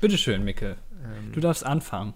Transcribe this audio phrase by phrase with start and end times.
[0.00, 0.76] Bitteschön, Micke.
[1.04, 2.14] Ähm, Du darfst anfangen.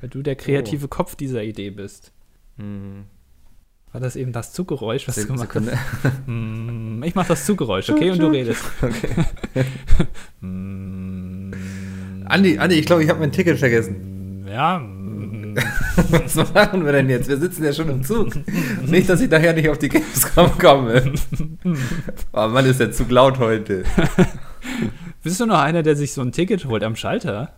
[0.00, 2.12] Weil du der kreative Kopf dieser Idee bist.
[2.56, 3.04] hm,
[3.92, 5.72] War das eben das Zuggeräusch, was Sek- du gemacht Sekunde.
[6.02, 6.12] hast?
[6.26, 8.10] Mm, Ich mach das Zuggeräusch, okay?
[8.10, 8.62] Und du redest.
[8.82, 9.08] Okay.
[10.40, 11.52] Mm,
[12.26, 14.44] Andi, Andi, ich glaube, ich habe mein Ticket vergessen.
[14.48, 14.80] Ja.
[16.10, 17.28] Was machen wir denn jetzt?
[17.28, 18.32] Wir sitzen ja schon im Zug.
[18.86, 21.12] Nicht, dass ich nachher nicht auf die Gamescom komme.
[22.32, 23.82] Oh Mann, ist der Zug laut heute.
[25.22, 27.52] Bist du noch einer, der sich so ein Ticket holt am Schalter?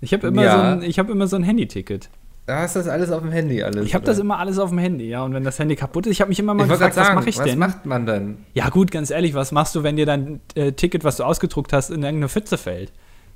[0.00, 0.56] Ich habe immer, Ja.
[0.56, 2.08] so ein, ich hab immer so ein Handy-Ticket.
[2.46, 3.86] Da hast du das alles auf dem Handy alles.
[3.86, 5.22] Ich habe das immer alles auf dem Handy, ja.
[5.22, 7.14] Und wenn das Handy kaputt ist, ich habe mich immer mal Ich gefragt, sagen, was
[7.14, 7.58] mache ich was denn?
[7.60, 8.38] macht man dann?
[8.52, 11.72] Ja, gut, ganz ehrlich, was machst du, wenn dir dein äh, Ticket, was du ausgedruckt
[11.72, 12.90] hast, in irgendeine Pfütze fällt?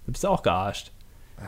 [0.07, 0.91] Du bist auch gearscht.
[1.37, 1.45] Du-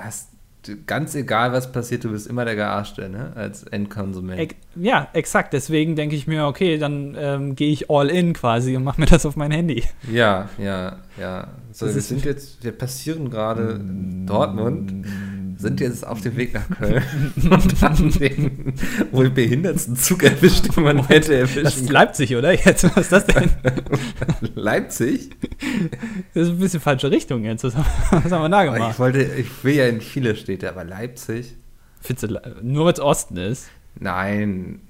[0.86, 3.32] ganz egal, was passiert, du bist immer der Gearschte, ne?
[3.34, 4.54] Als Endkonsument.
[4.76, 5.52] Ja, exakt.
[5.52, 9.06] Deswegen denke ich mir, okay, dann ähm, gehe ich all in quasi und mache mir
[9.06, 9.84] das auf mein Handy.
[10.10, 11.48] Ja, ja, ja.
[11.72, 13.80] So, Das wir sind jetzt, wir passieren gerade
[14.26, 15.06] Dortmund,
[15.58, 17.02] sind jetzt auf dem Weg nach Köln
[17.50, 18.74] und haben den
[19.10, 22.52] wohl behindertsten Zug erwischt, den man hätte Das ist Leipzig, oder?
[22.52, 23.50] Jetzt, was ist das denn?
[24.54, 25.30] Leipzig?
[26.34, 27.64] Das ist ein bisschen falsche Richtung jetzt.
[27.64, 27.86] Was haben,
[28.42, 28.92] wir da Aber gemacht?
[28.92, 31.56] ich wollte, ich will ja in viele Städte, aber Leipzig?
[32.00, 32.32] Findest
[32.62, 33.68] nur weil es Osten ist.
[33.98, 34.80] Nein.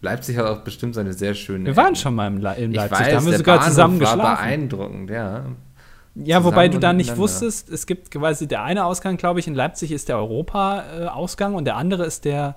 [0.00, 1.66] Leipzig hat auch bestimmt seine sehr schöne.
[1.66, 3.70] Wir waren schon mal im Le in Ich Leipzig, weiß, da haben wir sogar Bahnhof
[3.70, 4.36] zusammen war geschlafen.
[4.44, 5.44] beeindruckend, ja.
[6.24, 9.54] Ja, wobei du da nicht wusstest, es gibt quasi der eine Ausgang, glaube ich, in
[9.54, 12.56] Leipzig ist der Europa-Ausgang und der andere ist der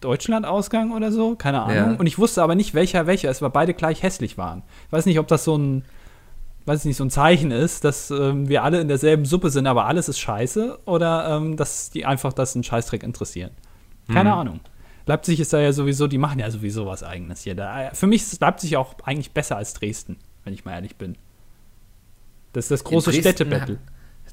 [0.00, 1.76] Deutschland-Ausgang oder so, keine Ahnung.
[1.92, 1.98] Ja.
[1.98, 4.62] Und ich wusste aber nicht, welcher welcher ist, weil beide gleich hässlich waren.
[4.86, 5.84] Ich weiß nicht, ob das so ein,
[6.66, 9.86] weiß nicht, so ein Zeichen ist, dass ähm, wir alle in derselben Suppe sind, aber
[9.86, 13.50] alles ist scheiße oder ähm, dass die einfach das einen Scheißdreck interessieren.
[14.06, 14.36] Keine Mhm.
[14.36, 14.60] Ahnung.
[15.06, 17.54] Leipzig ist da ja sowieso, die machen ja sowieso was Eigenes hier.
[17.54, 21.16] Da, für mich ist Leipzig auch eigentlich besser als Dresden, wenn ich mal ehrlich bin.
[22.58, 23.78] Das ist das große Städtebattle.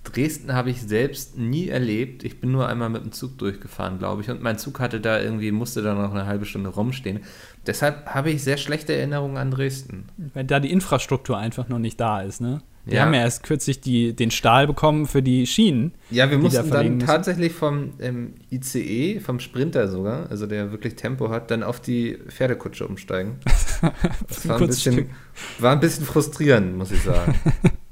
[0.03, 2.23] Dresden habe ich selbst nie erlebt.
[2.23, 4.29] Ich bin nur einmal mit dem Zug durchgefahren, glaube ich.
[4.29, 7.19] Und mein Zug hatte da irgendwie, musste da noch eine halbe Stunde rumstehen.
[7.67, 10.05] Deshalb habe ich sehr schlechte Erinnerungen an Dresden.
[10.17, 12.61] Wenn da die Infrastruktur einfach noch nicht da ist, ne?
[12.85, 13.01] Die Ja.
[13.03, 15.93] haben ja erst kürzlich die, den Stahl bekommen für die Schienen.
[16.11, 20.71] Ja, wir da mussten verlegen dann tatsächlich vom ähm, ICE, vom Sprinter sogar, also der
[20.71, 23.37] wirklich Tempo hat, dann auf die Pferdekutsche umsteigen.
[24.27, 25.09] Das war ein, bisschen,
[25.59, 27.35] war ein bisschen frustrierend, muss ich sagen.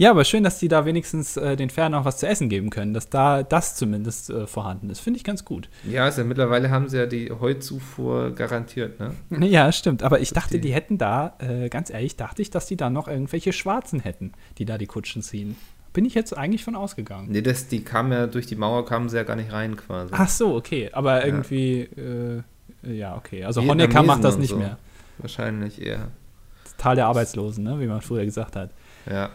[0.00, 2.70] Ja, aber schön, dass die da wenigstens äh, den Pferden auch was zu essen geben
[2.70, 5.00] können, dass da das zumindest äh, vorhanden ist.
[5.00, 5.68] Finde ich ganz gut.
[5.84, 9.12] ja, also mittlerweile haben sie ja die Heuzufuhr garantiert, ne?
[9.46, 10.02] Ja, stimmt.
[10.02, 13.08] Aber ich dachte, die- hätten da, äh, ganz ehrlich, dachte ich, dass die da noch
[13.08, 15.56] irgendwelche Schwarzen hätten, die da die Kutschen ziehen.
[15.92, 17.28] Bin ich jetzt eigentlich von ausgegangen.
[17.30, 20.14] Nee, das, die kamen ja durch die Mauer, kamen sie ja gar nicht rein quasi.
[20.16, 20.88] Ach so, okay.
[20.94, 22.42] Aber irgendwie, äh,
[22.90, 23.44] ja, okay.
[23.44, 24.56] Also Honecker macht das nicht so.
[24.56, 24.78] mehr.
[25.18, 26.08] Wahrscheinlich eher.
[26.64, 27.78] Das Tal der Arbeitslosen, ne?
[27.80, 28.70] wie man früher gesagt hat.
[29.10, 29.28] Ja.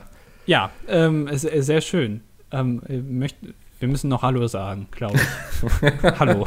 [0.46, 2.22] Ja, ähm, es, äh, sehr schön.
[2.52, 3.38] Ähm, äh, möcht,
[3.80, 6.04] wir müssen noch Hallo sagen, glaube ich.
[6.20, 6.46] Hallo.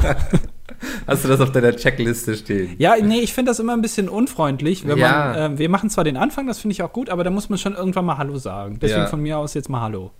[1.07, 2.75] Hast du das auf deiner Checkliste stehen?
[2.77, 5.11] Ja, nee, ich finde das immer ein bisschen unfreundlich, wenn Ja.
[5.35, 7.49] man, ähm, wir machen zwar den Anfang, das finde ich auch gut, aber da muss
[7.49, 8.79] man schon irgendwann mal Hallo sagen.
[8.81, 9.07] Deswegen Ja.
[9.07, 10.11] von mir aus jetzt mal Hallo.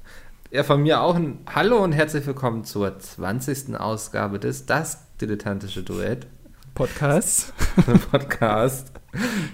[0.51, 3.75] Ja, von mir auch ein Hallo und herzlich willkommen zur 20.
[3.79, 6.27] Ausgabe des Das Dilettantische Duett
[6.75, 7.53] Podcast.
[8.11, 8.91] Podcast.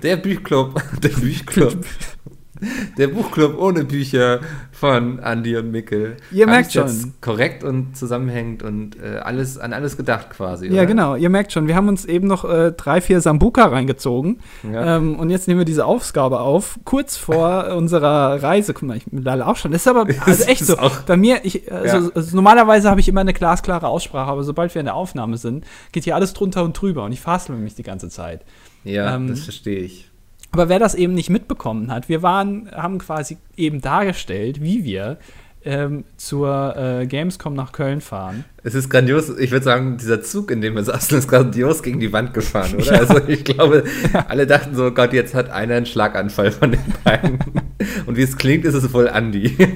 [0.04, 1.86] Der Büchclub, der Büchclub.
[2.98, 4.40] Der Buchclub ohne Bücher
[4.72, 6.18] von Andy und Mikkel.
[6.32, 7.14] Ihr merkt ich jetzt schon.
[7.22, 10.68] Korrekt und zusammenhängend und äh, alles an alles gedacht quasi.
[10.68, 10.86] Ja, oder?
[10.86, 11.16] genau.
[11.16, 14.40] Ihr merkt schon, wir haben uns eben noch äh, drei, vier Sambuka reingezogen.
[14.72, 14.98] Ja.
[14.98, 18.74] Ähm, und jetzt nehmen wir diese Aufgabe auf, kurz vor unserer Reise.
[18.74, 19.72] Guck mal, ich bin leider auch schon.
[19.72, 20.78] Das ist aber also echt so.
[21.06, 22.12] Bei mir, ich, also, Ja.
[22.16, 25.66] also normalerweise habe ich immer eine glasklare Aussprache, aber sobald wir in der Aufnahme sind,
[25.92, 28.46] geht hier alles drunter und drüber und ich fassle mich die ganze Zeit.
[28.84, 30.10] ja, ähm, das verstehe ich.
[30.56, 35.18] Aber wer das eben nicht mitbekommen hat, wir waren, haben quasi eben dargestellt, wie wir
[35.66, 38.46] ähm, zur äh, Gamescom nach Köln fahren.
[38.64, 39.38] Es ist grandios.
[39.38, 42.74] Ich würde sagen, dieser Zug, in dem wir saßen, ist grandios gegen die Wand gefahren,
[42.76, 42.86] oder?
[42.86, 43.00] Ja.
[43.02, 43.84] Also ich glaube,
[44.30, 47.38] alle dachten so, Gott, jetzt hat einer einen Schlaganfall von den beiden.
[48.06, 49.58] Und wie es klingt, ist es wohl Andi.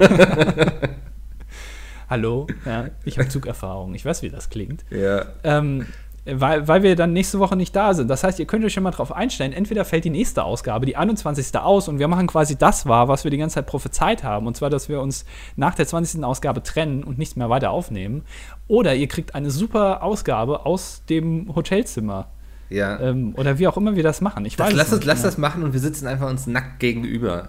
[2.08, 4.86] Hallo, ja, ich habe Zugerfahrung, ich weiß, wie das klingt.
[4.90, 5.26] ja.
[5.44, 5.84] Ähm,
[6.26, 8.08] weil, weil wir dann nächste Woche nicht da sind.
[8.08, 10.96] Das heißt, ihr könnt euch schon mal drauf einstellen, entweder fällt die nächste Ausgabe, die
[10.96, 11.56] 21.
[11.58, 14.46] aus und wir machen quasi das wahr, was wir die ganze Zeit prophezeit haben.
[14.46, 15.24] Und zwar, dass wir uns
[15.56, 16.22] nach der 20.
[16.24, 18.22] Ausgabe trennen und nichts mehr weiter aufnehmen.
[18.68, 22.28] Oder ihr kriegt eine super Ausgabe aus dem Hotelzimmer.
[22.68, 23.00] Ja.
[23.00, 24.44] Ähm, oder wie auch immer wir das machen.
[24.44, 26.80] Ich das, weiß lass, es nicht lass das machen und wir sitzen einfach uns nackt
[26.80, 27.48] gegenüber.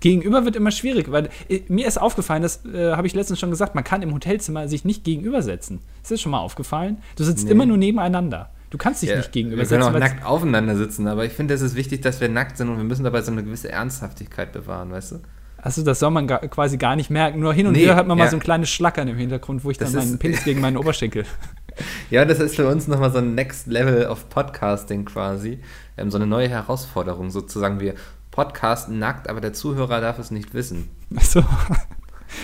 [0.00, 3.50] Gegenüber wird immer schwierig, weil äh, mir ist aufgefallen, das äh, habe ich letztens schon
[3.50, 5.80] gesagt, man kann im Hotelzimmer sich nicht gegenübersetzen.
[6.02, 6.98] Ist das schon mal aufgefallen?
[7.16, 7.52] Du sitzt Nee.
[7.52, 8.50] immer nur nebeneinander.
[8.70, 9.82] Du kannst dich Ja, nicht wir können gegenübersetzen.
[9.94, 12.76] auch nackt aufeinander sitzen, aber ich finde, es ist wichtig, dass wir nackt sind und
[12.76, 15.16] wir müssen dabei so eine gewisse Ernsthaftigkeit bewahren, weißt du?
[15.58, 17.40] Also das soll man ga quasi gar nicht merken.
[17.40, 18.30] Nur hin und Nee, wieder hört man mal ja.
[18.30, 21.24] so ein kleines Schlackern im Hintergrund, wo ich Das dann meinen Penis gegen meinen Oberschenkel.
[22.10, 25.58] Ja, das ist für uns nochmal so ein Next Level of Podcasting quasi.
[25.96, 27.80] Ähm, so eine neue Herausforderung sozusagen.
[27.80, 27.94] Wir
[28.34, 30.88] podcasten nackt, aber der Zuhörer darf es nicht wissen.
[31.20, 31.40] So.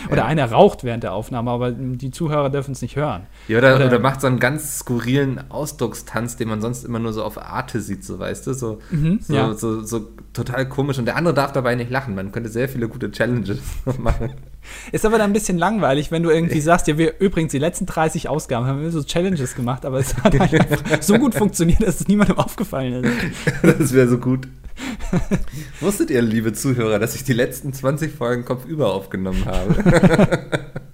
[0.08, 0.24] Oder Ja.
[0.26, 3.26] einer raucht während der Aufnahme, aber die Zuhörer dürfen es nicht hören.
[3.48, 7.12] Ja, oder, Oder- oder, macht so einen ganz skurrilen Ausdruckstanz, den man sonst immer nur
[7.12, 8.54] so auf Arte sieht, so weißt du?
[8.54, 8.78] So,
[9.20, 9.52] so, ja.
[9.54, 10.98] so, so total komisch.
[11.00, 12.14] Und der andere darf dabei nicht lachen.
[12.14, 13.58] Man könnte sehr viele gute Challenges
[13.98, 14.34] machen.
[14.92, 17.86] Ist aber dann ein bisschen langweilig, wenn du irgendwie sagst, ja, wir übrigens die letzten
[17.86, 21.82] 30 Ausgaben haben wir so Challenges gemacht, aber es hat halt einfach so gut funktioniert,
[21.82, 23.12] dass es niemandem aufgefallen ist.
[23.80, 24.48] Das wäre so gut.
[25.80, 30.40] Wusstet ihr, liebe Zuhörer, dass ich die letzten 20 Folgen kopfüber aufgenommen habe?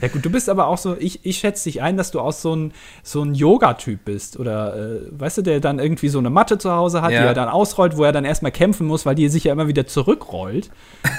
[0.00, 2.32] Ja gut, du bist aber auch so, ich, ich schätze dich ein, dass du auch
[2.32, 2.72] so ein,
[3.02, 4.38] so ein Yoga-Typ bist.
[4.38, 7.20] Oder, äh, weißt du, der dann irgendwie so eine Matte zu Hause hat, Ja.
[7.22, 9.68] die er dann ausrollt, wo er dann erstmal kämpfen muss, weil die sich ja immer
[9.68, 10.70] wieder zurückrollt.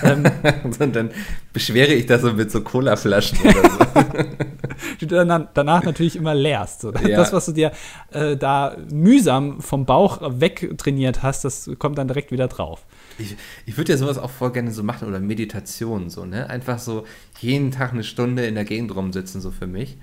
[0.04, 0.24] ähm,
[0.64, 1.12] Und dann
[1.54, 4.04] beschwere ich das so mit so Colaflaschen oder so.
[5.02, 6.82] die du dann danach natürlich immer leerst.
[6.82, 6.92] So.
[6.92, 7.18] Ja.
[7.18, 7.72] Das, was du dir
[8.12, 12.86] äh, da mühsam vom Bauch wegtrainiert hast, das kommt dann direkt wieder drauf.
[13.18, 13.36] Ich,
[13.66, 16.50] ich würde ja sowas auch voll gerne so machen oder Meditation so, ne?
[16.50, 17.04] Einfach so
[17.42, 19.98] jeden Tag eine Stunde in der Gegend rumsitzen, so für mich.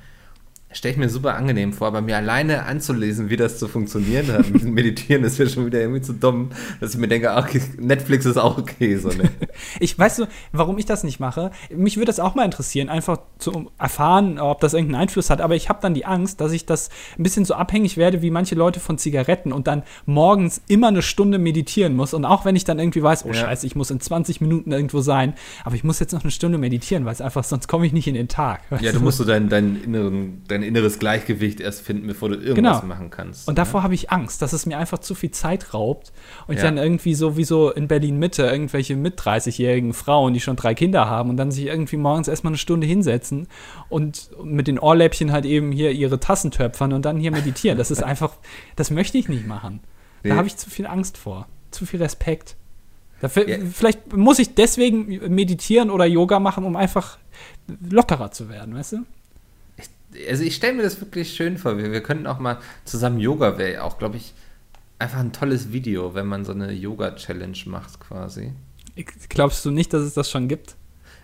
[0.70, 4.50] Stelle ich mir super angenehm vor, aber mir alleine anzulesen, wie das zu funktionieren hat
[4.50, 6.50] mit Meditieren, ist mir schon wieder irgendwie zu dumm,
[6.80, 7.48] dass ich mir denke, ach,
[7.78, 9.30] Netflix ist auch okay, so, ne?
[9.80, 11.50] Ich weiß so, warum ich das nicht mache.
[11.74, 15.40] Mich würde das auch mal interessieren, einfach zu erfahren, ob das irgendeinen Einfluss hat.
[15.40, 18.30] Aber ich habe dann die Angst, dass ich das ein bisschen so abhängig werde wie
[18.30, 22.14] manche Leute von Zigaretten und dann morgens immer eine Stunde meditieren muss.
[22.14, 23.34] Und auch wenn ich dann irgendwie weiß, oh Ja.
[23.34, 25.34] Scheiße, ich muss in 20 Minuten irgendwo sein,
[25.64, 28.06] aber ich muss jetzt noch eine Stunde meditieren, weil es einfach, sonst komme ich nicht
[28.06, 28.62] in den Tag.
[28.80, 32.80] Ja, du musst so dein, dein, inneren, dein inneres Gleichgewicht erst finden, bevor du irgendwas
[32.82, 32.86] Genau.
[32.94, 33.48] machen kannst.
[33.48, 36.12] Und davor habe ich Angst, dass es mir einfach zu viel Zeit raubt
[36.46, 36.66] und ich Ja.
[36.66, 40.74] dann irgendwie so wie so in Berlin Mitte irgendwelche mit 30-jährigen Frauen, die schon drei
[40.74, 43.48] Kinder haben und dann sich irgendwie morgens erstmal eine Stunde hinsetzen
[43.88, 47.78] und mit den Ohrläppchen halt eben hier ihre Tassen töpfern und dann hier meditieren.
[47.78, 48.34] Das ist einfach,
[48.76, 49.80] das möchte ich nicht machen.
[50.22, 50.34] Da Nee.
[50.36, 52.56] habe ich zu viel Angst vor, zu viel Respekt.
[53.20, 53.56] Dafür, Ja.
[53.72, 57.18] Vielleicht muss ich deswegen meditieren oder Yoga machen, um einfach
[57.90, 58.96] lockerer zu werden, weißt du?
[60.28, 61.76] Also ich stelle mir das wirklich schön vor.
[61.78, 64.34] Wir, wir könnten auch mal zusammen Yoga, wäre auch, glaube ich,
[64.98, 68.52] einfach ein tolles Video, wenn man so eine Yoga-Challenge macht quasi.
[69.28, 70.76] Glaubst du nicht, dass es das schon gibt?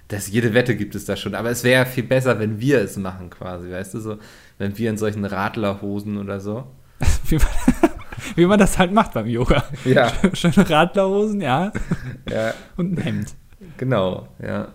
[0.09, 2.97] Das, jede Wette gibt es da schon, aber es wäre viel besser, wenn wir es
[2.97, 4.19] machen quasi, weißt du, so,
[4.59, 6.67] wenn wir in solchen Radlerhosen oder so.
[7.29, 7.47] wie, man,
[8.37, 9.65] wie man das halt macht beim Yoga.
[9.85, 10.13] Ja.
[10.35, 11.73] Schöne Radlerhosen, ja,
[12.31, 13.35] Ja, und ein Hemd,
[13.79, 14.69] genau, ja.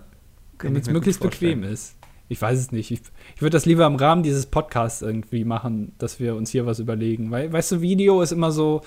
[0.57, 1.95] Damit es möglichst bequem ist.
[2.27, 2.91] Ich weiß es nicht.
[2.91, 3.01] Ich,
[3.39, 6.79] ich würde das lieber im Rahmen dieses Podcasts irgendwie machen, dass wir uns hier was
[6.79, 7.31] überlegen.
[7.31, 8.81] Weil, weißt du, Video ist immer so,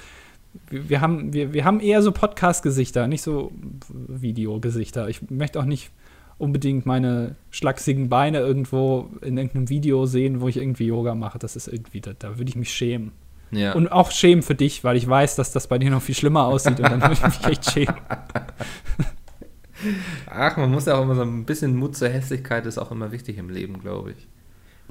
[0.68, 3.50] wir, wir haben, wir, wir haben eher so Podcast-Gesichter, nicht so
[3.88, 5.08] Videogesichter.
[5.08, 5.90] Ich möchte auch nicht
[6.36, 11.38] unbedingt meine schlachsigen Beine irgendwo in irgendeinem Video sehen, wo ich irgendwie Yoga mache.
[11.38, 13.12] Das ist irgendwie, da, da würde ich mich schämen.
[13.52, 13.72] Ja.
[13.72, 16.44] Und auch schämen für dich, weil ich weiß, dass das bei dir noch viel schlimmer
[16.44, 17.96] aussieht und dann würde ich mich echt schämen.
[20.26, 23.12] Ach, man muss ja auch immer so ein bisschen Mut zur Hässlichkeit ist auch immer
[23.12, 24.28] wichtig im Leben, glaube ich.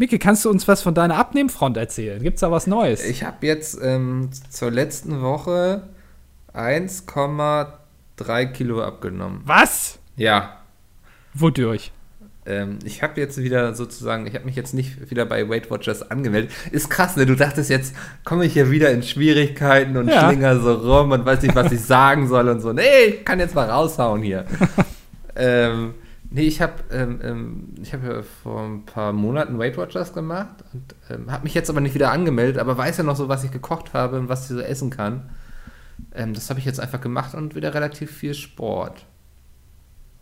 [0.02, 2.24] Micke, kannst du uns was von deiner Abnehmfront erzählen?
[2.24, 3.06] Gibt's da was Neues?
[3.06, 5.84] Ich habe jetzt ähm, zur letzten Woche
[6.56, 9.42] 1,3 Kilo abgenommen.
[9.46, 10.00] was?
[10.16, 10.58] Ja,
[11.36, 11.92] Wodurch?
[12.48, 16.02] ähm, ich habe jetzt wieder sozusagen, ich habe mich jetzt nicht wieder bei Weight Watchers
[16.10, 16.52] angemeldet.
[16.72, 17.28] Ist krass, ne?
[17.28, 17.94] Du dachtest jetzt,
[18.24, 20.28] komme ich hier wieder in Schwierigkeiten und Ja.
[20.28, 22.74] schlinger so rum und weiß nicht, was ich sagen soll und so.
[22.74, 24.46] Nee, ich kann jetzt mal raushauen hier.
[25.36, 25.94] ähm,
[26.32, 30.64] nee, ich habe ähm, ähm, ich hab ja vor ein paar Monaten Weight Watchers gemacht
[30.74, 33.44] und ähm, habe mich jetzt aber nicht wieder angemeldet, aber weiß ja noch so, was
[33.44, 35.30] ich gekocht habe und was ich so essen kann.
[36.16, 39.06] Ähm, das habe ich jetzt einfach gemacht und wieder relativ viel Sport.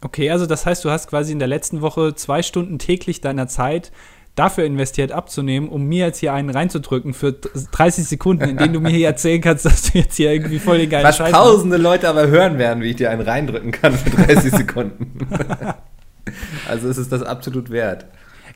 [0.02, 3.48] Okay, also das heißt, du hast quasi in der letzten Woche zwei Stunden täglich deiner
[3.48, 3.92] Zeit
[4.36, 8.80] dafür investiert, abzunehmen, um mir jetzt hier einen reinzudrücken für 30 Sekunden, in denen du
[8.80, 11.76] mir hier erzählen kannst, dass du jetzt hier irgendwie voll den geilen Was Scheiß tausende
[11.76, 15.28] Leute aber hören werden, wie ich dir einen reindrücken kann für 30 Sekunden.
[16.68, 18.06] also es ist das absolut wert.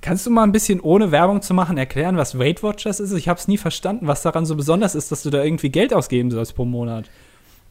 [0.01, 3.13] Kannst du mal ein bisschen ohne Werbung zu machen erklären, was Weight Watchers ist?
[3.13, 5.93] Ich habe es nie verstanden, was daran so besonders ist, dass du da irgendwie Geld
[5.93, 7.09] ausgeben sollst pro Monat.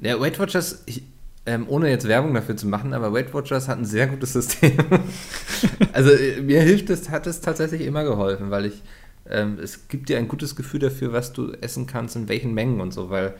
[0.00, 1.02] Ja, Weight Watchers, ich,
[1.44, 4.78] ähm, ohne jetzt Werbung dafür zu machen, aber Weight Watchers hat ein sehr gutes System.
[5.92, 8.82] also äh, mir hilft es, hat es tatsächlich immer geholfen, weil ich,
[9.28, 12.80] ähm, es gibt dir ein gutes Gefühl dafür, was du essen kannst, in welchen Mengen
[12.80, 13.35] und so, weil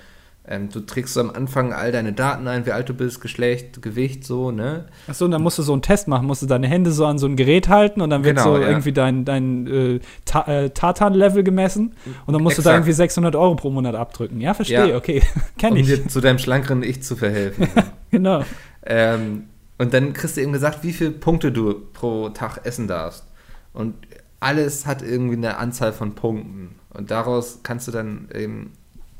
[0.49, 3.81] ähm, du trägst so am Anfang all deine Daten ein, wie alt du bist, Geschlecht,
[3.81, 4.87] Gewicht, so, ne?
[5.07, 7.19] Achso, und dann musst du so einen Test machen, musst du deine Hände so an
[7.19, 8.69] so ein Gerät halten und dann wird Genau, so ja.
[8.69, 11.95] irgendwie dein, dein äh, Ta äh, Tartan-Level gemessen
[12.27, 12.81] und dann musst du da Exakt.
[12.87, 14.41] irgendwie 600 Euro pro Monat abdrücken.
[14.41, 14.97] Ja, verstehe, Ja.
[14.97, 15.23] okay,
[15.59, 15.87] kenn Um ich.
[15.87, 17.69] dir zu deinem schlankeren Ich zu verhelfen.
[18.11, 18.43] Genau.
[18.85, 19.45] Ähm,
[19.79, 23.25] Und dann kriegst du eben gesagt, wie viele Punkte du pro Tag essen darfst.
[23.73, 23.95] Und
[24.41, 26.75] alles hat irgendwie eine Anzahl von Punkten.
[26.93, 28.73] Und daraus kannst du dann eben,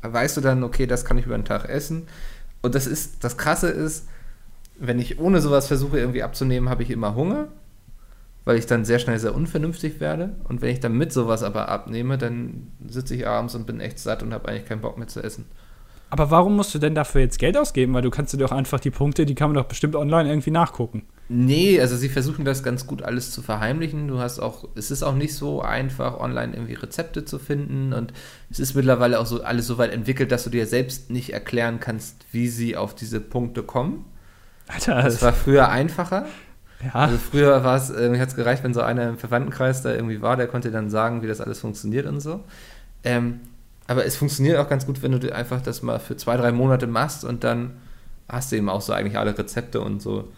[0.03, 2.07] weißt du dann, okay, das kann ich über den Tag essen.
[2.61, 4.07] Und das ist, das Krasse ist,
[4.77, 7.47] wenn ich ohne sowas versuche irgendwie abzunehmen, habe ich immer Hunger,
[8.45, 10.35] weil ich dann sehr schnell sehr unvernünftig werde.
[10.43, 13.99] Und wenn ich dann mit sowas aber abnehme, dann sitze ich abends und bin echt
[13.99, 15.45] satt und habe eigentlich keinen Bock mehr zu essen.
[16.13, 17.95] Aber warum musst du denn dafür jetzt Geld ausgeben?
[17.95, 20.51] Weil du kannst dir doch einfach die Punkte, die kann man doch bestimmt online irgendwie
[20.51, 21.07] nachgucken.
[21.27, 24.07] Nee, also sie versuchen das ganz gut alles zu verheimlichen.
[24.07, 28.13] Du hast auch, es ist auch nicht so einfach, online irgendwie Rezepte zu finden und
[28.51, 31.79] es ist mittlerweile auch so alles so weit entwickelt, dass du dir selbst nicht erklären
[31.79, 34.05] kannst, wie sie auf diese Punkte kommen.
[34.67, 36.27] Alter, das war früher einfacher.
[36.85, 36.93] Ja.
[36.93, 40.21] Also früher war es, äh, hat es gereicht, wenn so einer im Verwandtenkreis da irgendwie
[40.21, 42.41] war, der konnte dann sagen, wie das alles funktioniert und so.
[43.03, 43.39] Ähm,
[43.87, 46.87] aber es funktioniert auch ganz gut, wenn du einfach das mal für zwei, drei Monate
[46.87, 47.77] machst und dann
[48.27, 50.29] hast du eben auch so eigentlich alle Rezepte und so.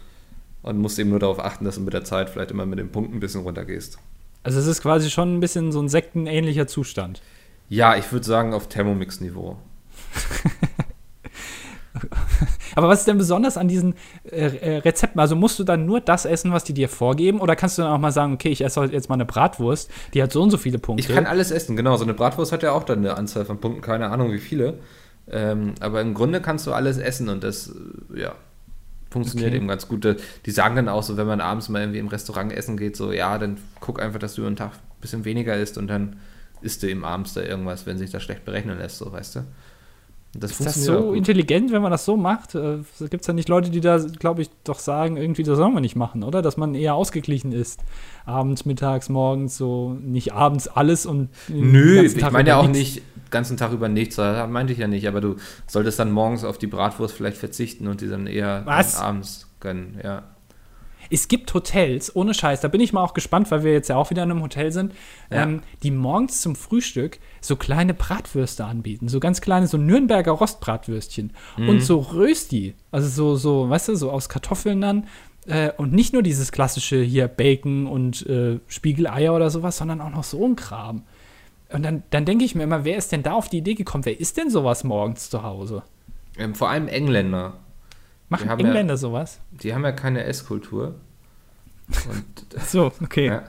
[0.62, 2.92] Und musst eben nur darauf achten, dass du mit der Zeit vielleicht immer mit den
[2.92, 4.00] Punkten ein bisschen runtergehst.
[4.42, 7.22] Also es ist quasi schon ein bisschen so ein sektenähnlicher Zustand.
[7.70, 9.58] Ja, ich würde sagen auf Thermomix-Niveau.
[12.76, 13.96] Aber was ist denn besonders an diesen
[14.30, 15.20] äh, äh, Rezepten?
[15.20, 17.40] Also musst du dann nur das essen, was die dir vorgeben?
[17.40, 19.90] Oder kannst du dann auch mal sagen, okay, ich esse heute jetzt mal eine Bratwurst,
[20.14, 21.08] die hat so und so viele Punkte?
[21.08, 21.98] Ich kann alles essen, genau.
[21.98, 24.80] So eine Bratwurst hat ja auch dann eine Anzahl von Punkten, keine Ahnung wie viele.
[25.28, 27.74] Ähm, aber im Grunde kannst du alles essen und das,
[28.14, 28.36] äh, ja,
[29.10, 29.58] funktioniert okay.
[29.58, 30.06] eben ganz gut.
[30.46, 33.12] Die sagen dann auch so, wenn man abends mal irgendwie im Restaurant essen geht, so,
[33.12, 36.18] ja, dann guck einfach, dass du über den Tag ein bisschen weniger isst und dann
[36.62, 39.40] isst du eben abends da irgendwas, wenn sich das schlecht berechnen lässt, so, weißt du.
[40.40, 42.56] Das ist das so intelligent, wenn man das so macht?
[42.56, 45.72] Äh, Gibt es ja nicht Leute, die da, glaube ich, doch sagen, irgendwie, das soll
[45.72, 46.42] man nicht machen, oder?
[46.42, 47.82] Dass man eher ausgeglichen ist.
[48.26, 51.30] Abends, mittags, morgens, so nicht abends alles und.
[51.48, 52.96] Nö, ich meine ja auch nichts.
[52.96, 55.36] nicht ganzen Tag über nichts, das meinte ich ja nicht, aber du
[55.68, 60.00] solltest dann morgens auf die Bratwurst vielleicht verzichten und die dann eher dann abends gönnen,
[60.04, 60.24] ja.
[61.10, 63.96] Es gibt Hotels, ohne Scheiß, da bin ich mal auch gespannt, weil wir jetzt ja
[63.96, 64.94] auch wieder in einem Hotel sind,
[65.32, 65.44] ja.
[65.44, 69.08] ähm, die morgens zum Frühstück so kleine Bratwürste anbieten.
[69.08, 71.34] So ganz kleine, so Nürnberger Rostbratwürstchen.
[71.58, 71.70] Mhm.
[71.70, 72.76] Und so Rösti.
[72.92, 75.08] Also so, so, weißt du, so aus Kartoffeln dann.
[75.48, 80.10] Äh, und nicht nur dieses klassische hier Bacon und äh, Spiegeleier oder sowas, sondern auch
[80.10, 81.04] noch so ein Kram.
[81.70, 84.06] Und dann, dann denke ich mir immer, wer ist denn da auf die Idee gekommen?
[84.06, 85.84] Wer ist denn sowas morgens zu Hause?
[86.38, 87.54] Ähm, vor allem Engländer.
[88.30, 89.40] Machen Engländer ja, sowas?
[89.52, 90.96] Die haben ja keine Esskultur.
[92.68, 93.28] so, okay.
[93.28, 93.44] Ja,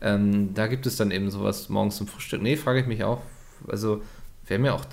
[0.00, 2.42] ähm, da gibt es dann eben sowas morgens zum Frühstück.
[2.42, 3.20] Nee, frage ich mich auch.
[3.66, 4.02] Also,
[4.46, 4.84] wer mir auch.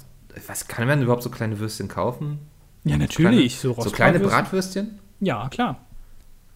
[0.47, 2.39] Was kann man überhaupt so kleine Würstchen kaufen?
[2.83, 3.57] Ja, natürlich.
[3.57, 4.99] So, kleine, so, so kleine Bratwürstchen?
[5.19, 5.79] Ja, klar.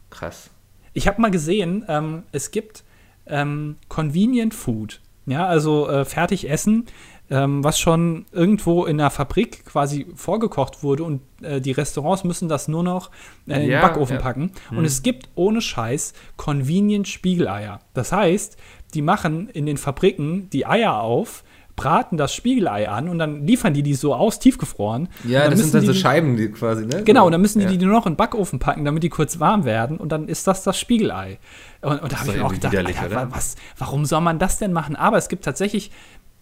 [0.09, 0.49] Krass.
[0.93, 2.83] Ich habe mal gesehen, ähm, es gibt
[3.25, 4.99] ähm, Convenient Food.
[5.25, 6.87] Ja, also äh, fertig essen
[7.29, 12.49] ähm, was schon irgendwo in der Fabrik quasi vorgekocht wurde und äh, die Restaurants müssen
[12.49, 13.11] das nur noch
[13.47, 14.21] äh, in den ja, Backofen ja.
[14.21, 14.51] packen.
[14.69, 14.79] Hm.
[14.79, 17.79] Und es gibt ohne Scheiß Convenient Spiegeleier.
[17.93, 18.57] Das heißt,
[18.93, 21.43] die machen in den Fabriken die Eier auf,
[21.79, 25.07] braten das Spiegelei an und dann liefern die die so aus, tiefgefroren.
[25.23, 27.03] Ja, das sind dann so Scheiben die quasi, ne?
[27.03, 27.71] Genau, und dann müssen die ja.
[27.71, 30.45] die nur noch in den Backofen packen, damit die kurz warm werden und dann ist
[30.45, 31.39] das das Spiegelei.
[31.81, 34.73] Und, und da habe ich mir auch gedacht, Alter, was, warum soll man das denn
[34.73, 34.97] machen?
[34.97, 35.91] Aber es gibt tatsächlich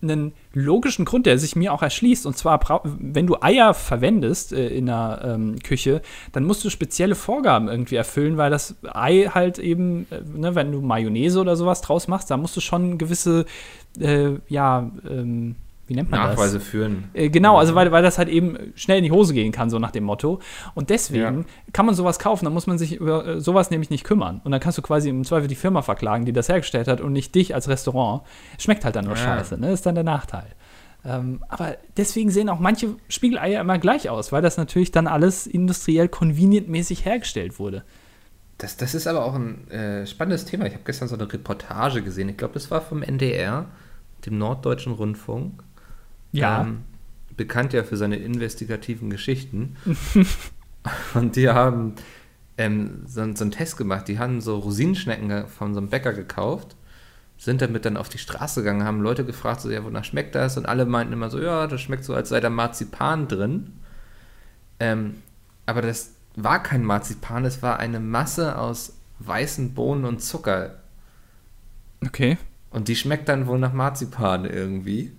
[0.02, 2.26] einen logischen Grund, der sich mir auch erschließt.
[2.26, 6.02] Und zwar, wenn du Eier verwendest äh, in der ähm, Küche,
[6.32, 10.72] dann musst du spezielle Vorgaben irgendwie erfüllen, weil das Ei halt eben, äh, ne, wenn
[10.72, 13.46] du Mayonnaise oder sowas draus machst, da musst du schon gewisse,
[14.00, 15.56] äh, ja, ähm,
[15.88, 16.68] wie nennt man Nachweise das?
[16.68, 17.06] führen.
[17.14, 19.80] Äh, genau, also weil, weil das halt eben schnell in die Hose gehen kann, so
[19.80, 20.40] nach dem Motto.
[20.76, 21.46] Und deswegen ja.
[21.74, 24.42] kann man sowas kaufen, dann muss man sich über äh, sowas nämlich nicht kümmern.
[24.44, 27.14] Und dann kannst du quasi im Zweifel die Firma verklagen, die das hergestellt hat und
[27.14, 28.24] nicht dich als Restaurant.
[28.60, 29.24] Schmeckt halt dann nur ja.
[29.24, 29.68] scheiße, ne?
[29.68, 30.48] Das ist dann der Nachteil.
[31.06, 35.48] Ähm, aber deswegen sehen auch manche Spiegeleier immer gleich aus, weil das natürlich dann alles
[35.48, 37.84] industriell convenient-mäßig hergestellt wurde.
[38.58, 40.66] Das, das ist aber auch ein äh, spannendes Thema.
[40.66, 42.30] Ich habe gestern so eine Reportage gesehen.
[42.30, 43.68] Ich glaube, das war vom NDR,
[44.26, 45.64] dem Norddeutschen Rundfunk.
[46.38, 46.62] Ja.
[46.62, 46.84] Ähm,
[47.36, 49.78] bekannt ja für seine investigativen Geschichten.
[51.14, 51.94] und die haben
[52.58, 54.08] ähm, so, so, einen Test gemacht.
[54.08, 56.76] Die haben so Rosinenschnecken von so einem Bäcker gekauft,
[57.38, 60.58] sind damit dann auf die Straße gegangen, haben Leute gefragt, so, ja, wonach schmeckt das?
[60.58, 63.74] Und alle meinten immer so, ja, das schmeckt so, als sei da Marzipan drin.
[64.80, 65.16] Ähm,
[65.66, 70.80] aber das war kein Marzipan, es war eine Masse aus weißen Bohnen und Zucker.
[72.06, 72.38] Okay.
[72.70, 75.17] Und die schmeckt dann wohl nach Marzipan irgendwie.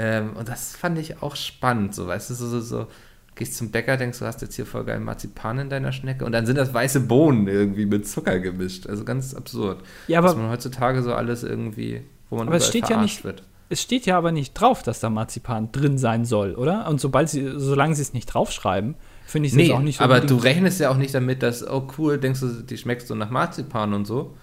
[0.00, 2.86] Ähm, und das fand ich auch spannend, so weißt du, so, so, so,
[3.34, 6.30] gehst zum Bäcker, denkst du, hast jetzt hier voll geil Marzipan in deiner Schnecke und
[6.30, 8.86] dann sind das weiße Bohnen irgendwie mit Zucker gemischt.
[8.86, 9.82] Also ganz absurd.
[10.06, 13.24] Ja, aber, was man heutzutage so alles irgendwie, wo man aber es steht ja nicht,
[13.24, 13.42] wird.
[13.70, 16.88] Es steht ja aber nicht drauf, dass da Marzipan drin sein soll, oder?
[16.88, 18.94] Und sobald sie, solange sie es nicht draufschreiben,
[19.26, 20.04] finde ich Nee, jetzt auch nicht so.
[20.04, 23.16] aber du rechnest ja auch nicht damit, dass, oh cool, denkst du, die schmeckst so
[23.16, 24.36] nach Marzipan und so.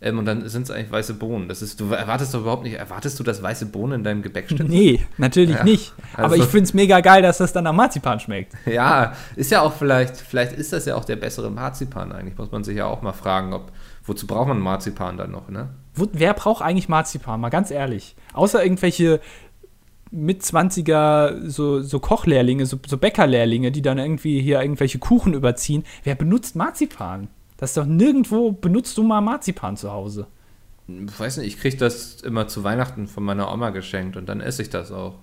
[0.00, 1.48] Ähm, und dann sind es eigentlich weiße Bohnen.
[1.48, 4.68] Das ist, du erwartest doch überhaupt nicht, erwartest du, dass weiße Bohnen in deinem Gebäckstück
[4.68, 5.94] Nee, natürlich Ja, nicht.
[6.14, 8.52] Aber also- ich finde es mega geil, dass das dann nach Marzipan schmeckt.
[8.66, 12.36] Ja, ist ja auch vielleicht, vielleicht ist das ja auch der bessere Marzipan eigentlich.
[12.36, 13.72] Muss man sich ja auch mal fragen, ob,
[14.04, 15.70] wozu braucht man Marzipan dann noch, ne?
[15.94, 17.40] Wo, wer braucht eigentlich Marzipan?
[17.40, 18.16] Mal ganz ehrlich.
[18.34, 19.20] Außer irgendwelche
[20.10, 25.84] mit 20er so, so Kochlehrlinge, so, so Bäckerlehrlinge, die dann irgendwie hier irgendwelche Kuchen überziehen.
[26.04, 27.28] Wer benutzt Marzipan?
[27.56, 30.26] Das ist doch nirgendwo benutzt du mal Marzipan zu Hause.
[30.88, 34.40] Ich weiß nicht, ich kriege das immer zu Weihnachten von meiner Oma geschenkt und dann
[34.40, 35.14] esse ich das auch.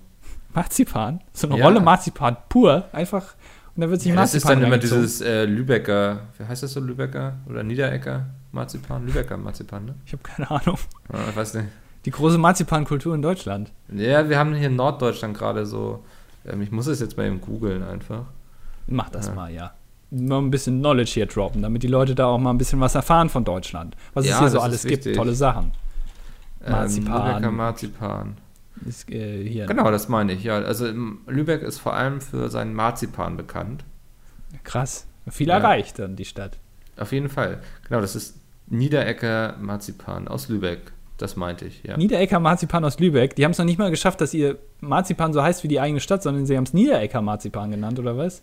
[0.53, 1.21] Marzipan?
[1.31, 1.65] So eine Ja.
[1.65, 3.33] Rolle Marzipan pur, einfach.
[3.75, 6.61] Und dann wird sich Ja, das ist Marzipan dann immer dieses äh, Lübecker, wie heißt
[6.63, 9.05] das so, Lübecker oder Niederecker Marzipan?
[9.05, 9.95] Lübecker Marzipan, ne?
[10.05, 10.77] Ich habe keine Ahnung.
[11.11, 11.67] Ja, ich weiß nicht.
[12.05, 13.71] Die große Marzipankultur in Deutschland.
[13.91, 16.03] Ja, wir haben hier in Norddeutschland gerade so,
[16.45, 18.25] ähm, ich muss es jetzt mal eben googeln einfach.
[18.87, 19.33] Mach das Ja.
[19.33, 19.73] mal, ja.
[20.13, 22.93] Mal ein bisschen Knowledge hier droppen, damit die Leute da auch mal ein bisschen was
[22.96, 23.96] erfahren von Deutschland.
[24.13, 25.15] Was Ja, es hier so alles gibt, wichtig.
[25.17, 25.72] tolle Sachen.
[26.63, 27.27] Ähm, Marzipan.
[27.36, 28.38] Lübecker Marzipan.
[28.88, 29.65] Ist, äh, hier.
[29.65, 30.55] Genau, das meine ich, ja.
[30.58, 33.84] Also ähm, Lübeck ist vor allem für seinen Marzipan bekannt.
[34.63, 35.08] Krass.
[35.29, 35.58] Viel Ja.
[35.58, 36.58] erreicht dann die Stadt.
[36.98, 37.60] Auf jeden Fall.
[37.88, 38.36] Genau, das ist
[38.67, 40.91] Niederecker Marzipan aus Lübeck.
[41.17, 41.96] Das meinte ich, ja.
[41.96, 43.36] Niederecker Marzipan aus Lübeck.
[43.36, 46.00] Die haben es noch nicht mal geschafft, dass ihr Marzipan so heißt wie die eigene
[46.00, 48.41] Stadt, sondern sie haben es Niederecker Marzipan genannt, oder was?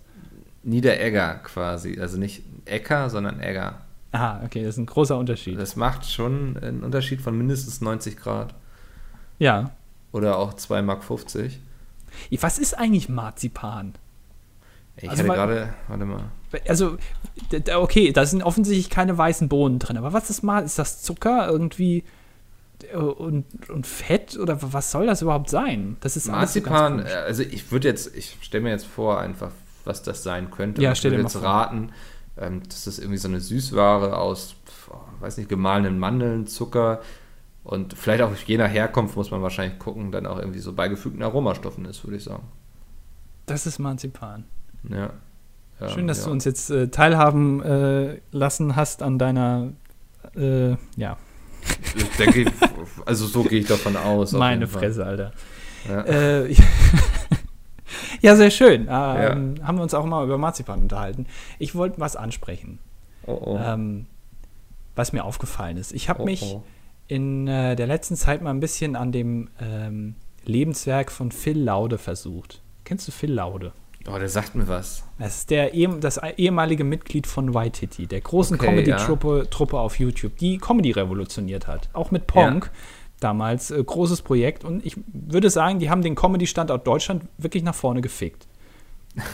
[0.62, 1.98] Niederegger quasi.
[2.00, 3.80] Also nicht Äcker, sondern Egger.
[4.12, 5.58] Aha, okay, das ist ein großer Unterschied.
[5.58, 8.54] Das macht schon einen Unterschied von mindestens 90 Grad.
[9.38, 9.70] Ja.
[10.12, 11.02] Oder auch 2,50 Mark.
[12.40, 13.94] Was ist eigentlich Marzipan?
[14.96, 16.24] Ich Also hatte gerade, warte mal.
[16.66, 16.98] Also,
[17.76, 20.64] okay, da sind offensichtlich keine weißen Bohnen drin, aber was ist mal?
[20.64, 22.02] Ist das Zucker irgendwie
[22.92, 25.96] und, und Fett oder was soll das überhaupt sein?
[26.00, 27.12] Das ist so Marzipan, komisch.
[27.12, 29.52] äh, also ich würde jetzt, ich stelle mir jetzt vor, einfach,
[29.84, 30.82] was das sein könnte.
[30.82, 31.48] Ja, stell dir würde mal jetzt vor.
[31.48, 31.92] raten,
[32.36, 37.00] ähm, das ist irgendwie so eine Süßware aus, pf, weiß nicht, gemahlenen Mandeln, Zucker
[37.62, 41.22] und vielleicht auch je nach Herkunft muss man wahrscheinlich gucken, dann auch irgendwie so beigefügten
[41.22, 42.44] Aromastoffen ist, würde ich sagen.
[43.46, 44.44] Das ist Marzipan.
[44.88, 45.10] Ja.
[45.80, 46.24] Ja, Schön, dass ja.
[46.26, 49.72] du uns jetzt äh, teilhaben äh, lassen hast an deiner,
[50.36, 51.16] äh, ja,
[51.94, 52.52] Ich denke,
[53.06, 54.32] also so gehe ich davon aus.
[54.32, 54.66] meine.
[54.66, 55.32] Fresse, Alter.
[55.88, 56.02] Ja.
[56.02, 56.54] Äh,
[58.20, 58.82] ja, sehr schön.
[58.82, 61.26] Ähm, Haben wir uns auch mal über Marzipan unterhalten.
[61.58, 62.78] Ich wollte was ansprechen,
[63.26, 63.58] Oh, oh.
[63.62, 64.06] ähm,
[64.96, 65.92] was mir aufgefallen ist.
[65.92, 66.62] Ich habe oh, mich oh.
[67.08, 71.98] in äh, der letzten Zeit mal ein bisschen an dem ähm, Lebenswerk von Phil Laude
[71.98, 72.60] versucht.
[72.84, 73.72] Kennst du Phil Laude?
[74.08, 75.04] Oh, der sagt mir was.
[75.18, 80.36] Das ist der, das ehemalige Mitglied von Waititi, der großen Okay, Comedy-Truppe Truppe auf YouTube,
[80.38, 81.90] die Comedy revolutioniert hat.
[81.92, 82.64] Auch mit Pong.
[83.20, 84.64] Damals äh, großes Projekt.
[84.64, 88.46] Und ich würde sagen, die haben den Comedy-Standort Deutschland wirklich nach vorne gefickt.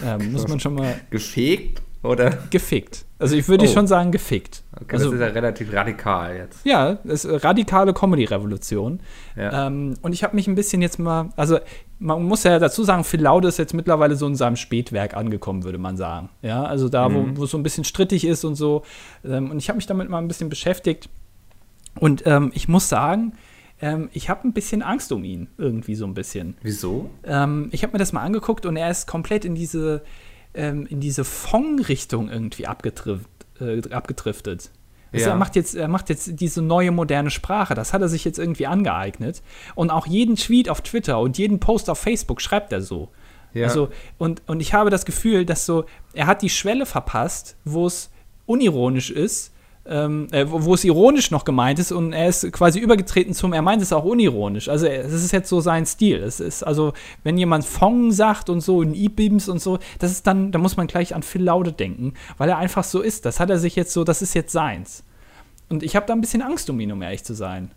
[0.05, 2.31] Ähm, muss man schon mal Gefegt oder?
[2.51, 3.05] gefickt.
[3.18, 3.68] Also ich würde Oh.
[3.72, 4.62] schon sagen, gefickt.
[4.75, 6.64] Okay, also, das ist ja relativ radikal jetzt.
[6.66, 9.01] ja, das ist eine radikale Comedy-Revolution.
[9.37, 9.66] Ja.
[9.66, 11.59] Ähm, und ich habe mich ein bisschen jetzt mal, also
[11.99, 15.64] man muss ja dazu sagen, Phil Laude ist jetzt mittlerweile so in seinem Spätwerk angekommen,
[15.64, 16.29] würde man sagen.
[16.42, 17.37] Ja, also da, wo, Mhm.
[17.38, 18.83] wo es so ein bisschen strittig ist und so.
[19.25, 21.09] Ähm, und ich habe mich damit mal ein bisschen beschäftigt.
[21.99, 23.33] Und ähm, ich muss sagen,
[23.80, 26.56] ähm, ich habe ein bisschen Angst um ihn, irgendwie so ein bisschen.
[26.62, 27.10] Wieso?
[27.24, 30.02] Ähm, ich habe mir das mal angeguckt und er ist komplett in diese,
[30.54, 33.28] ähm, in diese Fong-Richtung irgendwie abgetrift,
[33.60, 34.70] äh, abgedriftet.
[35.12, 35.32] Also Ja.
[35.32, 37.74] er, macht jetzt, er macht jetzt diese neue moderne Sprache.
[37.74, 39.42] Das hat er sich jetzt irgendwie angeeignet.
[39.74, 43.08] Und auch jeden Tweet auf Twitter und jeden Post auf Facebook schreibt er so.
[43.54, 43.68] Ja.
[43.68, 47.86] Also, und, und ich habe das Gefühl, dass so, er hat die Schwelle verpasst, wo
[47.86, 48.10] es
[48.44, 49.52] unironisch ist,
[49.88, 53.53] ähm, äh, wo, wo es ironisch noch gemeint ist und er ist quasi übergetreten zum,
[53.53, 54.68] er meint es auch unironisch.
[54.68, 56.22] Also es ist jetzt so sein Stil.
[56.22, 56.92] Es ist also,
[57.25, 60.77] wenn jemand Fong sagt und so, in E-Beams und so, das ist dann, da muss
[60.77, 63.25] man gleich an Phil Laude denken, weil er einfach so ist.
[63.25, 65.05] Das hat er sich jetzt so, das ist jetzt seins.
[65.68, 67.70] Und ich habe da ein bisschen Angst um ihn, um ehrlich zu sein.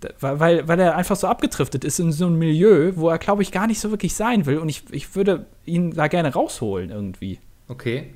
[0.00, 3.42] Da- Weil, weil, er einfach so abgedriftet ist in so ein Milieu, wo er, glaube
[3.42, 4.58] ich, gar nicht so wirklich sein will.
[4.58, 7.38] Und ich, ich würde ihn da gerne rausholen irgendwie.
[7.68, 8.14] Okay.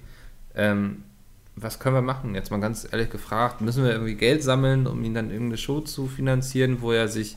[0.55, 1.03] Ähm,
[1.57, 2.35] was können wir machen?
[2.35, 3.61] Jetzt mal ganz ehrlich gefragt.
[3.61, 7.37] Müssen wir irgendwie Geld sammeln, um ihn dann irgendeine Show zu finanzieren, wo er sich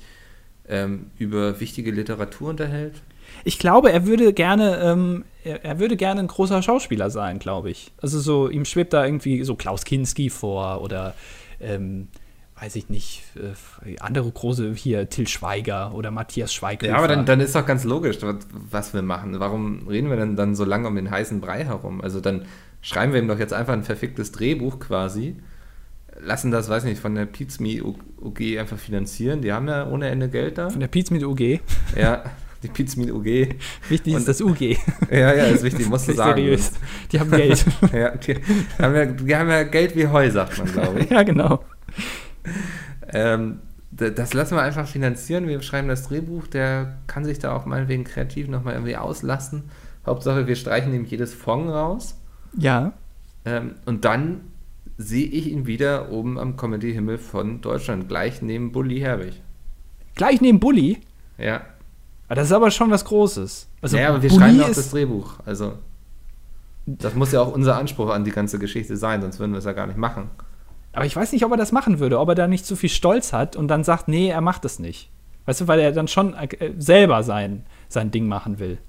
[0.67, 3.01] ähm, über wichtige Literatur unterhält?
[3.43, 7.69] Ich glaube, er würde gerne, ähm, er, er würde gerne ein großer Schauspieler sein, glaube
[7.69, 7.91] ich.
[8.01, 11.13] Also so, ihm schwebt da irgendwie so Klaus Kinski vor oder
[11.59, 12.07] ähm,
[12.59, 16.91] weiß ich nicht, äh, andere große hier, Till Schweiger oder Matthias Schweighöfer.
[16.91, 19.39] Ja, aber dann, dann ist doch ganz logisch, was, was wir machen.
[19.39, 22.01] Warum reden wir denn dann so lange um den heißen Brei herum?
[22.01, 22.45] Also dann
[22.81, 25.35] schreiben wir ihm doch jetzt einfach ein verficktes Drehbuch quasi,
[26.19, 29.41] lassen das, weiß nicht, von der Pizme UG einfach finanzieren.
[29.41, 30.69] Die haben ja ohne Ende Geld da.
[30.69, 31.59] Von der Pizza mit UG.
[31.95, 32.23] Ja,
[32.63, 33.55] Die Pizmin UG.
[33.87, 34.59] Wichtig Und- ist das UG.
[35.11, 36.37] Ja, ja, ist wichtig, musst du sagen.
[36.41, 36.71] seriös.
[37.11, 37.63] Die haben Geld.
[37.93, 38.35] Ja, die,
[38.79, 41.09] haben ja, die haben ja Geld wie Heu, sagt man, glaube ich.
[41.11, 41.63] ja, genau.
[43.09, 43.59] Ähm,
[43.91, 45.47] das lassen wir einfach finanzieren.
[45.47, 46.47] Wir schreiben das Drehbuch.
[46.47, 49.63] Der kann sich da auch meinetwegen kreativ nochmal irgendwie auslassen.
[50.05, 52.16] Hauptsache, wir streichen ihm jedes Fong raus.
[52.55, 52.93] Ja.
[53.45, 54.41] Ähm, und dann
[54.97, 59.41] sehe ich ihn wieder oben am Comedy-Himmel von Deutschland, gleich neben Bully Herbig.
[60.15, 60.99] Gleich neben Bully.
[61.37, 61.61] Ja.
[62.27, 63.67] Aber das ist aber schon was Großes.
[63.81, 65.35] Also ja, aber wir Bully schreiben auch das Drehbuch.
[65.45, 65.73] Also,
[66.85, 69.65] das muss ja auch unser Anspruch an die ganze Geschichte sein, sonst würden wir es
[69.65, 70.29] ja gar nicht machen.
[70.93, 72.89] Aber ich weiß nicht, ob er das machen würde, ob er da nicht so viel
[72.89, 75.11] Stolz hat und dann sagt, nee, er macht es nicht.
[75.45, 78.79] Weißt du, weil er dann schon äh, selber sein, sein Ding machen will.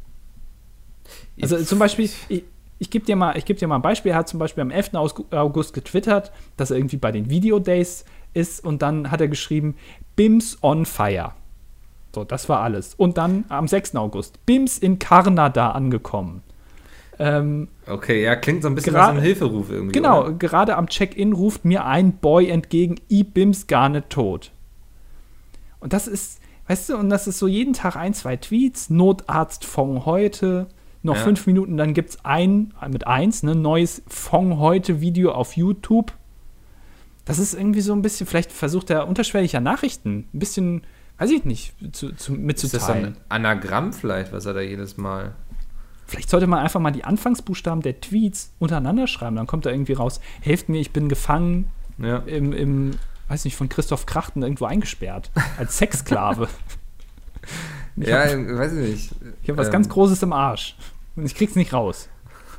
[1.40, 2.44] Also zum Beispiel, ich,
[2.78, 4.12] ich gebe dir, mal- ich geb dir mal ein Beispiel.
[4.12, 4.94] Er hat zum Beispiel am 11.
[4.94, 9.28] Aus- August getwittert, dass er irgendwie bei den Video Days ist und dann hat er
[9.28, 9.74] geschrieben,
[10.16, 11.32] BIMS on fire.
[12.14, 12.94] So, das war alles.
[12.94, 13.96] Und dann am 6.
[13.96, 16.42] August, BIMS in Kanada angekommen.
[17.18, 19.92] Ähm, Okay, ja, klingt so ein bisschen nach einem Hilferuf irgendwie.
[19.92, 20.32] Genau, Oder?
[20.34, 24.52] gerade am Check-in ruft mir ein Boy entgegen, i bims gar nicht tot.
[25.80, 29.64] Und das ist, weißt du, und das ist so jeden Tag ein, zwei Tweets, Notarzt
[29.64, 30.68] von heute,
[31.02, 31.22] noch Ja.
[31.22, 36.12] fünf Minuten, dann gibt es ein, mit eins, ne, neues von heute Video auf YouTube.
[37.24, 40.82] Das ist irgendwie so ein bisschen, vielleicht versucht er unterschwelliger Nachrichten, ein bisschen,
[41.18, 43.04] weiß ich nicht, zu, zu, Ist das mitzuteilen.
[43.28, 45.34] ein Anagramm vielleicht, was er da jedes Mal.
[46.06, 49.36] Vielleicht sollte man einfach mal die Anfangsbuchstaben der Tweets untereinander schreiben.
[49.36, 52.18] Dann kommt da irgendwie raus, helft mir, ich bin gefangen Ja.
[52.20, 52.92] im, im
[53.28, 55.30] weiß nicht, von Christoph Krachten irgendwo eingesperrt.
[55.58, 56.48] Als Sexsklave.
[58.00, 59.10] ich Ja, habe ich weiß ich nicht.
[59.48, 60.76] hab was Ähm, ganz Großes im Arsch.
[61.16, 62.08] Und ich krieg's nicht raus.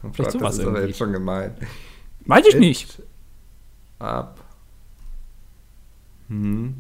[0.04, 0.88] oh vielleicht Gott, sowas Das ist aber irgendwie.
[0.90, 1.54] jetzt schon gemein.
[2.26, 3.02] Weiß ich nicht.
[4.00, 4.40] Ab.
[6.30, 6.76] Hm.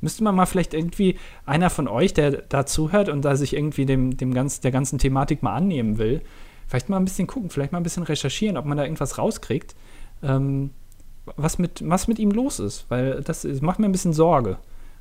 [0.00, 3.84] Müsste man mal vielleicht irgendwie einer von euch, der da zuhört und da sich irgendwie
[3.84, 6.22] dem, dem ganz, der ganzen Thematik mal annehmen will,
[6.66, 9.74] vielleicht mal ein bisschen gucken, vielleicht mal ein bisschen recherchieren, ob man da irgendwas rauskriegt,
[10.22, 10.70] ähm,
[11.36, 12.86] was, mit, was mit ihm los ist.
[12.88, 14.56] Weil das, ist- macht mir ein bisschen Sorge.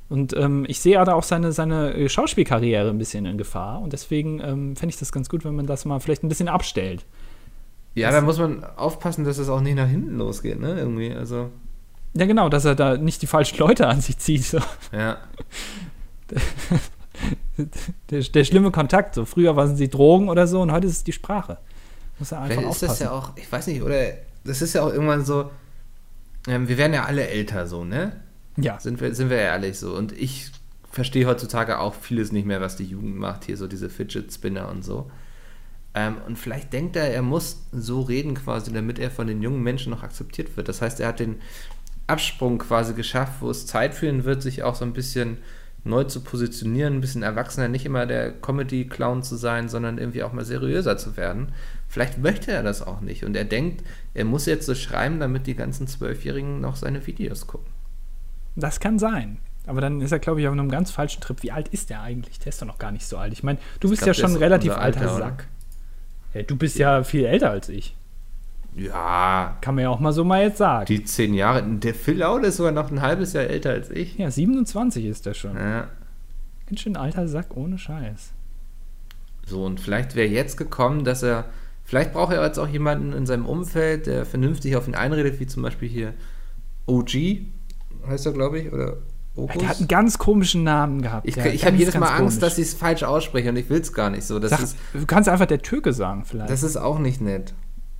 [0.09, 3.81] Und ähm, ich sehe da auch seine, seine äh, Schauspielkarriere ein bisschen in Gefahr.
[3.81, 6.47] Und deswegen ähm, fände ich das ganz gut, wenn man das mal vielleicht ein bisschen
[6.47, 7.05] abstellt.
[7.93, 10.79] Ja, da muss man aufpassen, dass es auch nicht nach hinten losgeht, ne?
[10.79, 11.49] Irgendwie, also.
[12.15, 14.43] Ja, genau, dass er da nicht die falschen Leute an sich zieht.
[14.43, 14.59] So.
[14.91, 15.17] Ja.
[18.09, 19.15] Der, der schlimme Kontakt.
[19.15, 19.25] So.
[19.25, 21.57] Früher waren sie Drogen oder so und heute ist es die Sprache.
[22.17, 23.03] Muss er einfach Vielleicht ist das aufpassen.
[23.03, 24.13] ja auch, ich weiß nicht, oder
[24.45, 25.49] das ist ja auch irgendwann so,
[26.47, 28.13] ähm, wir werden ja alle älter so, ne?
[28.61, 28.79] Ja.
[28.79, 29.95] Sind wir, sind wir ehrlich so.
[29.95, 30.51] Und ich
[30.91, 34.69] verstehe heutzutage auch vieles nicht mehr, was die Jugend macht, hier so diese Fidget Spinner
[34.69, 35.09] und so.
[35.93, 39.63] Ähm, und vielleicht denkt er, er muss so reden quasi, damit er von den jungen
[39.63, 40.67] Menschen noch akzeptiert wird.
[40.67, 41.37] Das heißt, er hat den
[42.07, 45.37] Absprung quasi geschafft, wo es Zeit für ihn wird, sich auch so ein bisschen
[45.83, 50.33] neu zu positionieren, ein bisschen erwachsener, nicht immer der Comedy-Clown zu sein, sondern irgendwie auch
[50.33, 51.53] mal seriöser zu werden.
[51.87, 55.47] Vielleicht möchte er das auch nicht und er denkt, er muss jetzt so schreiben, damit
[55.47, 57.78] die ganzen Zwölfjährigen noch seine Videos gucken.
[58.59, 59.37] Das kann sein.
[59.67, 61.43] Aber dann ist er, glaube ich, auf einem ganz falschen Trip.
[61.43, 62.39] Wie alt ist der eigentlich?
[62.39, 63.33] Der ist doch noch gar nicht so alt.
[63.33, 65.17] Ich meine, du bist glaub, ja schon ein relativ alter Alter?
[65.17, 65.47] Sack.
[66.33, 67.95] Ja, du bist ja viel älter als ich.
[68.75, 70.85] Ja, Kann man ja auch mal so mal jetzt sagen.
[70.85, 71.63] die zehn Jahre.
[71.63, 74.17] Der Phil Laude ist sogar noch ein halbes Jahr älter als ich.
[74.17, 75.55] ja, 27 ist der schon.
[75.57, 75.87] Ja.
[76.67, 78.31] Ganz schön alter Sack ohne Scheiß.
[79.45, 81.45] So, und vielleicht wäre jetzt gekommen, dass er.
[81.83, 85.47] Vielleicht braucht er jetzt auch jemanden in seinem Umfeld, der vernünftig auf ihn einredet, wie
[85.47, 86.13] zum Beispiel hier
[86.85, 87.41] OG,
[88.07, 88.97] heißt er, glaube ich, oder
[89.35, 89.57] Opus.
[89.59, 91.27] Der hat einen ganz komischen Namen gehabt.
[91.27, 92.39] ich ich habe jedes Mal Angst, komisch.
[92.39, 94.39] dass ich es falsch ausspreche und ich will es gar nicht so.
[94.39, 96.49] Das, Sag, ist, du kannst einfach der Türke sagen, vielleicht.
[96.49, 97.53] das ist auch nicht nett.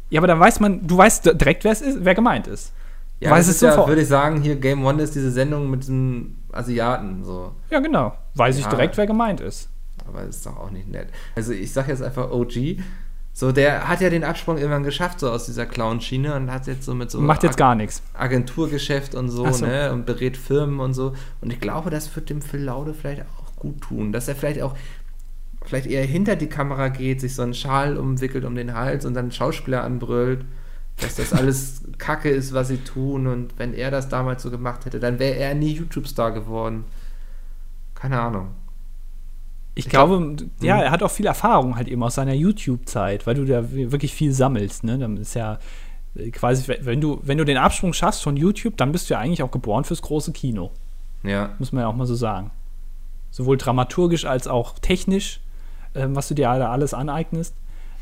[0.09, 2.73] ja, aber dann weiß man, du weißt direkt, wer es ist, wer gemeint ist.
[3.21, 3.89] Ja, Weiß es ist ja, sofort.
[3.89, 7.51] würde ich sagen, hier Game One ist diese Sendung mit diesem Asiaten, so.
[7.69, 8.13] Ja, genau.
[8.35, 8.69] Weiß ich Ja.
[8.69, 9.67] direkt, wer gemeint ist.
[10.07, 11.09] Aber das ist doch auch nicht nett.
[11.35, 12.77] Also ich sag jetzt einfach OG.
[13.39, 16.83] So, der hat ja den Absprung irgendwann geschafft, so aus dieser Clown-Schiene und hat jetzt
[16.83, 18.01] so mit so Macht jetzt Ag- gar nichts.
[18.13, 19.65] Agenturgeschäft und so, so.
[19.65, 19.93] ne?
[19.93, 21.13] Und berät Firmen und so.
[21.39, 24.11] Und ich glaube, das wird dem Phil Laude vielleicht auch gut tun.
[24.11, 24.75] Dass er vielleicht auch
[25.63, 29.13] vielleicht eher hinter die Kamera geht, sich so einen Schal umwickelt um den Hals und
[29.13, 30.43] dann Schauspieler anbrüllt,
[30.97, 33.25] dass das alles Kacke ist, was sie tun.
[33.25, 36.83] Und wenn er das damals so gemacht hätte, dann wäre er nie YouTube-Star geworden.
[37.95, 38.49] Keine Ahnung.
[39.79, 40.81] Ich, Ich glaube, ja, Mhm.
[40.83, 44.31] er hat auch viel Erfahrung halt eben aus seiner YouTube-Zeit, weil du da wirklich viel
[44.33, 44.97] sammelst, ne?
[44.97, 45.59] Dann ist ja
[46.15, 49.19] äh, quasi, wenn du, wenn du den Absprung schaffst von YouTube, dann bist du ja
[49.19, 50.71] eigentlich auch geboren fürs große Kino.
[51.23, 51.51] Ja.
[51.59, 52.51] Muss man ja auch mal so sagen.
[53.31, 55.39] Sowohl dramaturgisch als auch technisch,
[55.95, 57.53] ähm, was du dir da alles aneignest.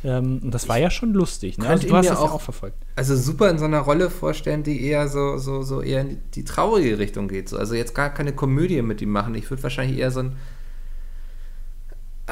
[0.03, 1.57] Ähm, und das war ja schon lustig.
[1.57, 1.67] Ne?
[1.67, 2.77] Also, du hast das ja auch- auch verfolgt.
[2.95, 6.43] also super in so einer Rolle vorstellen, die eher so, so, so eher in die
[6.45, 7.49] traurige Richtung geht.
[7.49, 7.57] So.
[7.57, 9.33] Also jetzt gar keine Komödie mit ihm machen.
[9.35, 10.35] Ich würde wahrscheinlich eher so ein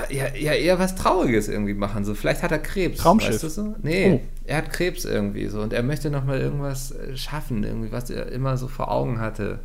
[0.09, 2.03] ja, ja, eher was Trauriges irgendwie machen.
[2.05, 2.99] So, vielleicht hat er Krebs.
[2.99, 3.33] Traumschiff.
[3.35, 3.75] Weißt du so?
[3.81, 4.27] Nee, Oh.
[4.45, 8.31] er hat Krebs irgendwie so und er möchte nochmal irgendwas äh, schaffen, irgendwie, was er
[8.31, 9.59] immer so vor Augen hatte.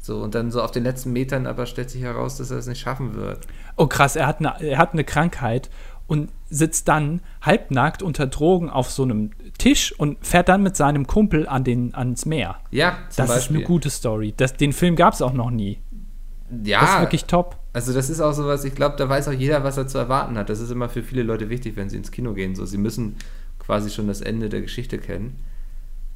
[0.00, 2.66] So, und dann so auf den letzten Metern aber stellt sich heraus, dass er es
[2.66, 3.46] nicht schaffen wird.
[3.76, 5.68] Oh krass, er hat, eine, er hat eine Krankheit
[6.06, 11.06] und sitzt dann halbnackt unter Drogen auf so einem Tisch und fährt dann mit seinem
[11.06, 12.56] Kumpel an den, ans Meer.
[12.70, 14.32] Ja, zum Das ist eine gute Story.
[14.34, 15.78] Das, den Film gab es auch noch nie.
[16.64, 17.57] Ja, Das ist wirklich top.
[17.72, 20.38] Also das ist auch sowas, ich glaube, da weiß auch jeder, was er zu erwarten
[20.38, 20.48] hat.
[20.48, 22.54] Das ist immer für viele Leute wichtig, wenn sie ins Kino gehen.
[22.54, 23.16] So, sie müssen
[23.58, 25.38] quasi schon das Ende der Geschichte kennen.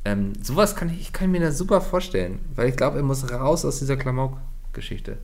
[0.04, 3.30] Ähm, sowas kann ich, ich kann mir das super vorstellen, weil ich glaube, er muss
[3.30, 5.18] raus aus dieser Klamauk-Geschichte.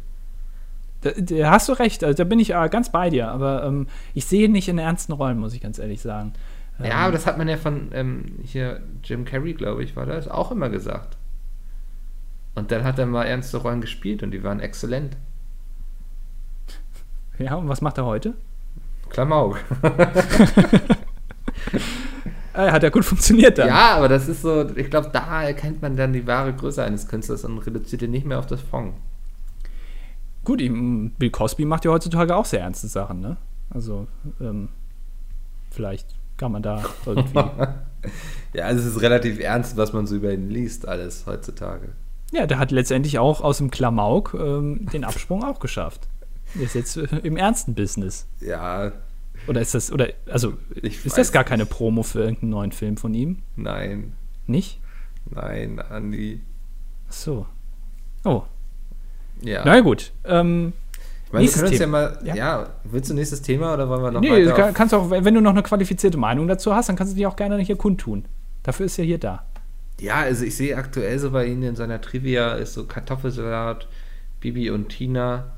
[1.00, 3.86] Da, da hast du recht, also da bin ich äh, ganz bei dir, aber ähm,
[4.14, 6.32] ich sehe ihn nicht in ernsten Rollen, muss ich ganz ehrlich sagen.
[6.78, 10.06] Ähm, Ja, aber das hat man ja von ähm, hier Jim Carrey, glaube ich, war
[10.06, 11.16] das, auch immer gesagt.
[12.54, 15.16] Und dann hat er mal ernste Rollen gespielt und die waren exzellent.
[17.44, 18.35] ja, und was macht er heute?
[19.11, 19.59] Klamauk.
[22.55, 23.68] Äh, hat ja gut funktioniert dann.
[23.68, 27.07] Ja, aber das ist so, ich glaube, da erkennt man dann die wahre Größe eines
[27.07, 28.94] Künstlers und reduziert ihn nicht mehr auf das Fond.
[30.44, 33.37] Gut, Bill Cosby macht ja heutzutage auch sehr ernste Sachen, ne?
[33.70, 34.09] Also,
[34.40, 34.70] ähm,
[35.70, 37.38] vielleicht kann man da irgendwie.
[38.55, 41.90] Ja, also es ist relativ ernst, was man so über ihn liest, alles heutzutage.
[42.33, 46.09] ja, der hat letztendlich auch aus dem Klamauk ähm, den Absprung auch geschafft.
[46.54, 48.26] Ist jetzt äh, im ernsten Business.
[48.40, 48.92] Ja,
[49.46, 52.96] Oder ist das, oder, also, Ich ist das gar keine Promo für irgendeinen neuen Film
[52.96, 53.38] von ihm?
[53.56, 54.12] nein,
[54.46, 54.80] Nicht?
[55.30, 56.40] nein, Andi.
[57.08, 57.46] Ach so.
[58.24, 58.42] Oh,
[59.42, 59.62] Ja.
[59.64, 60.12] na gut.
[60.24, 60.72] Ähm,
[61.26, 61.90] ich meine, nächstes uns ja Thema.
[62.11, 62.34] mal, Ja.
[62.34, 62.70] ja.
[62.84, 65.34] willst du nächstes Thema oder wollen wir noch nee, weiter du kann, kannst auch, wenn
[65.34, 68.24] du noch eine qualifizierte Meinung dazu hast, dann kannst du die auch gerne hier kundtun.
[68.62, 69.44] Dafür ist er hier da.
[70.00, 73.88] Ja, also ich sehe aktuell so bei Ihnen in seiner Trivia ist so Kartoffelsalat,
[74.40, 75.52] Bibi und Tina.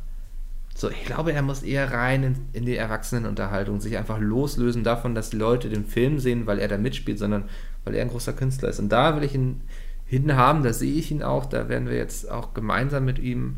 [0.80, 5.14] So, ich glaube, er muss eher rein in, in die Erwachsenenunterhaltung, sich einfach loslösen davon,
[5.14, 7.50] dass die Leute den Film sehen, weil er da mitspielt, sondern
[7.84, 8.78] weil er ein großer Künstler ist.
[8.78, 9.60] Und da will ich ihn
[10.06, 13.56] hinhaben, da sehe ich ihn auch, da werden wir jetzt auch gemeinsam mit ihm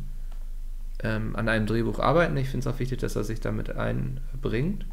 [1.01, 2.37] ähm, an einem Drehbuch arbeiten.
[2.39, 4.85] Ich finde es auch wichtig, dass er sich damit einbringt.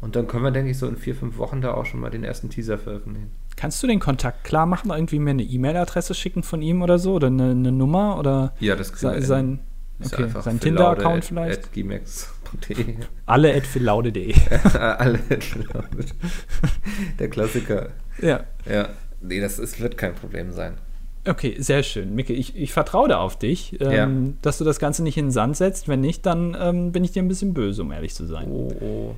[0.00, 2.10] Und dann können wir, denke ich, so in vier, fünf Wochen da auch schon mal
[2.10, 3.30] den ersten Teaser veröffentlichen.
[3.54, 4.90] Kannst du den Kontakt klar machen?
[4.90, 7.14] Irgendwie mir eine E-Mail-Adresse schicken von ihm oder so?
[7.14, 8.18] Oder eine, eine Nummer?
[8.18, 9.60] Oder Ja, das kriegen sein,
[9.98, 11.64] Ist okay, einfach sein Tinder-Account vielleicht?
[11.66, 12.96] At, gmax.de.
[13.26, 14.34] Alle at philaude.de.
[14.74, 16.04] Alle at Laude.
[17.18, 17.90] Der Klassiker.
[18.20, 18.40] ja.
[18.70, 18.88] Ja.
[19.22, 20.74] Nee, das ist, wird kein Problem sein.
[21.26, 22.14] Okay, sehr schön.
[22.14, 24.32] Micke, ich, ich vertraue da auf dich, ähm, Ja.
[24.42, 25.88] dass du das Ganze nicht in den Sand setzt.
[25.88, 28.46] Wenn nicht, dann ähm, bin ich dir ein bisschen böse, um ehrlich zu sein.
[28.48, 29.14] Oh, oh.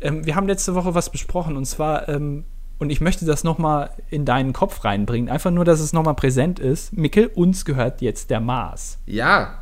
[0.00, 2.44] Ähm, wir haben letzte Woche was besprochen und zwar, ähm,
[2.82, 6.58] und ich möchte das nochmal in deinen Kopf reinbringen, einfach nur, dass es nochmal präsent
[6.58, 6.92] ist.
[6.92, 8.98] Mickel, uns gehört jetzt der Mars.
[9.06, 9.58] Ja.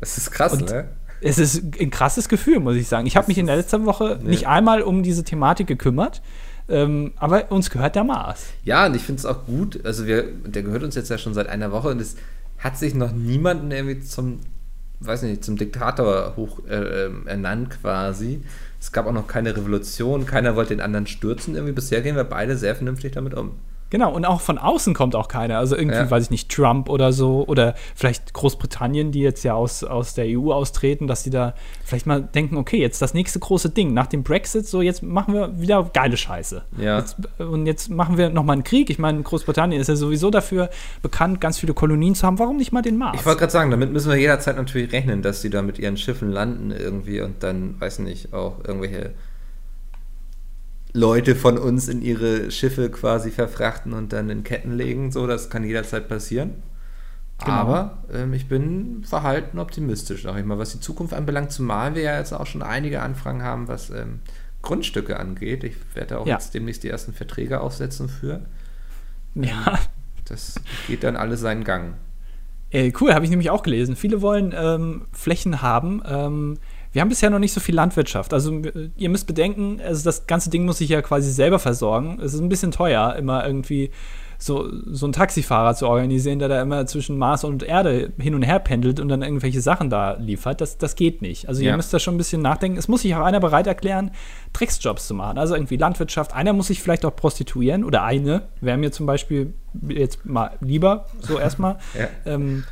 [0.00, 0.88] Das ist krass, Und- ne?
[1.20, 3.06] Es ist ein krasses Gefühl, muss ich sagen.
[3.06, 4.30] Ich habe mich in der letzten Woche Nee.
[4.30, 6.20] nicht einmal um diese Thematik gekümmert,
[6.68, 8.44] ähm, aber uns gehört der Mars.
[8.64, 9.84] Ja, und ich finde es auch gut.
[9.84, 12.16] Also, wir, der gehört uns jetzt ja schon seit einer Woche und es
[12.58, 14.40] hat sich noch niemanden irgendwie zum,
[15.00, 18.42] weiß nicht, zum Diktator hoch äh, ähm, ernannt quasi.
[18.82, 21.54] Es gab auch noch keine Revolution, keiner wollte den anderen stürzen.
[21.54, 23.52] Irgendwie bisher gehen wir beide sehr vernünftig damit um.
[23.92, 25.58] Genau, und auch von außen kommt auch keiner.
[25.58, 26.10] Also irgendwie, Ja.
[26.10, 30.24] weiß ich nicht, Trump oder so, oder vielleicht Großbritannien, die jetzt ja aus, aus der
[30.28, 31.52] EU austreten, dass die da
[31.84, 35.34] vielleicht mal denken, okay, jetzt das nächste große Ding, nach dem Brexit, so jetzt machen
[35.34, 36.62] wir wieder geile Scheiße.
[36.78, 37.00] Ja.
[37.00, 38.88] Jetzt, und jetzt machen wir nochmal einen Krieg.
[38.88, 40.70] Ich meine, Großbritannien ist ja sowieso dafür
[41.02, 42.38] bekannt, ganz viele Kolonien zu haben.
[42.38, 43.18] Warum nicht mal den Mars?
[43.20, 45.98] Ich wollte gerade sagen, damit müssen wir jederzeit natürlich rechnen, dass sie da mit ihren
[45.98, 49.10] Schiffen landen irgendwie und dann, weiß nicht, auch irgendwelche
[50.94, 55.10] Leute von uns in ihre Schiffe quasi verfrachten und dann in Ketten legen.
[55.10, 56.62] So, das kann jederzeit passieren.
[57.38, 57.52] Genau.
[57.52, 62.02] Aber ähm, ich bin verhalten optimistisch, sag ich mal, was die Zukunft anbelangt, zumal wir
[62.02, 64.20] ja jetzt auch schon einige Anfragen haben, was ähm,
[64.60, 65.64] Grundstücke angeht.
[65.64, 66.34] Ich werde auch Ja.
[66.34, 68.42] jetzt demnächst die ersten Verträge aufsetzen für.
[69.34, 69.78] ja.
[70.26, 70.54] Das
[70.86, 71.94] geht dann alles seinen Gang.
[72.70, 73.96] Äh, cool, habe ich nämlich auch gelesen.
[73.96, 76.00] Viele wollen ähm, Flächen haben.
[76.92, 78.32] Wir haben bisher noch nicht so viel Landwirtschaft.
[78.34, 78.60] Also
[78.96, 82.20] ihr müsst bedenken, also das ganze Ding muss sich ja quasi selber versorgen.
[82.22, 83.90] Es ist ein bisschen teuer, immer irgendwie
[84.38, 88.42] so, so einen Taxifahrer zu organisieren, der da immer zwischen Mars und Erde hin und
[88.42, 90.60] her pendelt und dann irgendwelche Sachen da liefert.
[90.60, 91.48] Das, das geht nicht.
[91.48, 91.76] Also ihr Ja.
[91.76, 92.76] müsst da schon ein bisschen nachdenken.
[92.76, 94.10] Es muss sich auch einer bereit erklären,
[94.52, 95.38] Drecksjobs zu machen.
[95.38, 96.34] Also irgendwie Landwirtschaft.
[96.34, 98.42] Einer muss sich vielleicht auch prostituieren oder eine.
[98.60, 99.54] Wäre mir zum Beispiel
[99.88, 101.76] jetzt mal lieber, so erstmal.
[101.98, 102.08] Ja.
[102.26, 102.64] Ähm,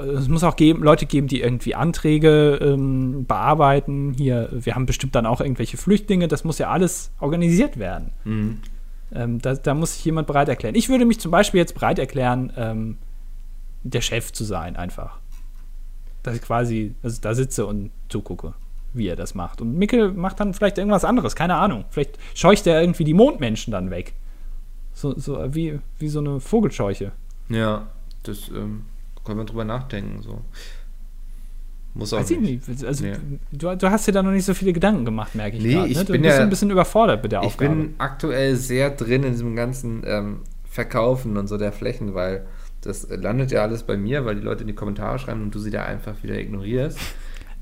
[0.00, 4.14] es muss auch geben, Leute geben, die irgendwie Anträge ähm, bearbeiten.
[4.16, 6.28] Hier, wir haben bestimmt dann auch irgendwelche Flüchtlinge.
[6.28, 8.12] Das muss ja alles organisiert werden.
[8.24, 8.60] Mhm.
[9.12, 10.74] Ähm, da, da muss sich jemand bereit erklären.
[10.74, 12.98] Ich würde mich zum Beispiel jetzt bereit erklären, ähm,
[13.82, 15.18] der Chef zu sein, einfach.
[16.22, 18.54] Dass ich quasi also da sitze und zugucke.
[18.92, 19.60] wie er das macht.
[19.60, 21.84] Und Mickel macht dann vielleicht irgendwas anderes, keine Ahnung.
[21.90, 24.14] Vielleicht scheucht er irgendwie die Mondmenschen dann weg.
[24.92, 27.12] So, so wie, wie so eine Vogelscheuche.
[27.48, 27.86] Ja,
[28.24, 28.86] das ähm,
[29.28, 30.22] kann man drüber nachdenken.
[30.22, 30.42] So.
[31.94, 32.68] Muss auch Weiß nicht.
[32.68, 32.84] nicht.
[32.84, 33.16] Also, nee.
[33.52, 35.62] du, du, hast dir da noch nicht so viele Gedanken gemacht, merke ich.
[35.62, 36.04] Nee, grad, ich ne?
[36.04, 37.72] du bin bist ja, ein bisschen überfordert mit der Aufgabe.
[37.72, 42.46] Ich bin aktuell sehr drin in diesem ganzen ähm, Verkaufen und so der Flächen, weil
[42.82, 45.58] das landet ja alles bei mir, weil die Leute in die Kommentare schreiben und du
[45.58, 46.98] sie da einfach wieder ignorierst.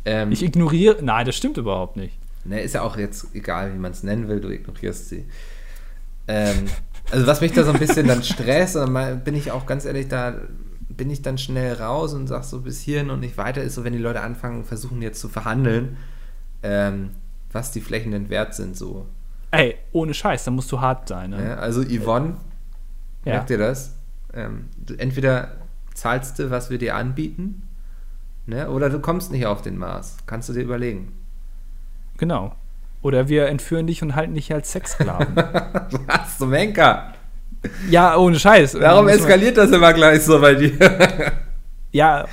[0.09, 0.98] Ähm, ich ignoriere.
[1.02, 2.16] Nein, das stimmt überhaupt nicht.
[2.44, 5.24] Ne, ist ja auch jetzt egal, wie man es nennen will, du ignorierst sie.
[6.29, 6.66] Ähm,
[7.11, 8.79] also was mich da so ein bisschen dann stresst,
[9.24, 10.42] bin ich auch ganz ehrlich, da
[10.96, 13.85] bin ich dann schnell raus und sag so bis hierhin und nicht weiter, ist so,
[13.85, 15.96] wenn die Leute anfangen, versuchen jetzt zu verhandeln,
[16.62, 17.11] ähm,
[17.52, 19.06] was die Flächen denn wert sind, so.
[19.50, 21.30] Ey, ohne Scheiß, da musst du hart sein.
[21.30, 21.42] Ne?
[21.42, 22.37] Ja, also Yvonne,
[23.24, 23.35] ja.
[23.35, 23.94] merkt ihr das?
[24.35, 25.52] Ähm, entweder
[25.94, 27.62] zahlst du, was wir dir anbieten,
[28.46, 28.70] ne?
[28.70, 30.16] oder du kommst nicht auf den Mars.
[30.26, 31.12] Kannst du dir überlegen.
[32.18, 32.54] Genau.
[33.02, 35.37] Oder wir entführen dich und halten dich als Sexsklaven.
[36.06, 37.12] was zum Henker?
[37.90, 38.79] Ja, ohne Scheiß.
[38.81, 40.72] Warum eskaliert das immer gleich so bei dir?
[41.92, 42.26] ja,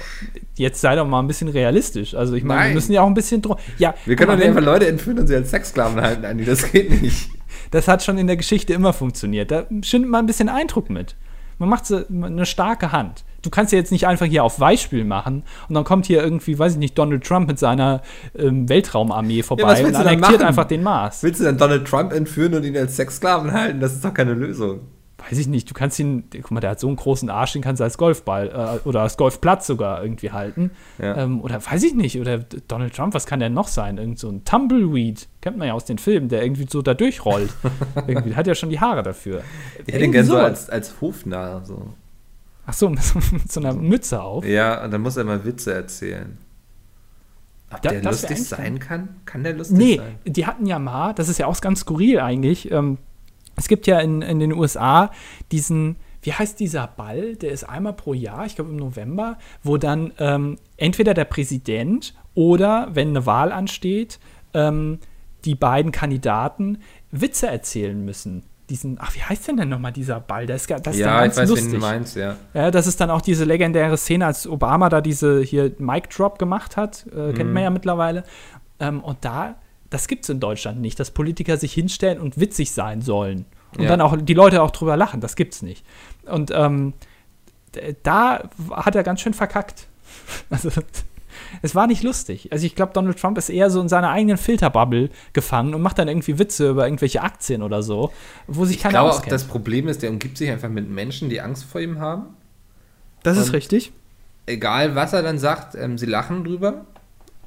[0.56, 2.14] jetzt sei doch mal ein bisschen realistisch.
[2.14, 3.42] Also ich meine, wir müssen ja auch ein bisschen
[3.78, 6.46] Ja, wir können doch nicht einfach Leute entführen und sie als Sexsklaven halten, Andi.
[6.46, 7.30] Das geht nicht.
[7.72, 9.52] Das hat schon in der Geschichte immer funktioniert.
[9.52, 11.16] Da stimmt mal ein bisschen Eindruck mit.
[11.60, 13.24] Man macht so eine starke Hand.
[13.42, 16.58] Du kannst ja jetzt nicht einfach hier auf Beispiel machen und dann kommt hier irgendwie,
[16.58, 18.02] weiß ich nicht, Donald Trump mit seiner
[18.38, 21.24] ähm, Weltraumarmee vorbei ja, und annektiert einfach den Mars.
[21.24, 23.80] Willst du dann Donald Trump entführen und ihn als Sexsklaven halten?
[23.80, 24.82] Das ist doch keine Lösung
[25.30, 27.62] weiß ich nicht, du kannst ihn, guck mal, der hat so einen großen Arsch, den
[27.62, 30.72] kannst du als Golfball äh, oder als Golfplatz sogar irgendwie halten.
[31.00, 31.18] Ja.
[31.18, 33.98] Ähm, oder weiß ich nicht, oder Donald Trump, was kann der noch sein?
[33.98, 37.54] Irgend so ein Tumbleweed, kennt man ja aus den Filmen, der irgendwie so da durchrollt.
[38.08, 39.44] irgendwie hat ja schon die Haare dafür.
[39.86, 41.94] Ich hätte ihn gerne so als, als Hofnarr so.
[42.66, 43.02] Ach so, mit
[43.52, 44.46] so einer Mütze auf.
[44.46, 46.38] Ja, und dann muss er mal Witze erzählen.
[47.72, 49.10] Ob da, der lustig sein kann?
[49.26, 50.16] Kann der lustig nee, sein?
[50.24, 53.00] Nee, die hatten ja mal, das ist ja auch ganz skurril eigentlich, ähm,
[53.56, 55.12] es gibt ja in, in den USA
[55.52, 57.36] diesen, wie heißt dieser Ball?
[57.36, 62.14] Der ist einmal pro Jahr, ich glaube im November, wo dann ähm, entweder der Präsident
[62.34, 64.20] oder, wenn eine Wahl ansteht,
[64.54, 65.00] ähm,
[65.46, 66.80] die beiden Kandidaten
[67.12, 68.44] Witze erzählen müssen.
[68.70, 70.48] Diesen, ach, wie heißt denn denn nochmal dieser Ball?
[70.48, 71.74] Das ist, das ist ja, ganz ich weiß, lustig.
[71.74, 72.38] wen du meinst, ja.
[72.54, 72.72] ja.
[72.72, 76.78] Das ist dann auch diese legendäre Szene, als Obama da diese hier Mic Drop gemacht
[76.78, 77.34] hat, äh, mhm.
[77.34, 78.24] kennt man ja mittlerweile.
[78.80, 79.56] Ähm, und da
[79.94, 83.46] das gibt es in Deutschland nicht, dass Politiker sich hinstellen und witzig sein sollen.
[83.78, 83.90] Und ja.
[83.90, 85.22] dann auch die Leute auch drüber lachen.
[85.22, 85.86] Das gibt's nicht.
[86.26, 86.94] Und ähm,
[88.02, 89.88] da hat er ganz schön verkackt.
[90.50, 90.70] Also,
[91.64, 92.52] es war nicht lustig.
[92.52, 95.98] Also, ich glaube, Donald Trump ist eher so in seiner eigenen Filterbubble gefangen und macht
[96.00, 98.14] dann irgendwie Witze über irgendwelche Aktien oder so,
[98.48, 99.18] wo sich keiner auskennt.
[99.18, 101.82] Ich glaube auch, das Problem ist, der umgibt sich einfach mit Menschen, die Angst vor
[101.82, 102.28] ihm haben.
[103.24, 103.92] Das und ist richtig.
[104.46, 106.86] Egal, was er dann sagt, ähm, sie lachen drüber.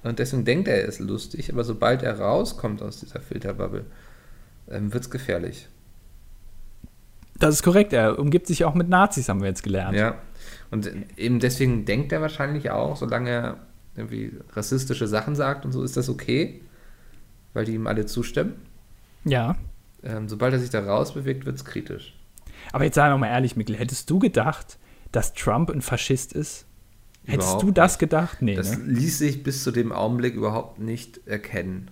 [0.06, 3.84] Und deswegen denkt er, er ist lustig, aber sobald er rauskommt aus dieser Filterbubble,
[4.70, 5.68] ähm, wird es gefährlich.
[7.38, 9.96] Das ist korrekt, er umgibt sich auch mit Nazis, haben wir jetzt gelernt.
[9.96, 10.16] Ja,
[10.70, 13.56] und eben deswegen denkt er wahrscheinlich auch, solange er
[13.96, 16.62] irgendwie rassistische Sachen sagt und so, ist das okay,
[17.52, 18.54] weil die ihm alle zustimmen.
[19.24, 19.56] Ja.
[20.02, 22.14] Ähm, sobald er sich da rausbewegt, wird es kritisch.
[22.72, 24.78] Aber jetzt sagen wir mal ehrlich, Mikkel, hättest du gedacht,
[25.12, 26.66] dass Trump ein Faschist ist?
[27.26, 28.40] Hättest du das gedacht?
[28.40, 28.54] Nee.
[28.54, 28.84] Das ne?
[28.84, 31.90] ließ sich bis zu dem Augenblick überhaupt nicht erkennen.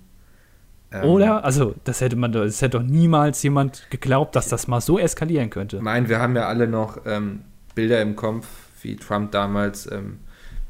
[0.92, 1.44] Ähm, Oder?
[1.44, 5.50] Also, das hätte man, das hätte doch niemals jemand geglaubt, dass das mal so eskalieren
[5.50, 5.82] könnte.
[5.82, 7.40] Nein, wir haben ja alle noch ähm,
[7.74, 8.46] Bilder im Kopf,
[8.82, 10.20] wie Trump damals ähm,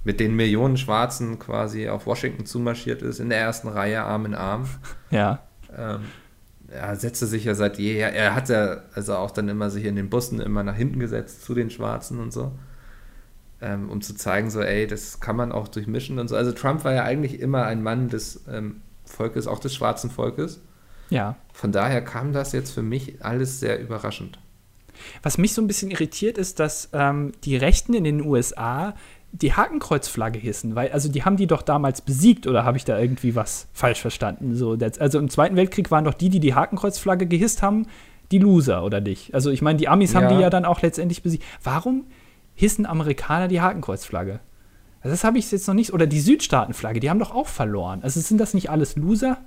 [0.03, 4.35] mit den Millionen Schwarzen quasi auf Washington zumarschiert ist, in der ersten Reihe, Arm in
[4.35, 4.67] Arm.
[5.11, 5.43] Ja.
[5.77, 6.01] Ähm,
[6.67, 9.95] er setzte sich ja seit jeher, er hat ja also auch dann immer sich in
[9.95, 12.51] den Bussen immer nach hinten gesetzt zu den Schwarzen und so
[13.65, 16.37] ähm, um zu zeigen, so, ey, das kann man auch durchmischen und so.
[16.37, 20.61] Also Trump war ja eigentlich immer ein Mann des ähm, Volkes, auch des schwarzen Volkes.
[21.09, 21.37] Ja.
[21.53, 24.39] Von daher kam das jetzt für mich alles sehr überraschend.
[25.23, 28.95] Was mich so ein bisschen irritiert ist, dass ähm, die Rechten in den USA
[29.33, 32.99] die Hakenkreuzflagge hissen, weil, also die haben die doch damals besiegt oder habe ich da
[32.99, 34.55] irgendwie was falsch verstanden?
[34.55, 37.87] So, das, also im Zweiten Weltkrieg waren doch die, die die Hakenkreuzflagge gehisst haben,
[38.31, 39.35] die Loser oder nicht?
[39.35, 40.21] Also ich meine, die Amis ja.
[40.21, 41.45] haben die ja dann auch letztendlich besiegt.
[41.65, 42.05] Warum
[42.55, 44.41] hissen Amerikaner die Hakenkreuzflagge.
[45.01, 45.93] Also das habe ich jetzt noch nicht.
[45.93, 48.03] Oder die Südstaatenflagge, die haben doch auch verloren.
[48.03, 49.39] Also sind das nicht alles Loser?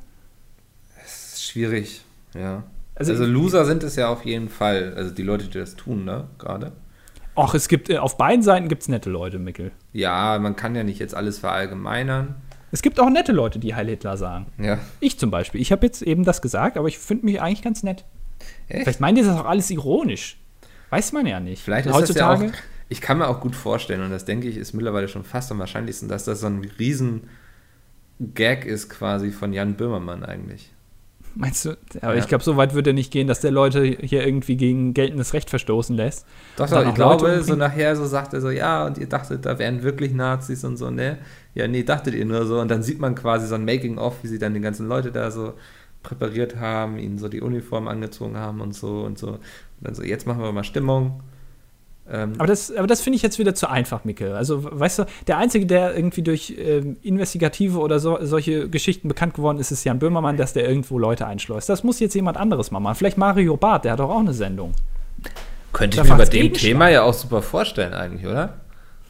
[1.03, 2.01] Es ist schwierig,
[2.35, 2.63] ja.
[2.95, 4.93] Also, also Loser sind es ja auf jeden Fall.
[4.95, 6.73] Also die Leute, die das tun, ne, gerade.
[7.35, 9.71] Ach, es gibt, äh, auf beiden Seiten gibt es nette Leute, Mickel.
[9.93, 12.35] Ja, man kann ja nicht jetzt alles verallgemeinern.
[12.71, 14.47] Es gibt auch nette Leute, die Heil Hitler sagen.
[14.57, 14.79] Ja.
[14.99, 15.61] Ich zum Beispiel.
[15.61, 18.05] Ich habe jetzt eben das gesagt, aber ich finde mich eigentlich ganz nett.
[18.67, 18.83] Echt?
[18.83, 20.37] Vielleicht meint ihr das auch alles ironisch.
[20.89, 21.61] Weiß man ja nicht.
[21.61, 24.47] Vielleicht ist Heutzutage, das ja auch ich kann mir auch gut vorstellen, und das denke
[24.47, 27.23] ich, ist mittlerweile schon fast am wahrscheinlichsten, dass das so ein riesen
[28.19, 30.73] Gag ist quasi von Jan Böhmermann eigentlich.
[31.35, 31.77] Meinst du?
[32.01, 32.19] Aber ja.
[32.19, 35.33] ich glaube, so weit wird er nicht gehen, dass der Leute hier irgendwie gegen geltendes
[35.33, 36.25] Recht verstoßen lässt.
[36.55, 39.59] Doch, doch, ich glaube, so nachher so sagt er so, ja, und ihr dachtet, da
[39.59, 41.19] wären wirklich Nazis und so, ne?
[41.53, 42.59] Ja, nee, dachtet ihr nur so.
[42.59, 45.29] Und dann sieht man quasi so ein Making-of, wie sie dann die ganzen Leute da
[45.29, 45.53] so
[46.01, 49.27] präpariert haben, ihnen so die Uniform angezogen haben und so und so.
[49.27, 49.39] Und
[49.81, 51.21] dann so, jetzt machen wir mal Stimmung.
[52.09, 54.35] Ähm, aber das, aber das finde ich jetzt wieder zu einfach, Micke.
[54.35, 59.33] Also, weißt du, der Einzige, der irgendwie durch ähm, investigative oder so, solche Geschichten bekannt
[59.33, 61.67] geworden ist, ist Jan Böhmermann, dass der irgendwo Leute einschleust.
[61.67, 62.95] Das muss jetzt jemand anderes mal machen.
[62.95, 64.73] Vielleicht Mario Barth, der hat doch auch eine Sendung.
[65.73, 68.61] Könnte ich mir bei dem Thema ja auch super vorstellen, eigentlich, oder?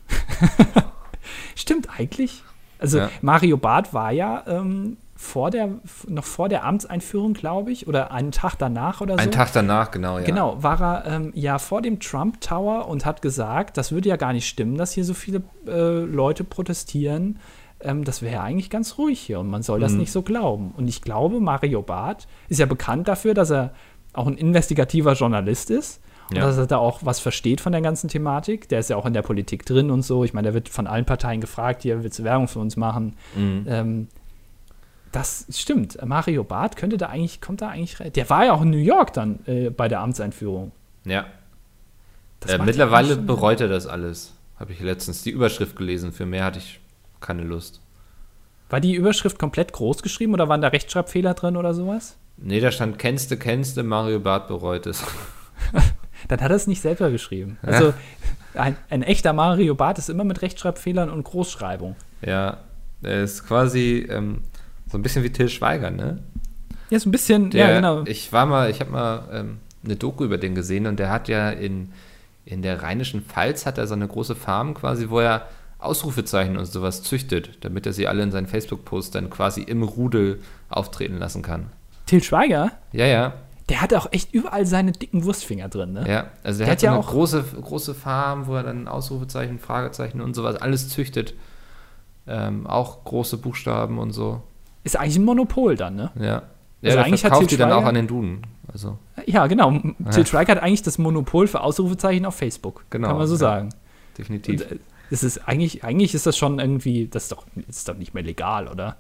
[1.56, 2.43] Stimmt eigentlich.
[2.80, 3.10] Also, ja.
[3.22, 5.70] Mario Barth war ja ähm, vor der,
[6.07, 9.20] noch vor der Amtseinführung, glaube ich, oder einen Tag danach oder so.
[9.20, 10.24] Einen Tag danach, genau, ja.
[10.24, 14.15] Genau, war er ähm, ja vor dem Trump Tower und hat gesagt, das würde ja
[14.15, 17.39] gar nicht stimmen, dass hier so viele äh, Leute protestieren.
[17.80, 19.99] Ähm, das wäre ja eigentlich ganz ruhig hier und man soll das mhm.
[19.99, 20.72] nicht so glauben.
[20.78, 23.74] Und ich glaube, Mario Barth ist ja bekannt dafür, dass er
[24.13, 25.99] auch ein investigativer Journalist ist.
[26.30, 26.45] Und ja.
[26.45, 28.68] dass er da auch was versteht von der ganzen Thematik.
[28.70, 30.26] Der ist ja auch in der Politik drin und so.
[30.26, 33.15] Ich meine, der wird von allen Parteien gefragt, hier willst du Werbung für uns machen.
[33.36, 33.65] Mhm.
[33.68, 34.07] Ähm,
[35.12, 35.97] das stimmt.
[36.05, 38.14] Mario Barth könnte da eigentlich, kommt da eigentlich rein.
[38.14, 40.72] Der war ja auch in New York dann äh, bei der Amtseinführung.
[41.05, 41.26] Ja.
[42.47, 44.34] Äh, mittlerweile bereut er das alles.
[44.60, 46.12] Habe ich letztens die Überschrift gelesen.
[46.12, 46.80] Für mehr hatte ich
[47.20, 47.82] keine Lust.
[48.70, 52.18] War die Überschrift komplett groß geschrieben oder waren da Rechtschreibfehler drin oder sowas?
[52.38, 55.03] Nee, da stand kennste, kennste, Mario Barth bereut es.
[56.28, 57.58] dann hat er es nicht selber geschrieben.
[57.62, 57.93] Also
[58.53, 61.95] ein, ein, echter Mario Barth ist immer mit Rechtschreibfehlern und Großschreibung.
[62.22, 62.58] Ja,
[63.01, 64.41] er ist quasi ähm,
[64.90, 66.24] so ein bisschen wie Till Schweiger, ne?
[66.90, 68.04] Ja, so ein bisschen, der, ja, genau.
[68.06, 71.28] Ich war mal, ich habe mal ähm, eine Doku über den gesehen und der hat
[71.28, 71.92] ja in,
[72.46, 75.48] in der rheinischen Pfalz hat er so eine große Farm quasi, wo er
[75.80, 80.40] Ausrufezeichen und sowas züchtet, damit er sie alle in seinen Facebook-Posts dann quasi im Rudel
[80.70, 81.68] auftreten lassen kann.
[82.06, 82.72] Till Schweiger?
[82.94, 83.34] Ja, ja.
[83.70, 86.06] Der hat auch echt überall seine dicken Wurstfinger drin, ne?
[86.10, 88.64] Ja, also der, der hat, hat so ja eine auch große, große Farm, wo er
[88.64, 91.34] dann Ausrufezeichen, Fragezeichen und sowas alles züchtet.
[92.28, 94.42] Ähm, auch große Buchstaben und so.
[94.88, 96.12] Ist eigentlich ein Monopol dann, ne?
[96.18, 96.44] Ja.
[96.82, 98.42] Also ja, eigentlich hat Til die dann auch an den Duden.
[98.72, 98.98] Also.
[99.26, 99.74] Ja, genau.
[99.74, 100.12] Ja.
[100.12, 102.86] Til Schweiger hat eigentlich das Monopol für Ausrufezeichen auf Facebook.
[102.90, 103.10] Genau.
[103.10, 103.40] Kann man so ja.
[103.40, 103.70] sagen.
[104.18, 104.62] Definitiv.
[104.62, 104.80] Und, äh,
[105.10, 108.24] das ist eigentlich, eigentlich ist das schon irgendwie, das ist doch, ist doch nicht mehr
[108.24, 108.96] legal, oder?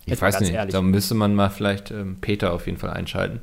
[0.00, 0.72] Ich Jetzt weiß nicht, ehrlich.
[0.72, 3.40] da müsste man mal vielleicht ähm, Peter auf jeden Fall einschalten.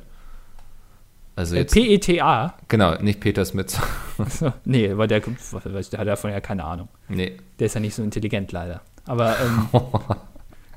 [1.36, 2.54] Also äh, jetzt, PETA?
[2.66, 3.78] Genau, nicht Peter Smith.
[4.64, 6.88] nee, weil der, der hat davon ja keine Ahnung.
[7.08, 7.36] Nee.
[7.60, 8.80] Der ist ja nicht so intelligent leider.
[9.06, 9.68] Aber ähm,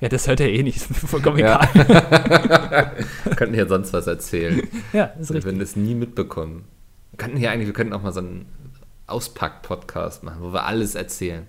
[0.02, 0.80] Ja, das hört er eh nicht.
[0.82, 1.62] Vollkommen ja.
[1.74, 2.92] egal.
[3.24, 4.68] wir könnten hier sonst was erzählen.
[4.94, 5.36] Ja, ist richtig.
[5.36, 6.66] Wir würden es nie mitbekommen.
[7.12, 8.46] Wir könnten hier eigentlich, wir könnten auch mal so einen
[9.08, 11.48] Auspack-Podcast machen, wo wir alles erzählen.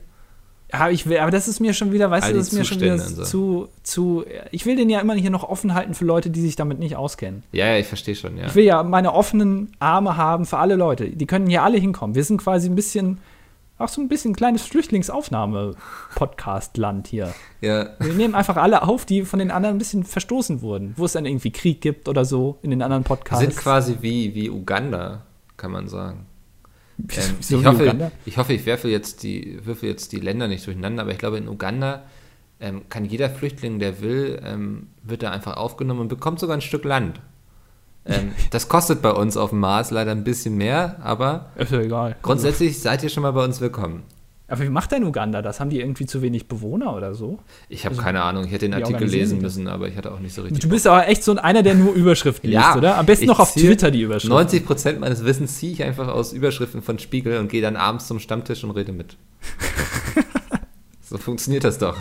[0.72, 2.64] Ja, ich will, aber das ist mir schon wieder, weißt All du, das ist mir
[2.64, 3.24] schon wieder so.
[3.24, 4.24] zu, zu.
[4.52, 6.94] Ich will den ja immer hier noch offen halten für Leute, die sich damit nicht
[6.96, 7.42] auskennen.
[7.50, 8.46] Ja, ja, ich verstehe schon, ja.
[8.46, 11.08] Ich will ja meine offenen Arme haben für alle Leute.
[11.08, 12.14] Die können hier alle hinkommen.
[12.14, 13.18] Wir sind quasi ein bisschen
[13.80, 17.34] auch so ein bisschen kleines Flüchtlingsaufnahme-Podcast-Land hier.
[17.60, 17.90] Ja.
[17.98, 21.12] Wir nehmen einfach alle auf, die von den anderen ein bisschen verstoßen wurden, wo es
[21.12, 23.42] dann irgendwie Krieg gibt oder so in den anderen Podcasts.
[23.42, 25.22] Wir sind quasi wie, wie Uganda,
[25.56, 26.26] kann man sagen.
[26.98, 31.02] Ähm, ich, hoffe, ich hoffe, ich werfe jetzt die, würfe jetzt die Länder nicht durcheinander,
[31.02, 32.02] aber ich glaube, in Uganda
[32.60, 36.60] ähm, kann jeder Flüchtling, der will, ähm, wird da einfach aufgenommen und bekommt sogar ein
[36.60, 37.22] Stück Land.
[38.06, 41.80] Ähm, das kostet bei uns auf dem Mars leider ein bisschen mehr, aber ist ja
[41.80, 42.16] egal.
[42.22, 44.04] grundsätzlich seid ihr schon mal bei uns willkommen.
[44.50, 45.60] Aber wie macht denn Uganda das?
[45.60, 47.38] Haben die irgendwie zu wenig Bewohner oder so?
[47.68, 48.44] Ich habe also, keine Ahnung.
[48.44, 50.60] Ich hätte den Artikel lesen müssen, aber ich hatte auch nicht so richtig.
[50.60, 52.98] Du bist aber echt so einer, der nur Überschriften liest, oder?
[52.98, 54.30] Am besten noch auf Twitter die Überschriften.
[54.30, 58.08] 90 Prozent meines Wissens ziehe ich einfach aus Überschriften von Spiegel und gehe dann abends
[58.08, 59.16] zum Stammtisch und rede mit.
[61.00, 61.96] so funktioniert das doch.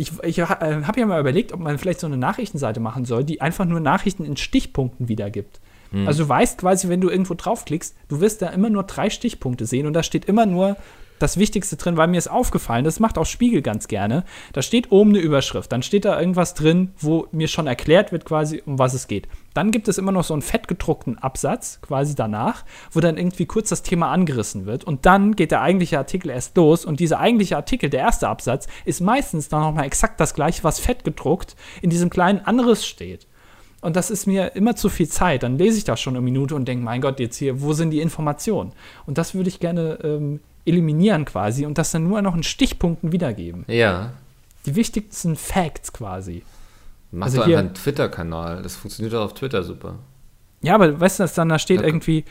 [0.00, 3.22] Ich, ich äh, habe ja mal überlegt, ob man vielleicht so eine Nachrichtenseite machen soll,
[3.22, 5.60] die einfach nur Nachrichten in Stichpunkten wiedergibt.
[5.90, 6.08] Hm.
[6.08, 9.66] Also du weißt quasi, wenn du irgendwo draufklickst, du wirst da immer nur drei Stichpunkte
[9.66, 10.78] sehen und da steht immer nur
[11.20, 14.24] das Wichtigste drin, weil mir ist aufgefallen, das macht auch Spiegel ganz gerne.
[14.52, 18.24] Da steht oben eine Überschrift, dann steht da irgendwas drin, wo mir schon erklärt wird
[18.24, 19.28] quasi, um was es geht.
[19.54, 23.68] Dann gibt es immer noch so einen fettgedruckten Absatz quasi danach, wo dann irgendwie kurz
[23.68, 27.56] das Thema angerissen wird und dann geht der eigentliche Artikel erst los und dieser eigentliche
[27.56, 32.10] Artikel, der erste Absatz, ist meistens dann nochmal exakt das gleiche, was fettgedruckt in diesem
[32.10, 33.26] kleinen Anriss steht.
[33.82, 35.42] Und das ist mir immer zu viel Zeit.
[35.42, 37.90] Dann lese ich das schon eine Minute und denke, mein Gott, jetzt hier, wo sind
[37.90, 38.72] die Informationen?
[39.06, 43.12] Und das würde ich gerne ähm, eliminieren quasi und das dann nur noch in Stichpunkten
[43.12, 43.64] wiedergeben.
[43.68, 44.12] Ja.
[44.66, 46.42] Die wichtigsten Facts quasi.
[47.12, 48.62] Mach also doch einfach einen Twitter-Kanal.
[48.62, 49.96] Das funktioniert auch auf Twitter super.
[50.62, 51.86] Ja, aber weißt du, dass dann da steht Ja.
[51.86, 52.24] irgendwie,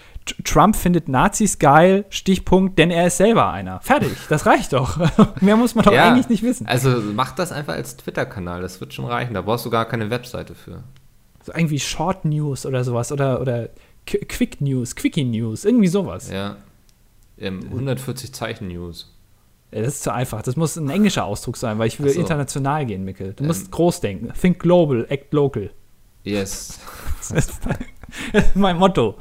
[0.43, 3.80] Trump findet Nazis geil, Stichpunkt, denn er ist selber einer.
[3.82, 4.99] Fertig, das reicht doch.
[5.41, 6.67] Mehr muss man doch Ja, eigentlich nicht wissen.
[6.67, 9.34] Also mach das einfach als Twitter-Kanal, das wird schon reichen.
[9.34, 10.84] Da brauchst du gar keine Webseite für.
[11.43, 13.69] So irgendwie Short News oder sowas oder, oder
[14.07, 16.30] Qu- Quick News, Quickie News, irgendwie sowas.
[16.30, 16.57] Ja.
[17.40, 19.16] Ähm, 140 Zeichen News.
[19.72, 20.42] Das ist zu einfach.
[20.42, 22.20] Das muss ein englischer Ausdruck sein, weil ich will so.
[22.20, 23.34] international gehen, Mikkel.
[23.34, 23.48] Du Ähm.
[23.48, 24.34] musst groß denken.
[24.40, 25.70] Think global, act local.
[26.24, 26.80] Yes.
[27.32, 27.78] Das ist mein,
[28.34, 29.16] das ist mein Motto.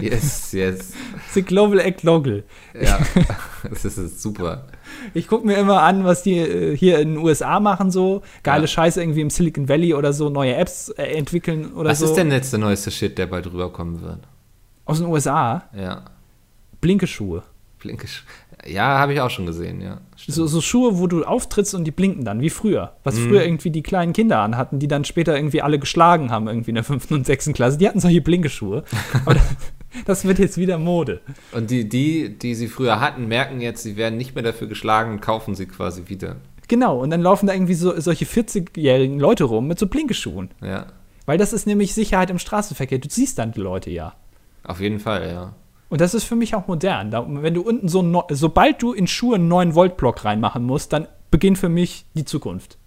[0.00, 0.94] Yes, yes.
[1.32, 2.42] Think global, act local.
[2.74, 2.98] Ja,
[3.70, 4.66] das ist, super.
[5.14, 8.22] Ich gucke mir immer an, was die äh, hier in den USA machen, so.
[8.42, 8.66] Geile Ja.
[8.66, 12.06] Scheiße irgendwie im Silicon Valley oder so, neue Apps äh, entwickeln oder Was so.
[12.06, 14.20] ist denn jetzt der neueste Shit, der bald rüberkommen wird?
[14.86, 15.62] Aus den USA?
[15.76, 16.06] Ja.
[17.82, 18.24] Blinkisch.
[18.64, 20.00] Ja, habe ich auch schon gesehen, ja.
[20.16, 22.92] So, so Schuhe, wo du auftrittst und die blinken dann, wie früher.
[23.02, 23.28] Was Mhm.
[23.28, 26.76] früher irgendwie die kleinen Kinder anhatten, die dann später irgendwie alle geschlagen haben, irgendwie in
[26.76, 27.76] der fünften und sechsten Klasse.
[27.78, 28.84] Die hatten solche Blinkeschuhe.
[29.24, 29.44] Aber das,
[30.06, 31.20] das wird jetzt wieder Mode.
[31.50, 35.10] Und die, die, die sie früher hatten, merken jetzt, sie werden nicht mehr dafür geschlagen
[35.12, 36.36] und kaufen sie quasi wieder.
[36.68, 40.50] Genau, und dann laufen da irgendwie so, solche 40-jährigen Leute rum mit so Blinkeschuhen.
[40.62, 40.86] Ja.
[41.26, 42.98] Weil das ist nämlich Sicherheit im Straßenverkehr.
[42.98, 44.14] Du siehst dann die Leute ja.
[44.64, 45.54] Auf jeden Fall, ja.
[45.92, 47.10] Und das ist für mich auch modern.
[47.10, 51.06] Da, wenn du unten so, neu- sobald du in Schuhe einen 9-Volt-Block reinmachen musst, dann
[51.30, 52.78] beginnt für mich die Zukunft.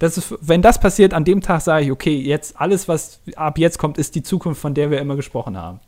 [0.00, 3.56] Das ist, wenn das passiert, an dem Tag sage ich, okay, jetzt alles, was ab
[3.56, 5.78] jetzt kommt, ist die Zukunft, von der wir immer gesprochen haben.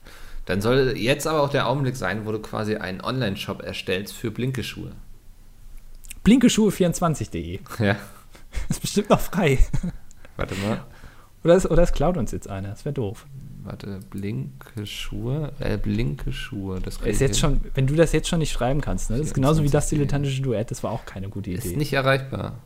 [0.44, 4.30] Dann soll jetzt aber auch der Augenblick sein, wo du quasi einen Online-Shop erstellst für
[4.30, 4.92] Blinkeschuhe.
[6.24, 7.58] Blinkeschuhe24.de.
[7.80, 7.96] Ja.
[8.68, 9.58] Ist bestimmt noch frei.
[10.36, 10.84] Warte mal.
[11.42, 12.68] Oder es, oder es klaut uns jetzt einer.
[12.68, 13.26] Das wäre doof.
[13.66, 15.52] Warte, Blinkeschuhe?
[15.58, 16.80] Äh, Blinkeschuhe.
[16.80, 17.58] Das krieg Ist jetzt hin.
[17.58, 19.18] schon, wenn du das jetzt schon nicht schreiben kannst, ne?
[19.18, 19.98] Das ist genauso wie das 24.de.
[19.98, 21.68] dilettantische Duett, das war auch keine gute Idee.
[21.68, 22.60] Ist nicht erreichbar.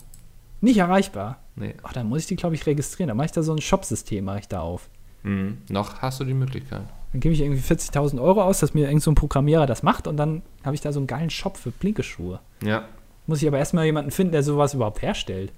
[0.60, 1.38] Nicht erreichbar.
[1.56, 1.74] Nee.
[1.82, 3.08] Ach, dann muss ich die, glaube ich, registrieren.
[3.08, 4.90] Dann mache ich da so ein Shop-System, mache ich da auf.
[5.22, 5.58] Mhm.
[5.70, 6.82] Noch hast du die Möglichkeit.
[7.12, 10.06] Dann gebe ich irgendwie 40.000 Euro aus, dass mir irgend so ein Programmierer das macht
[10.06, 12.40] und dann habe ich da so einen geilen Shop für Blinkeschuhe.
[12.62, 12.84] Ja.
[13.26, 15.52] Muss ich aber erstmal jemanden finden, der sowas überhaupt herstellt.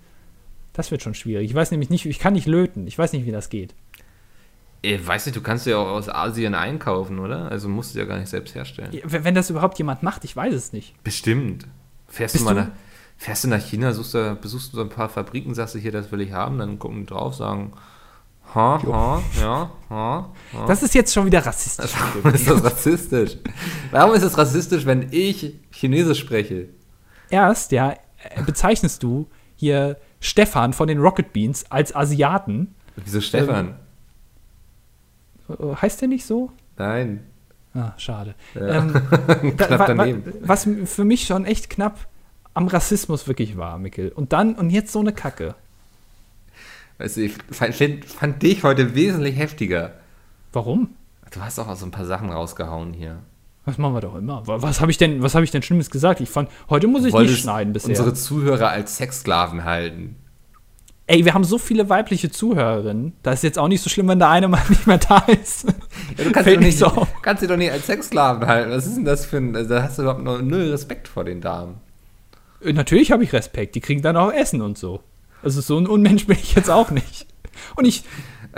[0.73, 1.51] Das wird schon schwierig.
[1.51, 2.87] Ich weiß nämlich nicht, ich kann nicht löten.
[2.87, 3.75] Ich weiß nicht, wie das geht.
[4.85, 7.51] Ich weiß nicht, du kannst ja auch aus Asien einkaufen, oder?
[7.51, 8.91] Also musst du ja gar nicht selbst herstellen.
[9.05, 11.01] Wenn das überhaupt jemand macht, ich weiß es nicht.
[11.05, 11.69] Bestimmt.
[12.09, 12.69] Fährst Bist du mal nach,
[13.17, 15.93] fährst du nach China, suchst du, besuchst du so ein paar Fabriken, sagst du hier,
[15.93, 17.73] das will ich haben, dann gucken die drauf, sagen,
[18.55, 20.67] ha, ha, ja, ha, ha.
[20.67, 21.93] Das ist jetzt schon wieder rassistisch.
[22.23, 23.37] Warum ist das rassistisch?
[23.93, 26.69] Warum ist es rassistisch, wenn ich Chinesisch spreche?
[27.31, 32.75] Erst, ja, äh, bezeichnest du hier Stefan von den Rocket Beans als Asiaten.
[32.97, 33.69] Wieso Stefan?
[33.69, 33.75] Äh,
[35.81, 36.51] Heißt der nicht so?
[36.77, 37.25] Nein.
[37.75, 38.35] Ah, schade.
[38.55, 38.67] Ja.
[38.79, 38.93] Ähm,
[39.57, 40.33] Knapp wa, daneben.
[40.43, 42.07] was für mich schon echt knapp
[42.55, 44.11] am Rassismus wirklich war, Mikkel.
[44.11, 45.55] Und dann, und jetzt so eine Kacke.
[46.99, 47.75] Weißt du, ich fand,
[48.05, 49.93] fand dich heute wesentlich heftiger.
[50.53, 50.91] Warum?
[51.33, 53.21] Du hast auch so ein paar Sachen rausgehauen hier.
[53.65, 54.47] Das machen wir doch immer.
[54.47, 56.21] Wa- Was habe ich denn, was habe ich denn Schlimmes gesagt?
[56.21, 57.91] Ich fand, heute muss ich Wolltest nicht schneiden bisher.
[57.91, 60.17] unsere Zuhörer als Sexsklaven halten.
[61.09, 63.13] Ey, wir haben so viele weibliche Zuhörerinnen.
[63.23, 65.65] Da ist jetzt auch nicht so schlimm, wenn der eine mal nicht mehr da ist.
[66.17, 68.71] Ja, du kannst, doch nicht, so kannst dich doch nicht als Sexsklaven halten.
[68.71, 69.55] Was ist denn das für ein.
[69.57, 71.77] Also, da hast du überhaupt noch null Respekt vor den Damen.
[72.65, 73.75] Äh, Natürlich habe ich Respekt.
[73.75, 75.01] Die kriegen dann auch Essen und so.
[75.43, 77.27] Also so ein Unmensch bin ich jetzt auch nicht.
[77.75, 78.05] Und ich,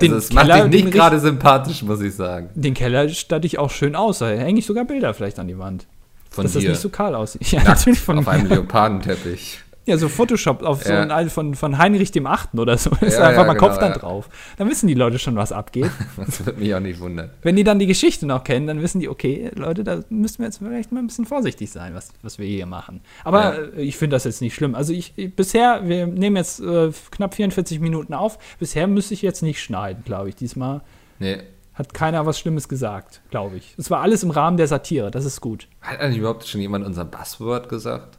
[0.03, 2.51] den Also, es macht Keller, dich den, nicht gerade sympathisch, muss ich sagen.
[2.55, 4.19] den Keller statte ich auch schön aus.
[4.19, 5.87] Da hänge ich sogar Bilder vielleicht an die Wand.
[6.31, 6.61] Von dass dir.
[6.61, 7.41] das nicht so kahl aussieht.
[7.53, 8.33] Ja, Nackt natürlich von auf mir.
[8.33, 9.61] einem Leopardenteppich.
[9.87, 11.03] Ja, so Photoshop auf so Ja.
[11.03, 12.91] ein Al- von, von Heinrich dem Achten oder so.
[13.03, 14.29] Ist Ja, einfach ja, mal genau, Kopf dann drauf.
[14.57, 15.91] Dann wissen die Leute schon, was abgeht.
[16.17, 17.31] Das wird mich auch nicht wundern.
[17.43, 20.47] Wenn die dann die Geschichte noch kennen, dann wissen die, okay, Leute, da müssen wir
[20.47, 23.03] jetzt vielleicht mal ein bisschen vorsichtig sein, was, was wir hier machen.
[23.25, 24.75] Aber äh, ich finde das jetzt nicht schlimm.
[24.75, 28.39] Also ich, ich bisher, wir nehmen jetzt äh, knapp 44 Minuten auf.
[28.59, 30.35] Bisher müsste ich jetzt nicht schneiden, glaube ich.
[30.37, 30.81] Diesmal
[31.19, 31.39] Nee.
[31.75, 33.75] hat keiner was Schlimmes gesagt, glaube ich.
[33.77, 35.69] Es war alles im Rahmen der Satire, das ist gut.
[35.83, 38.17] Hat eigentlich überhaupt schon jemand unser Buzzword gesagt?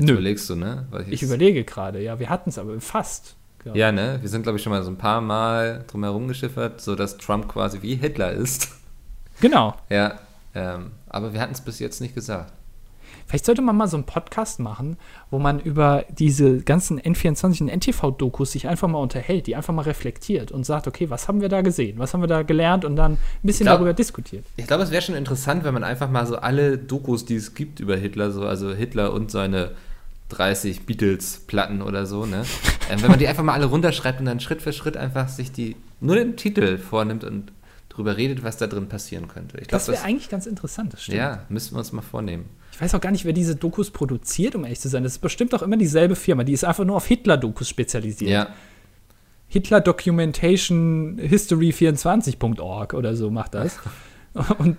[0.00, 0.14] Jetzt Nö.
[0.14, 0.86] überlegst du, ne?
[1.10, 3.36] Ich überlege gerade, ja, wir hatten es aber fast.
[3.58, 3.76] glaub.
[3.76, 4.18] Ja, ne?
[4.20, 7.18] Wir sind, glaube ich, schon mal so ein paar Mal drum herum geschiffert, so dass
[7.18, 8.68] Trump quasi wie Hitler ist.
[9.40, 9.74] Genau.
[9.90, 10.18] Ja.
[10.54, 12.52] Ähm, aber wir hatten es bis jetzt nicht gesagt.
[13.26, 14.96] Vielleicht sollte man mal so einen Podcast machen,
[15.30, 19.82] wo man über diese ganzen N24 und NTV-Dokus sich einfach mal unterhält, die einfach mal
[19.82, 22.96] reflektiert und sagt, okay, was haben wir da gesehen, was haben wir da gelernt und
[22.96, 24.44] dann ein bisschen glaub- darüber diskutiert.
[24.56, 27.54] Ich glaube, es wäre schon interessant, wenn man einfach mal so alle Dokus, die es
[27.54, 29.70] gibt über Hitler, so, also Hitler und seine
[30.30, 32.44] 30 Beatles-Platten oder so, ne?
[32.90, 35.52] ähm, wenn man die einfach mal alle runterschreibt und dann Schritt für Schritt einfach sich
[35.52, 37.52] die, nur den Titel vornimmt und
[37.88, 39.58] drüber redet, was da drin passieren könnte.
[39.60, 41.18] Ich Das glaube, wäre eigentlich ganz interessant, das stimmt.
[41.18, 42.46] ja, müssten wir uns mal vornehmen.
[42.72, 45.02] Ich weiß auch gar nicht, wer diese Dokus produziert, um ehrlich zu sein.
[45.02, 48.30] Das ist bestimmt auch immer dieselbe Firma, die ist einfach nur auf Hitler-Dokus spezialisiert.
[48.30, 48.48] Ja.
[49.48, 53.78] Hitler Documentation History 24.org oder so macht das.
[54.58, 54.76] Und,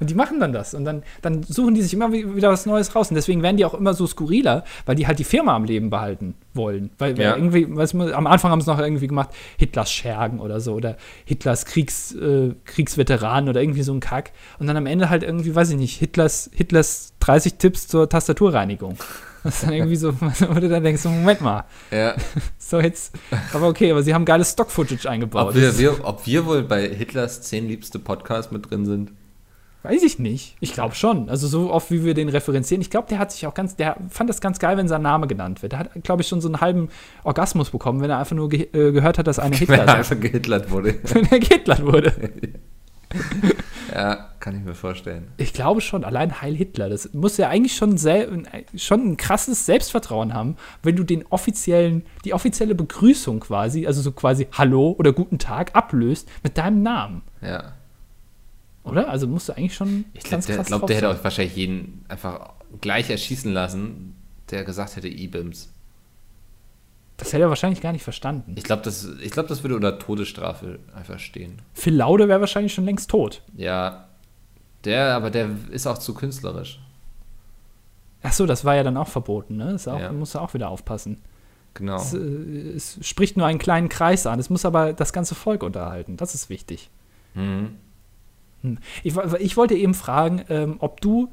[0.00, 0.74] und die machen dann das.
[0.74, 3.08] Und dann, dann suchen die sich immer wieder was Neues raus.
[3.10, 5.88] Und deswegen werden die auch immer so skurriler, weil die halt die Firma am Leben
[5.88, 6.90] behalten wollen.
[6.98, 7.36] Weil, Ja.
[7.36, 10.74] irgendwie, was, am Anfang haben sie noch irgendwie gemacht, Hitlers Schergen oder so.
[10.74, 14.32] Oder Hitlers Kriegs, äh, Kriegsveteranen oder irgendwie so ein Kack.
[14.58, 18.96] Und dann am Ende halt irgendwie, weiß ich nicht, Hitlers, Hitlers 30 Tipps zur Tastaturreinigung.
[19.42, 22.14] Das ist dann irgendwie so, wo du dann denkst, Moment mal, Ja.
[22.58, 23.14] so jetzt,
[23.52, 25.48] aber okay, aber sie haben geiles Stock-Footage eingebaut.
[25.48, 29.12] Ob wir, wir, ob wir wohl bei Hitlers 10 liebste Podcast mit drin sind?
[29.82, 30.56] Weiß ich nicht.
[30.60, 31.30] Ich glaube schon.
[31.30, 32.82] Also so oft, wie wir den referenzieren.
[32.82, 35.26] Ich glaube, der hat sich auch ganz, der fand das ganz geil, wenn sein Name
[35.26, 35.72] genannt wird.
[35.72, 36.90] Der hat, glaube ich, schon so einen halben
[37.24, 39.86] Orgasmus bekommen, wenn er einfach nur ge äh, gehört hat, dass einer Wenn Hitler er
[39.86, 39.98] sagt.
[39.98, 40.96] einfach gehitlert wurde.
[41.04, 42.12] Wenn er gehitlert wurde.
[43.94, 45.28] Ja, kann ich mir vorstellen.
[45.36, 47.98] Ich glaube schon, allein Heil Hitler, das muss ja eigentlich schon,
[48.76, 54.12] schon ein krasses Selbstvertrauen haben, wenn du den offiziellen, die offizielle Begrüßung quasi, also so
[54.12, 57.22] quasi Hallo oder Guten Tag ablöst mit deinem Namen.
[57.40, 57.72] Ja.
[58.84, 59.08] Oder?
[59.08, 62.52] Also musst du eigentlich schon Ich glaube, der, glaub, der hätte auch wahrscheinlich jeden einfach
[62.80, 64.14] gleich erschießen lassen,
[64.50, 65.72] der gesagt hätte E-Bims.
[67.20, 68.54] Das hätte er wahrscheinlich gar nicht verstanden.
[68.56, 71.60] Ich glaube, das, ich glaub, das würde unter Todesstrafe einfach stehen.
[71.74, 73.42] Phil Laude wäre wahrscheinlich schon längst tot.
[73.56, 74.08] Ja,
[74.84, 76.80] der, aber der ist auch zu künstlerisch.
[78.22, 79.72] Ach so, das war ja dann auch verboten, ne?
[79.72, 80.12] Das auch, Ja.
[80.12, 81.18] musst du auch wieder aufpassen.
[81.74, 81.96] Genau.
[81.96, 84.38] Es, äh, es spricht nur einen kleinen Kreis an.
[84.40, 86.16] Es muss aber das ganze Volk unterhalten.
[86.16, 86.90] Das ist wichtig.
[87.34, 87.76] Mhm.
[88.62, 88.78] Hm.
[89.02, 91.32] Ich, ich wollte eben fragen, ähm, ob du,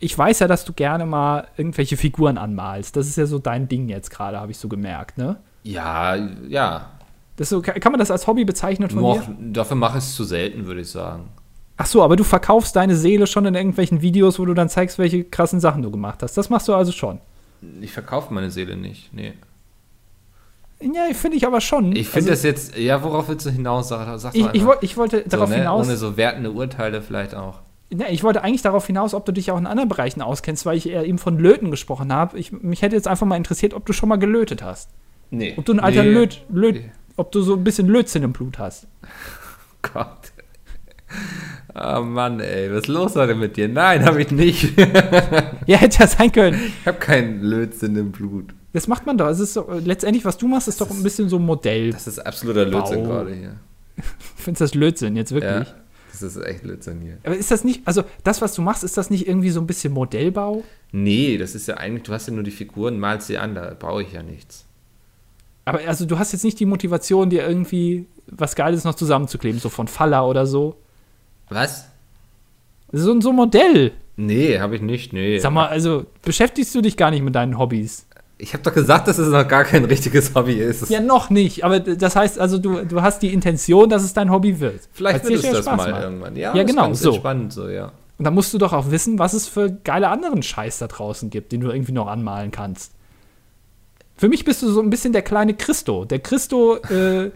[0.00, 2.96] ich weiß ja, dass du gerne mal irgendwelche Figuren anmalst.
[2.96, 5.36] Das ist ja so dein Ding jetzt gerade, habe ich so gemerkt, ne?
[5.62, 6.16] Ja,
[6.48, 6.90] ja.
[7.36, 9.36] Das so, kann man das als Hobby bezeichnen von Nur dir?
[9.52, 11.28] dafür mache ich es zu selten, würde ich sagen.
[11.76, 14.98] Ach so, aber du verkaufst deine Seele schon in irgendwelchen Videos, wo du dann zeigst,
[14.98, 16.38] welche krassen Sachen du gemacht hast.
[16.38, 17.20] Das machst du also schon.
[17.82, 19.12] Ich verkaufe meine Seele nicht.
[19.12, 19.34] Nee.
[20.80, 21.94] Ja, finde ich aber schon.
[21.96, 23.88] Ich finde Also, das jetzt, ja, worauf willst du hinaus?
[23.88, 24.66] Sag, sag Ich, ich, einfach.
[24.66, 25.56] wollt- ich wollte so, darauf ne?
[25.56, 25.86] hinaus.
[25.86, 27.60] Ohne so wertende Urteile vielleicht auch.
[27.90, 30.76] Ja, ich wollte eigentlich darauf hinaus, ob du dich auch in anderen Bereichen auskennst, weil
[30.76, 32.36] ich eher eben von Löten gesprochen habe.
[32.38, 34.90] Ich, mich hätte jetzt einfach mal interessiert, ob du schon mal gelötet hast.
[35.30, 35.54] Nee.
[35.56, 36.10] Ob du ein alter Nee.
[36.10, 36.90] Löt, Löt, Nee.
[37.16, 38.86] ob du so ein bisschen Lötzinn im Blut hast.
[39.82, 40.32] Gott.
[41.74, 43.68] Oh Mann, ey, was ist los heute mit dir?
[43.68, 44.72] Nein, habe ich nicht.
[45.66, 46.60] Ja, hätte ja sein können.
[46.80, 48.54] Ich habe keinen Lötzinn im Blut.
[48.72, 49.26] Das macht man doch.
[49.28, 51.90] Es ist so, letztendlich, was du machst, ist doch ein bisschen so ein Modell.
[51.90, 53.54] Das ist absoluter Lötzinn gerade hier.
[54.36, 55.68] Findest das Lötzinn jetzt wirklich?
[55.68, 55.74] Ja,
[56.22, 57.18] das ist echt hier.
[57.24, 59.66] Aber ist das nicht, also das, was du machst, ist das nicht irgendwie so ein
[59.66, 60.62] bisschen Modellbau?
[60.92, 63.74] Nee, das ist ja eigentlich, du hast ja nur die Figuren, malst sie an, da
[63.74, 64.64] baue ich ja nichts.
[65.64, 69.68] Aber also du hast jetzt nicht die Motivation, dir irgendwie was Geiles noch zusammenzukleben, so
[69.68, 70.76] von Faller oder so.
[71.48, 71.88] Was?
[72.92, 73.92] So, ein- so ein Modell.
[74.16, 75.38] Nee, habe ich nicht, nee.
[75.38, 78.05] Sag mal, also beschäftigst du dich gar nicht mit deinen Hobbys?
[78.38, 80.90] Ich habe doch gesagt, dass es noch gar kein richtiges Hobby ist.
[80.90, 81.64] Ja, noch nicht.
[81.64, 84.80] Aber das heißt also, du, du hast die Intention, dass es dein Hobby wird.
[84.92, 86.02] Vielleicht wird es ja das Spaß mal macht.
[86.02, 86.36] irgendwann.
[86.36, 87.14] Ja, Ja, genau, so.
[87.14, 87.92] Spannend so, ja.
[88.18, 91.30] Und da musst du doch auch wissen, was es für geile anderen Scheiß da draußen
[91.30, 92.92] gibt, den du irgendwie noch anmalen kannst.
[94.18, 96.04] Für mich bist du so ein bisschen der kleine Christo.
[96.04, 97.30] Der Christo, äh,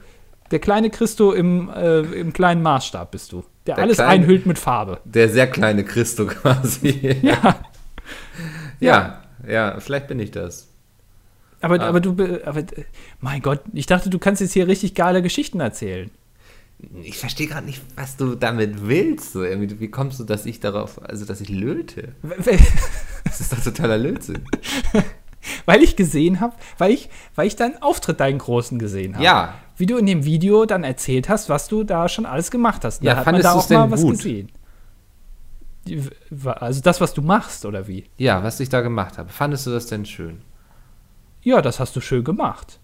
[0.50, 3.44] der kleine Christo im, äh, im kleinen Maßstab bist du.
[3.66, 5.00] Der, Der alles kleine- einhüllt mit Farbe.
[5.04, 7.18] Der sehr kleine Christo quasi.
[7.22, 7.56] Ja.
[8.80, 10.68] ja, ja, vielleicht bin ich das.
[11.60, 11.88] Aber, Ah.
[11.88, 12.84] aber du, be- aber, äh,
[13.20, 16.10] mein Gott, ich dachte, du kannst jetzt hier richtig geile Geschichten erzählen.
[17.02, 19.32] Ich verstehe gerade nicht, was du damit willst.
[19.34, 19.42] So.
[19.42, 22.14] Wie kommst du, dass ich darauf, also dass ich löte?
[23.24, 24.42] Das ist doch totaler Lötzinn.
[25.66, 29.24] Weil ich gesehen habe, weil ich, weil ich deinen Auftritt, deinen großen gesehen habe.
[29.24, 29.54] Ja.
[29.76, 33.02] Wie du in dem Video dann erzählt hast, was du da schon alles gemacht hast.
[33.02, 34.16] Ja, da hat man fandest da du's auch mal denn was gut?
[34.16, 34.52] gesehen.
[35.86, 36.02] Die-
[36.44, 38.04] Also das, was du machst, oder wie?
[38.18, 39.28] Ja, was ich da gemacht habe.
[39.30, 40.40] Fandest du das denn schön?
[41.42, 42.80] Ja, das hast du schön gemacht.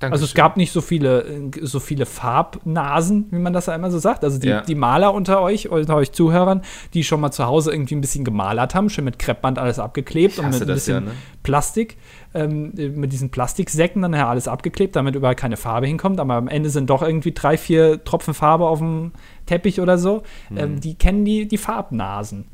[0.00, 0.12] Dankeschön.
[0.12, 3.90] Also es gab nicht so viele, äh, so viele Farbnasen, wie man das ja immer
[3.90, 4.22] so sagt.
[4.22, 4.60] Also die, Ja.
[4.60, 6.62] die Maler unter euch, unter euch Zuhörern,
[6.94, 10.38] die schon mal zu Hause irgendwie ein bisschen gemalert haben, schön mit Kreppband alles abgeklebt
[10.38, 11.10] und mit ein bisschen ja, ne?
[11.42, 11.96] Plastik,
[12.32, 16.20] ähm, mit diesen Plastiksäcken dann alles abgeklebt, damit überall keine Farbe hinkommt.
[16.20, 19.10] Aber am Ende sind doch irgendwie drei, vier Tropfen Farbe auf dem
[19.46, 20.22] Teppich oder so.
[20.48, 20.58] Hm.
[20.58, 22.44] Ähm, die kennen die, die Farbnasen.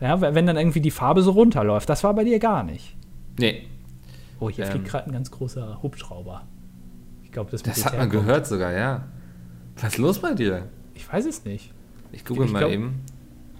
[0.00, 1.88] Ja, wenn dann irgendwie die Farbe so runterläuft.
[1.88, 2.96] Das war bei dir gar nicht.
[3.38, 3.62] Nee,
[4.44, 4.70] Oh, hier Ähm.
[4.72, 6.42] fliegt gerade ein ganz großer Hubschrauber.
[7.22, 8.12] Ich glaube, das, das hat man kommt.
[8.26, 9.04] gehört sogar, ja.
[9.76, 10.68] Was ist los bei dir?
[10.94, 11.72] Ich weiß es nicht.
[12.12, 13.00] Ich google Ich mal glaub- eben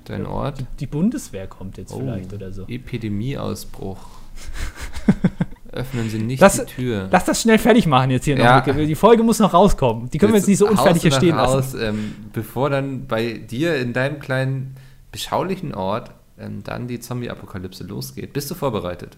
[0.04, 0.64] deinen Ort.
[0.80, 2.66] Die Bundeswehr kommt jetzt Oh, vielleicht oder so.
[2.68, 3.98] Epidemieausbruch.
[5.72, 7.08] Öffnen Sie nicht Das- die Tür.
[7.10, 8.58] Lass das schnell fertig machen jetzt hier Ja.
[8.64, 8.74] noch.
[8.76, 10.08] Die Folge muss noch rauskommen.
[10.10, 11.80] Die können wir jetzt nicht so unfertig hier stehen lassen.
[11.82, 14.76] ähm, bevor dann bei dir in deinem kleinen,
[15.10, 18.32] beschaulichen Ort ähm, dann die Zombie-Apokalypse losgeht.
[18.32, 19.16] Bist du vorbereitet?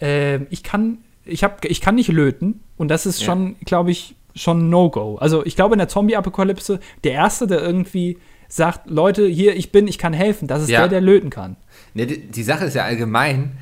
[0.00, 3.26] Ähm, ich kann, ich hab, ich kann nicht löten und das ist Ja.
[3.26, 5.16] schon, glaube ich, schon ein No-Go.
[5.16, 8.18] Also ich glaube, in der Zombie-Apokalypse, der Erste, der irgendwie
[8.48, 10.80] sagt, Leute, hier, ich bin, ich kann helfen, das ist Ja.
[10.80, 11.56] der, der löten kann.
[11.94, 13.58] Ne, die, die Sache ist ja allgemein,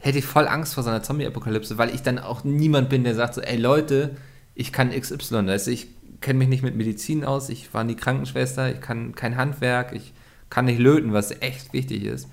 [0.00, 3.14] hätte ich voll Angst vor so einer Zombie-Apokalypse, weil ich dann auch niemand bin, der
[3.14, 4.16] sagt so, ey Leute,
[4.54, 5.86] ich kann XY, du, ich
[6.20, 10.12] kenne mich nicht mit Medizin aus, ich war nie Krankenschwester, ich kann kein Handwerk, ich
[10.50, 12.28] kann nicht löten, was echt wichtig ist.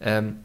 [0.00, 0.36] Ähm,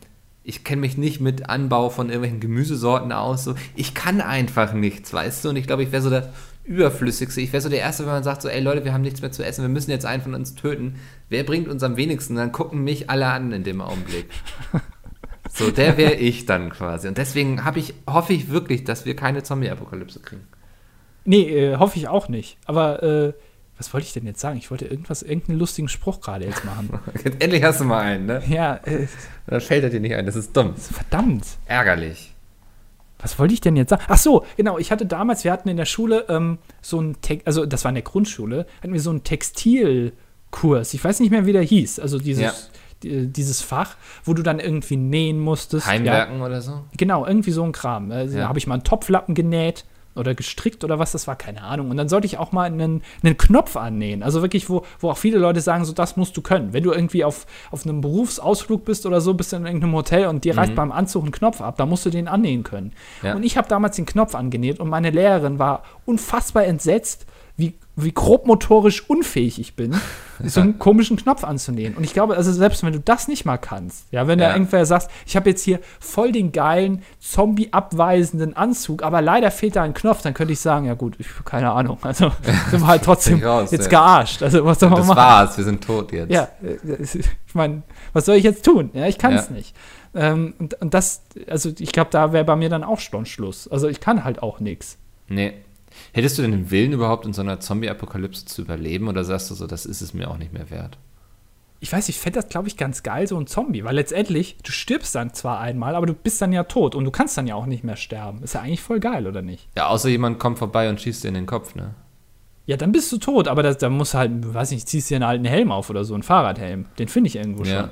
[0.51, 5.13] ich kenne mich nicht mit Anbau von irgendwelchen Gemüsesorten aus, so, ich kann einfach nichts,
[5.13, 6.33] weißt du, und ich glaube, ich wäre so der
[6.65, 9.21] Überflüssigste, ich wäre so der Erste, wenn man sagt so, ey Leute, wir haben nichts
[9.21, 10.95] mehr zu essen, wir müssen jetzt einen von uns töten,
[11.29, 14.25] wer bringt uns am wenigsten, dann gucken mich alle an in dem Augenblick.
[15.53, 17.09] So, der wäre ich dann quasi.
[17.09, 20.47] Und deswegen ich, hoffe ich wirklich, dass wir keine Zombie-Apokalypse kriegen.
[21.25, 22.57] Nee, äh, hoffe ich auch nicht.
[22.65, 23.33] Aber äh,
[23.81, 24.57] was wollte ich denn jetzt sagen?
[24.59, 26.89] Ich wollte irgendwas, irgendeinen lustigen Spruch gerade jetzt machen.
[27.39, 28.43] Endlich hast du mal einen, ne?
[28.47, 29.07] ja, äh,
[29.47, 30.27] Dann fällt er dir nicht ein.
[30.27, 30.75] Das ist dumm.
[30.75, 31.45] verdammt.
[31.65, 32.35] Ärgerlich.
[33.17, 34.03] Was wollte ich denn jetzt sagen?
[34.07, 34.77] Ach so, genau.
[34.77, 37.89] Ich hatte damals, wir hatten in der Schule ähm, so ein, Te also das war
[37.89, 40.93] in der Grundschule, hatten wir so einen Textilkurs.
[40.93, 41.99] Ich weiß nicht mehr, wie der hieß.
[41.99, 42.53] Also dieses, Ja.
[43.03, 45.87] die, dieses Fach, wo du dann irgendwie nähen musstest.
[45.87, 46.83] Ja, Heimwerken oder so?
[46.97, 48.11] genau, irgendwie so ein Kram.
[48.11, 48.43] Also, Ja.
[48.43, 49.85] Da habe ich mal einen Topflappen genäht
[50.15, 51.89] oder gestrickt oder was das war, keine Ahnung.
[51.89, 54.23] Und dann sollte ich auch mal einen, einen Knopf annähen.
[54.23, 56.73] Also wirklich, wo, wo auch viele Leute sagen, so das musst du können.
[56.73, 60.27] Wenn du irgendwie auf, auf einem Berufsausflug bist oder so, bist du in irgendeinem Hotel
[60.27, 62.93] und dir reißt beim Anzug ein Knopf ab, dann musst du den annähen können.
[63.23, 63.35] Ja.
[63.35, 67.25] Und ich habe damals den Knopf angenäht und meine Lehrerin war unfassbar entsetzt,
[67.61, 69.95] wie, wie grobmotorisch unfähig ich bin,
[70.43, 71.95] so einen komischen Knopf anzunähen.
[71.95, 74.47] Und ich glaube, also selbst wenn du das nicht mal kannst, ja, wenn Ja.
[74.49, 79.75] da irgendwer sagst, ich habe jetzt hier voll den geilen, zombie-abweisenden Anzug, aber leider fehlt
[79.75, 81.97] da ein Knopf, dann könnte ich sagen, ja gut, ich keine Ahnung.
[82.01, 82.31] Also
[82.71, 83.99] sind wir halt trotzdem raus, jetzt ja.
[83.99, 84.41] gearscht.
[84.43, 85.17] Also was soll man Das machen?
[85.17, 86.31] war's, wir sind tot jetzt.
[86.31, 87.83] Ja, äh, ich meine,
[88.13, 88.89] was soll ich jetzt tun?
[88.93, 89.53] Ja, ich kann es Ja.
[89.55, 89.75] nicht.
[90.13, 93.67] Ähm, und, und das, also ich glaube, da wäre bei mir dann auch schon Schluss.
[93.69, 94.97] Also ich kann halt auch nichts.
[95.29, 95.53] Nee.
[96.13, 99.55] Hättest du denn den Willen überhaupt in so einer Zombie-Apokalypse zu überleben oder sagst du
[99.55, 100.97] so, das ist es mir auch nicht mehr wert?
[101.79, 104.71] Ich weiß, ich fände das, glaube ich, ganz geil, so ein Zombie, weil letztendlich, du
[104.71, 107.55] stirbst dann zwar einmal, aber du bist dann ja tot und du kannst dann ja
[107.55, 108.43] auch nicht mehr sterben.
[108.43, 109.67] Ist ja eigentlich voll geil, oder nicht?
[109.75, 111.95] Ja, außer jemand kommt vorbei und schießt dir in den Kopf, ne?
[112.67, 115.23] Ja, dann bist du tot, aber da musst du halt, weiß nicht, ziehst dir einen
[115.23, 116.85] alten Helm auf oder so, einen Fahrradhelm.
[116.99, 117.73] Den finde ich irgendwo schon.
[117.73, 117.91] Ja.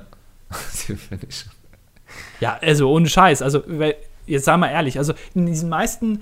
[0.88, 1.52] Den finde ich schon.
[2.40, 3.42] Ja, also ohne Scheiß.
[3.42, 3.64] Also,
[4.26, 6.22] jetzt sagen wir ehrlich, also in diesen meisten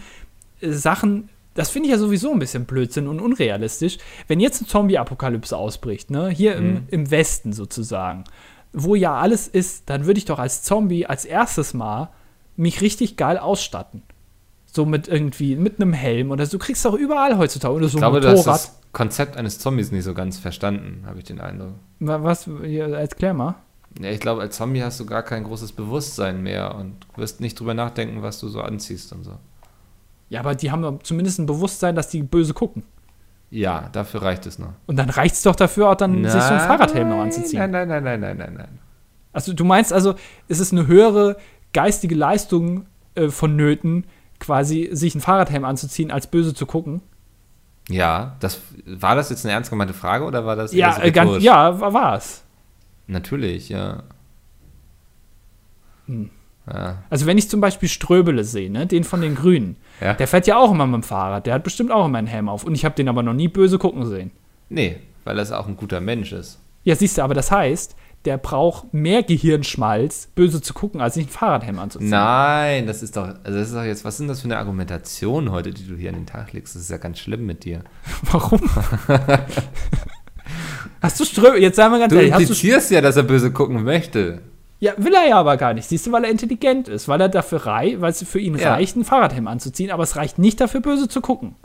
[0.61, 3.97] äh, Sachen, das finde ich ja sowieso ein bisschen Blödsinn und unrealistisch.
[4.27, 8.23] Wenn jetzt eine Zombie-Apokalypse ausbricht, ne, hier im, im Westen sozusagen,
[8.73, 12.09] wo ja alles ist, dann würde ich doch als Zombie als erstes mal
[12.55, 14.03] mich richtig geil ausstatten.
[14.71, 16.57] So mit irgendwie, mit einem Helm oder so.
[16.57, 18.59] Du kriegst doch überall heutzutage oder so Ich ein glaube, du hast Motorrad.
[18.61, 21.73] das Konzept eines Zombies nicht so ganz verstanden, habe ich den Eindruck.
[21.99, 23.55] Wa- Was, ja, erklär mal.
[23.99, 27.59] Ja, ich glaube, als Zombie hast du gar kein großes Bewusstsein mehr und wirst nicht
[27.59, 29.31] drüber nachdenken, was du so anziehst und so.
[30.29, 32.83] Ja, aber die haben zumindest ein Bewusstsein, dass die böse gucken.
[33.49, 34.73] Ja, dafür reicht es noch.
[34.87, 37.59] Und dann reicht es doch dafür, auch dann sich so ein Fahrradhelm noch anzuziehen.
[37.59, 38.79] Nein, nein, nein, nein, nein, nein, nein.
[39.31, 40.15] Also du meinst also,
[40.47, 41.37] es ist eine höhere
[41.71, 44.05] geistige Leistung äh, vonnöten,
[44.39, 47.01] quasi sich ein Fahrradhelm anzuziehen, als böse zu gucken?
[47.89, 51.11] Ja, das war das jetzt eine ernst gemeinte Frage oder war das Ja, so äh,
[51.11, 52.43] ganz, ja, war war's.
[53.07, 54.03] Natürlich, ja.
[56.07, 56.29] Hm.
[56.71, 60.13] Ja, Also wenn ich zum Beispiel Ströbele sehe, ne, den von den Grünen, ja.
[60.13, 62.49] der fährt ja auch immer mit dem Fahrrad, der hat bestimmt auch immer einen Helm
[62.49, 64.31] auf und ich habe den aber noch nie böse gucken sehen.
[64.69, 66.59] Nee, weil das auch ein guter Mensch ist.
[66.83, 67.95] Ja, siehst du, aber das heißt,
[68.25, 72.09] der braucht mehr Gehirnschmalz, böse zu gucken, als sich ein Fahrradhelm anzuziehen.
[72.09, 75.51] Nein, das ist doch, also das ist doch jetzt, was sind das für eine Argumentation
[75.51, 76.75] heute, die du hier an den Tag legst?
[76.75, 77.83] Das ist ja ganz schlimm mit dir.
[78.23, 78.59] Warum?
[81.01, 83.51] hast du Ströbele, jetzt sagen wir ganz Du ehrlich, du implizierst ja, dass er böse
[83.51, 84.41] gucken möchte.
[84.79, 85.89] Ja, will er ja aber gar nicht.
[85.89, 88.73] Siehst du, weil er intelligent ist, weil er dafür rei, weil es für ihn Ja.
[88.73, 91.55] reicht, ein Fahrradhelm anzuziehen, aber es reicht nicht dafür, böse zu gucken.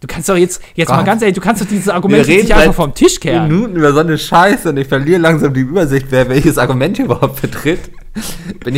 [0.00, 0.98] Du kannst doch jetzt, jetzt Gott.
[0.98, 3.48] mal ganz ehrlich, du kannst doch dieses Argument nicht einfach vom Tisch kehren.
[3.48, 7.40] Minuten über so eine Scheiße und ich verliere langsam die Übersicht, wer welches Argument überhaupt
[7.40, 7.80] vertritt.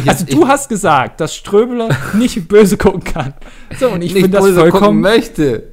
[0.07, 3.35] Also du hast gesagt, dass Ströbele nicht böse gucken kann.
[3.79, 5.65] So, und ich nicht finde das vollkommen, möchte.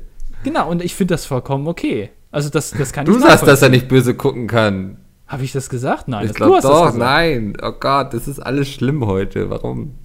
[0.43, 2.09] genau, und ich finde das vollkommen okay.
[2.31, 4.97] Also das, das kann Du ich sagst, dass er nicht böse gucken kann.
[5.27, 6.07] Habe ich das gesagt?
[6.07, 6.97] Nein, Ich das- glaube das doch, gesagt.
[6.97, 7.57] nein.
[7.61, 9.49] Oh Gott, das ist alles schlimm heute.
[9.49, 9.95] Warum?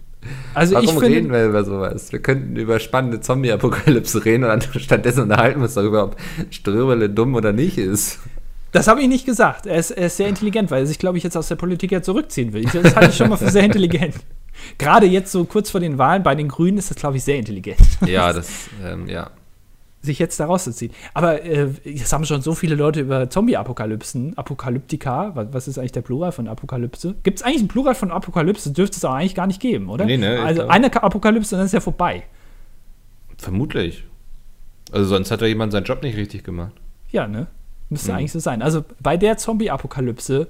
[0.55, 2.13] Also ich Warum finde, reden wir über sowas?
[2.13, 6.17] Wir könnten über spannende Zombie-Apokalypse reden und dann stattdessen unterhalten wir uns darüber, ob
[6.51, 8.19] Ströberle dumm oder nicht ist.
[8.73, 9.67] Das habe ich nicht gesagt.
[9.67, 11.91] Er ist, er ist sehr intelligent, weil er sich, glaube ich, jetzt aus der Politik
[11.91, 12.65] ja zurückziehen will.
[12.65, 14.15] Ich- Das halte ich schon mal für sehr intelligent.
[14.79, 17.37] Gerade jetzt so kurz vor den Wahlen bei den Grünen ist das, glaube ich, sehr
[17.37, 18.49] intelligent, Ja, das,
[18.85, 19.31] ähm, ja.
[20.03, 20.93] Sich jetzt da rauszuziehen.
[21.13, 25.93] Aber äh, jetzt haben schon so viele Leute über Zombie-Apokalypsen, Apokalyptika, was, was ist eigentlich
[25.93, 27.17] der Plural von Apokalypse?
[27.23, 28.73] Gibt es eigentlich einen Plural von Apokalypse?
[28.73, 30.07] Dürfte es auch eigentlich gar nicht geben, oder?
[30.07, 32.23] Nee, ne, also eine Apokalypse, dann ist ja vorbei.
[33.37, 34.05] Vermutlich.
[34.93, 36.73] Also sonst hat da jemand seinen Job nicht richtig gemacht.
[37.11, 37.47] Ja, ne?
[37.89, 38.19] Müsste Mhm.
[38.19, 38.63] eigentlich so sein.
[38.63, 40.49] Also bei der Zombie-Apokalypse,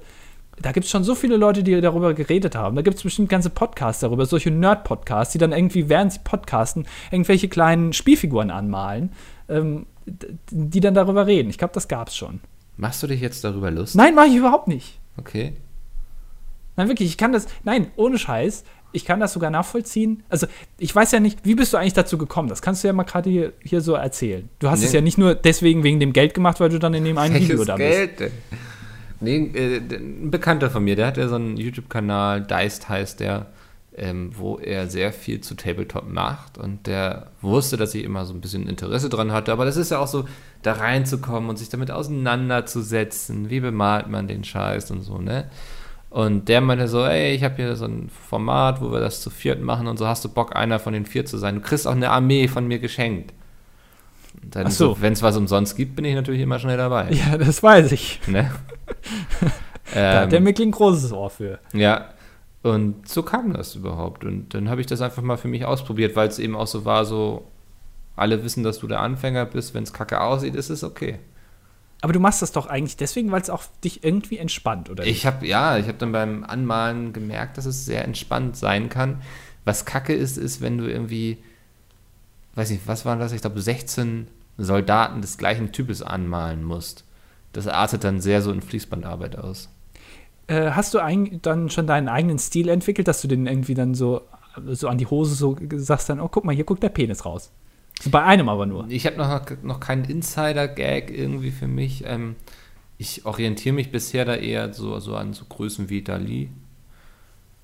[0.61, 2.75] da gibt es schon so viele Leute, die darüber geredet haben.
[2.75, 6.85] Da gibt es bestimmt ganze Podcasts darüber, solche Nerd-Podcasts, die dann irgendwie, während sie podcasten,
[7.11, 9.11] irgendwelche kleinen Spielfiguren anmalen,
[9.51, 9.85] ähm,
[10.49, 11.49] die dann darüber reden.
[11.49, 12.39] Ich glaube, das gab es schon.
[12.77, 13.97] Machst du dich jetzt darüber lustig?
[13.97, 14.99] Nein, mache ich überhaupt nicht.
[15.17, 15.53] Okay.
[16.77, 20.23] Nein, wirklich, ich kann das, nein, ohne Scheiß, ich kann das sogar nachvollziehen.
[20.29, 20.47] Also,
[20.77, 22.49] ich weiß ja nicht, wie bist du eigentlich dazu gekommen?
[22.49, 24.49] Das kannst du ja mal gerade hier, hier so erzählen.
[24.59, 24.97] Du hast es Nee.
[24.97, 27.63] ja nicht nur deswegen wegen dem Geld gemacht, weil du dann in dem einen Video
[27.63, 27.89] da bist.
[27.89, 28.31] Geld denn?
[29.19, 33.45] Nee, äh, ein Bekannter von mir, der hat ja so einen YouTube-Kanal, Deist heißt der,
[33.97, 38.33] ähm, wo er sehr viel zu Tabletop macht und der wusste, dass ich immer so
[38.33, 40.25] ein bisschen Interesse dran hatte, aber das ist ja auch so,
[40.61, 45.49] da reinzukommen und sich damit auseinanderzusetzen, wie bemalt man den Scheiß und so, ne?
[46.09, 49.29] Und der meinte so, ey, ich habe hier so ein Format, wo wir das zu
[49.29, 51.55] viert machen und so, hast du Bock, einer von den vier zu sein?
[51.55, 53.33] Du kriegst auch eine Armee von mir geschenkt.
[54.43, 54.93] Und Dann Ach so.
[54.95, 55.01] so.
[55.01, 57.11] wenn es was umsonst gibt, bin ich natürlich immer schnell dabei.
[57.11, 58.19] Ja, das weiß ich.
[58.27, 58.51] Ne?
[59.93, 61.59] Da hat der ähm, Mickey ein großes Ohr für.
[61.73, 62.09] ja,
[62.63, 64.23] und so kam das überhaupt.
[64.23, 66.85] Und dann habe ich das einfach mal für mich ausprobiert, weil es eben auch so
[66.85, 67.45] war, so,
[68.15, 71.19] alle wissen, dass du der Anfänger bist, wenn es kacke aussieht, ist es okay.
[72.01, 75.05] Aber du machst das doch eigentlich deswegen, weil es auch dich irgendwie entspannt, oder?
[75.05, 79.21] Ich habe, ja, ich habe dann beim Anmalen gemerkt, dass es sehr entspannt sein kann.
[79.65, 81.37] Was kacke ist, ist, wenn du irgendwie,
[82.55, 83.31] weiß nicht, was waren das?
[83.33, 87.05] Ich glaube, 16 Soldaten des gleichen Types anmalen musst.
[87.53, 89.69] Das artet dann sehr so in Fließbandarbeit aus.
[90.51, 93.95] Äh, hast du ein, dann schon deinen eigenen Stil entwickelt, dass du den irgendwie dann
[93.95, 94.21] so,
[94.67, 97.51] so an die Hose so sagst dann, oh, guck mal, hier guckt der Penis raus.
[98.01, 98.85] So bei einem aber nur.
[98.89, 102.03] Ich habe noch, noch keinen Insider-Gag irgendwie für mich.
[102.05, 102.35] Ähm,
[102.97, 106.49] ich orientiere mich bisher da eher so, so an so Größen wie Dali.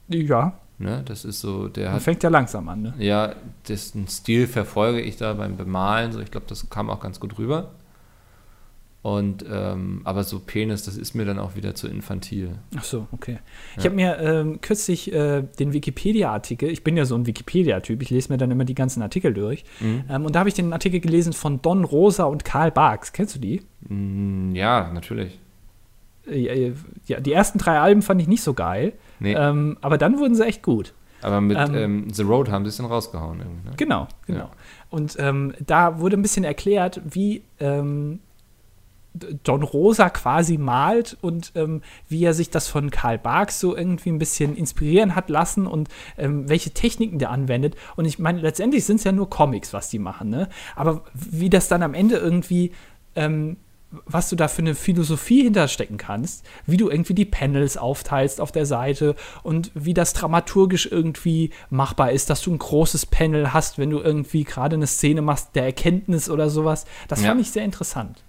[0.08, 1.02] Ja, Ne?
[1.06, 2.94] Das ist so, der man hat, fängt ja langsam an, ne?
[3.00, 3.34] ja,
[3.68, 6.12] dessen Stil verfolge ich da beim Bemalen.
[6.12, 7.72] So, ich glaube, das kam auch ganz gut rüber.
[9.04, 12.56] Und, ähm, aber so Penis, das ist mir dann auch wieder zu infantil.
[12.76, 13.39] Ach so, okay.
[13.78, 13.89] Ich Ja.
[13.89, 18.32] habe mir ähm, kürzlich äh, den Wikipedia-Artikel, ich bin ja so ein Wikipedia-Typ, ich lese
[18.34, 19.64] mir dann immer die ganzen Artikel durch.
[19.80, 20.04] Mhm.
[20.10, 23.14] Ähm, und da habe ich den Artikel gelesen von Don Rosa und Karl Barks.
[23.14, 23.62] Kennst du die?
[23.88, 25.39] Mm, ja, natürlich.
[26.30, 26.74] Äh,
[27.06, 30.36] ja, die ersten drei Alben fand ich nicht so geil, Nee, ähm, aber dann wurden
[30.36, 30.93] sie echt gut.
[31.22, 33.39] aber mit ähm, ähm, The Road haben sie es dann rausgehauen.
[33.39, 33.74] Irgendwie, ne?
[33.78, 34.39] Genau, genau.
[34.39, 34.52] Ja.
[34.89, 35.18] Und
[35.66, 37.43] da wurde ein bisschen erklärt, wie
[39.43, 44.09] Don Rosa quasi malt und ähm, wie er sich das von Karl Barks so irgendwie
[44.09, 47.76] ein bisschen inspirieren hat lassen und ähm, welche Techniken der anwendet.
[47.95, 50.49] Und ich meine, letztendlich sind es ja nur Comics, was die machen, ne?
[50.76, 52.72] Aber wie das dann am Ende irgendwie
[53.15, 53.57] ähm,
[54.05, 58.51] was du da für eine Philosophie hinterstecken kannst, wie du irgendwie die Panels aufteilst auf
[58.51, 63.78] der Seite und wie das dramaturgisch irgendwie machbar ist, dass du ein großes Panel hast,
[63.78, 66.86] wenn du irgendwie gerade eine Szene machst der Erkenntnis oder sowas.
[67.07, 67.30] Das Ja.
[67.30, 68.24] fand ich sehr interessant.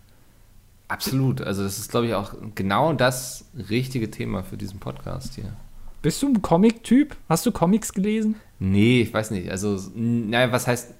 [0.88, 1.42] Absolut.
[1.42, 5.52] Also das ist, glaube ich, auch genau das richtige Thema für diesen Podcast hier.
[6.00, 7.16] Bist du ein Comic-Typ?
[7.28, 8.36] Hast du Comics gelesen?
[8.58, 9.50] Nee, ich weiß nicht.
[9.50, 10.94] Also, naja, was heißt,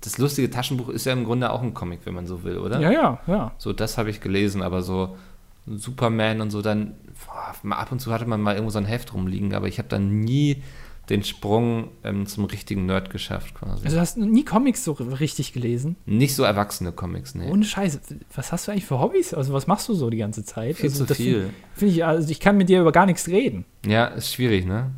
[0.00, 2.80] das lustige Taschenbuch ist ja im Grunde auch ein Comic, wenn man so will, oder?
[2.80, 3.52] Ja, ja, ja.
[3.58, 5.16] So, das habe ich gelesen, aber so
[5.66, 6.94] Superman und so dann,
[7.26, 9.88] boah, ab und zu hatte man mal irgendwo so ein Heft rumliegen, aber ich habe
[9.88, 10.62] dann nie
[11.08, 13.84] den Sprung ähm, zum richtigen Nerd geschafft, quasi.
[13.84, 15.96] Also du hast nie Comics so richtig gelesen?
[16.04, 17.48] Nicht so erwachsene Comics, nee.
[17.48, 18.00] Ohne Scheiße.
[18.34, 19.32] Was hast du eigentlich für Hobbys?
[19.32, 20.76] Also was machst du so die ganze Zeit?
[20.76, 21.42] Viel also, zu das viel.
[21.42, 23.64] Find, find ich, also ich kann mit dir über gar nichts reden.
[23.86, 24.90] Ja, ist schwierig, ne?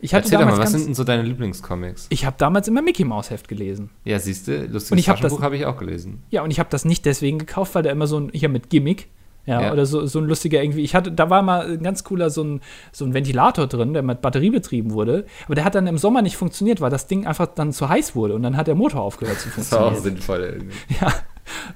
[0.00, 2.08] Ich hatte Erzähl doch mal, was sind denn so deine Lieblingscomics?
[2.10, 3.88] Ich habe damals immer Mickey Maus Heft gelesen.
[4.04, 6.22] Ja, siehst du, lustiges hab Taschenbuch habe ich auch gelesen.
[6.28, 8.68] Ja, und ich habe das nicht deswegen gekauft, weil da immer so ein, hier mit
[8.68, 9.08] Gimmick,
[9.46, 9.72] ja, Ja.
[9.72, 10.82] oder so, so ein lustiger irgendwie.
[10.82, 12.60] Ich hatte, da war mal ein ganz cooler so ein,
[12.92, 15.26] so ein Ventilator drin, der mit Batterie betrieben wurde.
[15.46, 18.14] Aber der hat dann im Sommer nicht funktioniert, weil das Ding einfach dann zu heiß
[18.16, 20.16] wurde und dann hat der Motor aufgehört zu Das war auch funktionieren.
[20.16, 20.76] sinnvoll irgendwie.
[21.00, 21.12] Ja.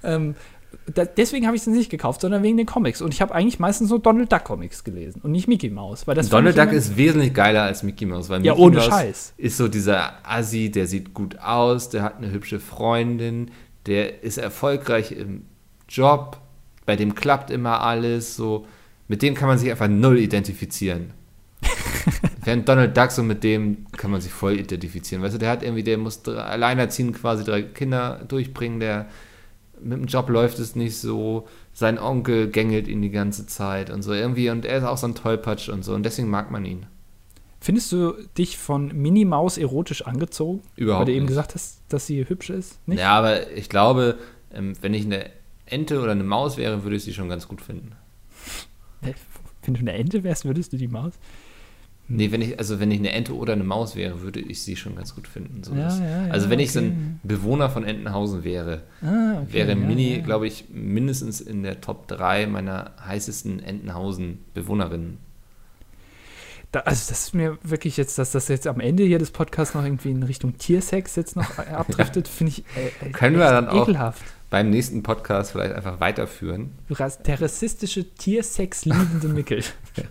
[0.03, 0.35] Ähm,
[0.95, 3.03] da, deswegen habe ich es nicht gekauft, sondern wegen den Comics.
[3.03, 6.07] Und ich habe eigentlich meistens so Donald Duck Comics gelesen und nicht Mickey Mouse.
[6.07, 8.87] Weil das Donald Duck ist wesentlich geiler als Mickey Mouse, weil Ja, Mickey ohne Mouse
[8.87, 9.35] Scheiß.
[9.37, 13.51] ist so dieser Assi, der sieht gut aus, der hat eine hübsche Freundin,
[13.87, 15.45] der ist erfolgreich im
[15.89, 16.39] Job,
[16.89, 18.67] bei dem klappt immer alles, so
[19.09, 21.11] mit dem kann man sich einfach null identifizieren.
[22.45, 25.23] Während Donald Duck so mit dem kann man sich voll identifizieren.
[25.23, 29.07] Weißt du, der hat irgendwie, der muss drei, alleinerziehend quasi drei Kinder durchbringen, der
[29.83, 34.01] mit dem Job läuft es nicht so, sein Onkel gängelt ihn die ganze Zeit und
[34.01, 36.65] so irgendwie und er ist auch so ein Tollpatsch und so und deswegen mag man
[36.65, 36.87] ihn.
[37.61, 40.63] Findest du dich von Minnie Maus erotisch angezogen?
[40.75, 41.33] Überhaupt Weil du eben nicht.
[41.33, 42.79] gesagt hast, dass sie hübsch ist?
[42.89, 43.01] Nicht?
[43.01, 44.17] Ja, aber ich glaube,
[44.55, 45.27] ähm, wenn ich eine
[45.71, 47.93] Ente oder eine Maus wäre, würde ich sie schon ganz gut finden.
[49.01, 51.13] Wenn du eine Ente wärst, würdest du die Maus?
[52.11, 54.77] Nee, wenn ich, also wenn ich eine Ente oder eine Maus wäre, würde ich sie
[54.77, 55.63] schon ganz gut finden.
[55.63, 56.89] So Ja, ja, ja, also wenn ich so okay.
[56.89, 62.09] ein Bewohner von Entenhausen wäre, Ah, okay, wäre Mini, glaube ich, mindestens in der Top
[62.09, 65.19] 3 meiner heißesten Entenhausen-Bewohnerinnen.
[66.73, 69.75] Da, also das ist mir wirklich jetzt, dass das jetzt am Ende hier des Podcasts
[69.75, 73.51] noch irgendwie in Richtung Tiersex jetzt noch äh, abdriftet, finde ich äh, äh, Können wir
[73.51, 74.23] dann auch- ekelhaft.
[74.51, 76.73] Beim nächsten Podcast vielleicht einfach weiterführen.
[77.27, 79.63] Der rassistische Tiersex liebende Mickel.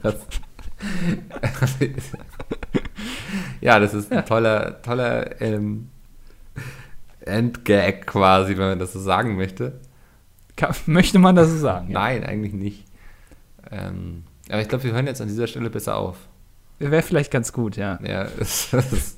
[3.61, 5.89] ja, das ist ein toller, toller ähm,
[7.21, 9.79] Endgag quasi, wenn man das so sagen möchte.
[10.85, 11.91] Möchte man das so sagen?
[11.91, 11.99] Ja.
[11.99, 12.85] Nein, eigentlich nicht.
[13.71, 16.17] Ähm, aber ich glaube, wir hören jetzt an dieser Stelle besser auf.
[16.79, 17.99] Wäre vielleicht ganz gut, ja.
[18.03, 19.17] Ja, es, es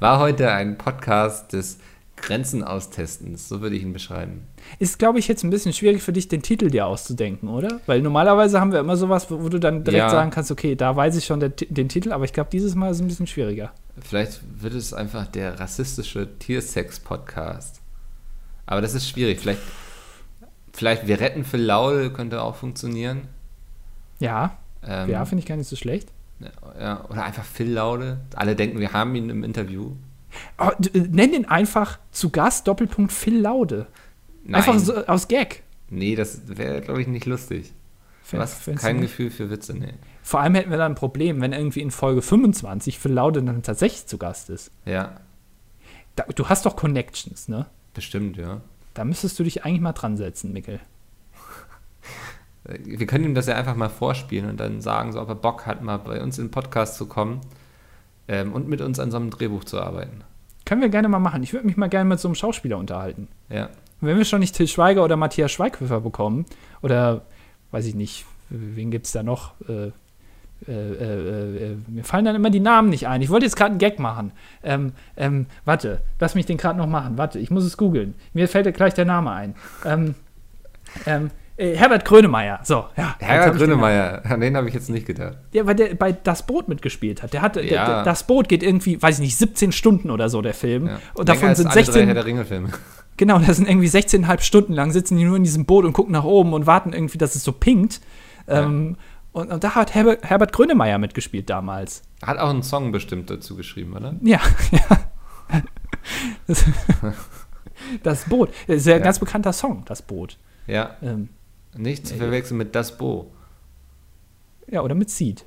[0.00, 1.78] war heute ein Podcast des
[2.16, 4.46] Grenzen austestens, so würde ich ihn beschreiben.
[4.78, 7.80] Ist, glaube ich, jetzt ein bisschen schwierig für dich, den Titel dir auszudenken, oder?
[7.86, 10.10] Weil normalerweise haben wir immer sowas, wo, wo du dann direkt Ja.
[10.10, 12.90] sagen kannst, okay, da weiß ich schon der, den Titel, aber ich glaube, dieses Mal
[12.90, 13.72] ist es ein bisschen schwieriger.
[14.00, 17.80] Vielleicht wird es einfach der rassistische Tiersex-Podcast.
[18.66, 19.38] Aber das ist schwierig.
[19.40, 19.60] Vielleicht,
[20.72, 23.22] vielleicht wir retten Phil Laul könnte auch funktionieren.
[24.18, 26.08] Ja, Ähm, ja, finde ich gar nicht so schlecht.
[26.80, 28.18] ja, oder einfach Phil Laude.
[28.34, 29.92] Alle denken, wir haben ihn im Interview.
[30.78, 33.86] D- äh, nenn ihn einfach zu Gast Doppelpunkt Phil Laude.
[34.44, 35.62] Nein, Einfach so aus Gag.
[35.90, 37.72] nee, das wäre, glaube ich, nicht lustig.
[38.22, 39.10] Fändest du kein nicht?
[39.10, 39.94] Gefühl für Witze, nee.
[40.22, 43.62] Vor allem hätten wir dann ein Problem, wenn irgendwie in Folge 25 Phil Laude dann
[43.62, 44.70] tatsächlich zu Gast ist.
[44.84, 45.20] Ja,
[46.16, 47.66] Da, du hast doch Connections, ne?
[47.94, 48.60] bestimmt, ja.
[48.94, 50.80] Da müsstest du dich eigentlich mal dran setzen, Mikkel.
[52.84, 55.66] Wir können ihm das ja einfach mal vorspielen und dann sagen, so, ob er Bock
[55.66, 57.40] hat, mal bei uns in den Podcast zu kommen
[58.28, 60.22] ähm, und mit uns an so einem Drehbuch zu arbeiten.
[60.64, 61.42] Können wir gerne mal machen.
[61.42, 63.28] Ich würde mich mal gerne mit so einem Schauspieler unterhalten.
[63.48, 63.66] Ja,
[64.00, 66.44] Und wenn wir schon nicht Till Schweiger oder Matthias Schweighöfer bekommen,
[66.82, 67.22] oder
[67.70, 69.54] weiß ich nicht, wen gibt es da noch?
[69.68, 69.92] Äh,
[70.66, 73.20] äh, äh, äh, mir fallen dann immer die Namen nicht ein.
[73.20, 74.32] Ich wollte jetzt gerade einen Gag machen.
[74.62, 77.18] Ähm, ähm, warte, lass mich den gerade noch machen.
[77.18, 78.14] Warte, ich muss es googeln.
[78.32, 79.54] Mir fällt gleich der Name ein.
[79.84, 80.14] Ähm,
[81.04, 82.60] ähm, äh, Herbert Grönemeyer.
[82.64, 83.16] So, ja.
[83.18, 83.56] Herbert.
[83.56, 85.38] Grönemeyer, an den habe ich jetzt nicht gedacht.
[85.52, 87.32] Ja, weil der bei Das Boot mitgespielt hat.
[87.32, 87.86] Der hatte, der, Ja.
[87.86, 90.86] der, Das Boot geht irgendwie, weiß ich nicht, 17 Stunden oder so, der Film.
[90.88, 90.98] Ja.
[91.14, 92.68] Und davon sind alle drei 16, Herr der Ringe-Filme.
[93.18, 96.12] Genau, das sind irgendwie 16,5 Stunden lang, sitzen die nur in diesem Boot und gucken
[96.12, 98.02] nach oben und warten irgendwie, dass es so pinkt.
[98.46, 98.96] Ähm,
[99.32, 102.02] und, und da hat Herbert, Herbert Grönemeyer mitgespielt damals.
[102.22, 104.16] Hat auch einen Song bestimmt dazu geschrieben, oder?
[104.22, 104.38] Ja,
[104.70, 105.62] ja.
[106.46, 106.64] Das,
[108.02, 108.50] das Boot.
[108.66, 109.04] Das ist ja ein Ja.
[109.04, 110.36] ganz bekannter Song, das Boot.
[110.66, 111.30] Ja, Ähm,
[111.78, 112.20] nicht zu Nee.
[112.20, 113.30] verwechseln mit Das Bo.
[114.68, 115.44] ja, oder mit Seed.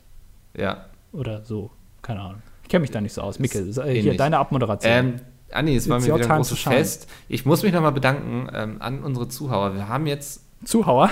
[0.56, 0.86] Ja.
[1.12, 1.72] Oder so.
[2.02, 2.42] Keine Ahnung.
[2.64, 3.40] Ich kenne mich da nicht so aus.
[3.40, 4.18] Mikkel, äh, hier, ähnlich.
[4.18, 4.92] deine Abmoderation.
[4.92, 5.16] Ähm,
[5.52, 6.60] Anni, es war It's mir wieder ein großes.
[6.60, 7.10] Fest.
[7.28, 9.74] Ich muss mich nochmal bedanken ähm, an unsere Zuhörer.
[9.74, 10.44] Wir haben jetzt.
[10.66, 11.10] Zuhauer.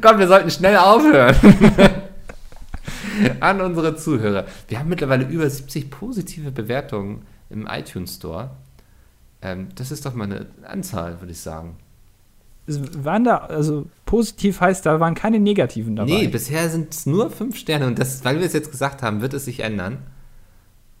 [0.00, 1.36] Gott, wir sollten schnell aufhören.
[3.40, 4.46] an unsere Zuhörer.
[4.68, 8.50] Wir haben mittlerweile über 70 positive Bewertungen im iTunes Store.
[9.42, 11.76] Ähm, das ist doch mal eine Anzahl, würde ich sagen.
[12.66, 16.10] Waren da, also positiv heißt, da waren keine negativen dabei.
[16.10, 19.20] Nee, bisher sind es nur fünf Sterne und das, weil wir es jetzt gesagt haben,
[19.20, 19.98] wird es sich ändern.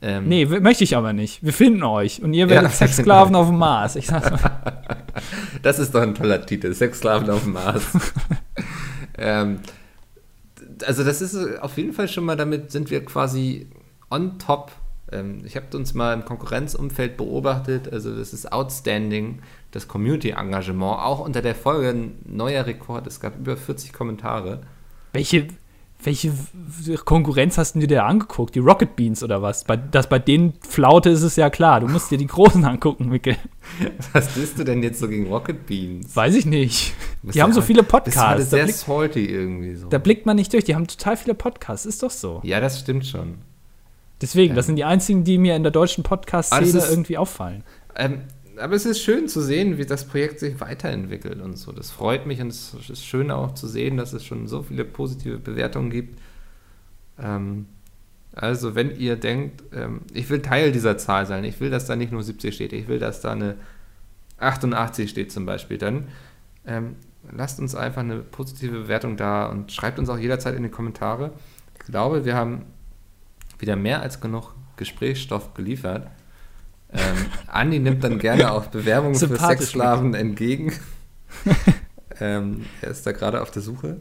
[0.02, 1.42] Ähm, Nee, möchte ich aber nicht.
[1.42, 2.22] Wir finden euch.
[2.22, 2.76] Und ihr werdet Ja.
[2.76, 3.96] Sexsklaven auf dem Mars.
[3.96, 4.62] Ich sag's mal.
[5.62, 7.82] Das ist doch ein toller Titel, Sexsklaven auf dem Mars.
[9.18, 9.60] ähm,
[10.86, 13.66] also das ist äh, auf jeden Fall schon mal, damit sind wir quasi
[14.10, 14.70] on top.
[15.12, 19.40] Ähm, ich habe uns mal im Konkurrenzumfeld beobachtet, also das ist outstanding,
[19.70, 24.62] das Community-Engagement, auch unter der Folge ein neuer Rekord, es gab über 40 Kommentare.
[25.12, 25.46] Welche,
[26.02, 26.32] welche
[27.04, 28.54] Konkurrenz hast du dir da angeguckt?
[28.54, 29.64] Die Rocket Beans oder was?
[29.64, 31.80] Bei, das bei denen Flaute ist es ja klar.
[31.80, 33.36] Du musst dir die Großen angucken, Mikkel.
[34.12, 36.14] Was bist du denn jetzt so gegen Rocket Beans?
[36.14, 36.94] Weiß ich nicht.
[37.22, 38.50] Die haben so halt- viele Bist du heute Podcasts.
[38.50, 39.88] Da, sehr blick, salty irgendwie so.
[39.88, 40.64] da blickt man nicht durch.
[40.64, 41.86] Die haben total viele Podcasts.
[41.86, 42.40] Ist doch so.
[42.44, 43.38] ja, das stimmt schon.
[44.20, 44.68] Deswegen, das Ähm.
[44.68, 47.62] sind die einzigen, die mir in der deutschen Podcast-Szene ist- irgendwie auffallen.
[47.96, 48.22] Ähm,
[48.58, 51.72] aber es ist schön zu sehen, wie das Projekt sich weiterentwickelt und so.
[51.72, 54.84] Das freut mich und es ist schön auch zu sehen, dass es schon so viele
[54.86, 56.18] positive Bewertungen gibt.
[57.22, 57.66] Ähm,
[58.32, 61.96] also, wenn ihr denkt, ähm, ich will Teil dieser Zahl sein, ich will, dass da
[61.96, 63.56] nicht nur 70 steht, ich will, dass da eine
[64.38, 66.08] 88 steht zum Beispiel, dann
[66.66, 66.96] ähm,
[67.34, 71.32] lasst uns einfach eine positive Bewertung da und schreibt uns auch jederzeit in die Kommentare.
[71.78, 72.62] Ich glaube, wir haben
[73.58, 76.08] wieder mehr als genug Gesprächsstoff geliefert.
[76.92, 80.72] Ähm, Andi nimmt dann gerne auch Bewerbungen für Sexsklaven entgegen.
[82.20, 84.00] ähm, er ist da gerade auf der Suche.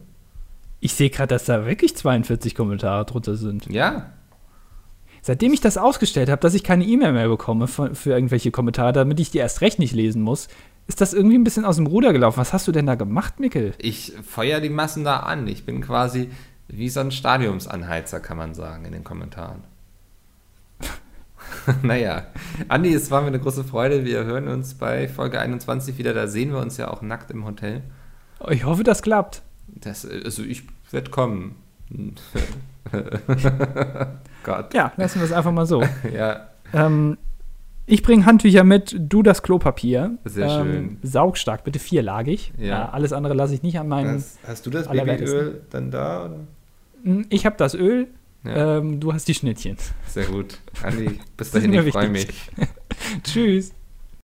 [0.79, 3.65] Ich sehe gerade, dass da wirklich 42 Kommentare drunter sind.
[3.67, 4.11] Ja,
[5.27, 8.93] Seitdem ich das ausgestellt habe, dass ich keine E-Mail mehr bekomme von, für irgendwelche Kommentare,
[8.93, 10.49] damit ich die erst recht nicht lesen muss,
[10.85, 12.37] ist das irgendwie ein bisschen aus dem Ruder gelaufen.
[12.37, 13.73] Was hast du denn da gemacht, Mikkel?
[13.79, 15.47] ich feuer die Massen da an.
[15.47, 16.29] Ich bin quasi
[16.67, 19.63] wie so ein Stadiumsanheizer, kann man sagen, in den Kommentaren.
[21.83, 22.27] naja,
[22.67, 24.05] Andi, es war mir eine große Freude.
[24.05, 26.13] Wir hören uns bei Folge 21 wieder.
[26.13, 27.83] Da sehen wir uns ja auch nackt im Hotel.
[28.49, 29.41] Ich hoffe, das klappt.
[29.67, 31.55] Das, also ich werde kommen.
[34.43, 34.73] Gott.
[34.73, 35.83] Ja, lassen wir es einfach mal so.
[36.13, 36.49] ja.
[36.73, 37.17] Ähm,
[37.87, 40.17] ich bringe Handtücher mit, du das Klopapier.
[40.25, 40.97] Sehr ähm, schön.
[41.03, 42.53] Saugstark, bitte vierlagig.
[42.57, 42.65] Ja.
[42.65, 44.15] ja alles andere lasse ich nicht an meinen.
[44.15, 46.25] Hast, hast du das Babyöl dann da?
[46.25, 46.39] Oder?
[47.05, 48.07] Hm, ich habe das Öl,
[48.43, 48.79] ja.
[48.79, 49.77] ähm, du hast die Schnittchen.
[50.07, 50.59] Sehr gut.
[50.81, 52.27] Andi, bis dahin, ich freue mich.
[53.23, 53.73] Tschüss.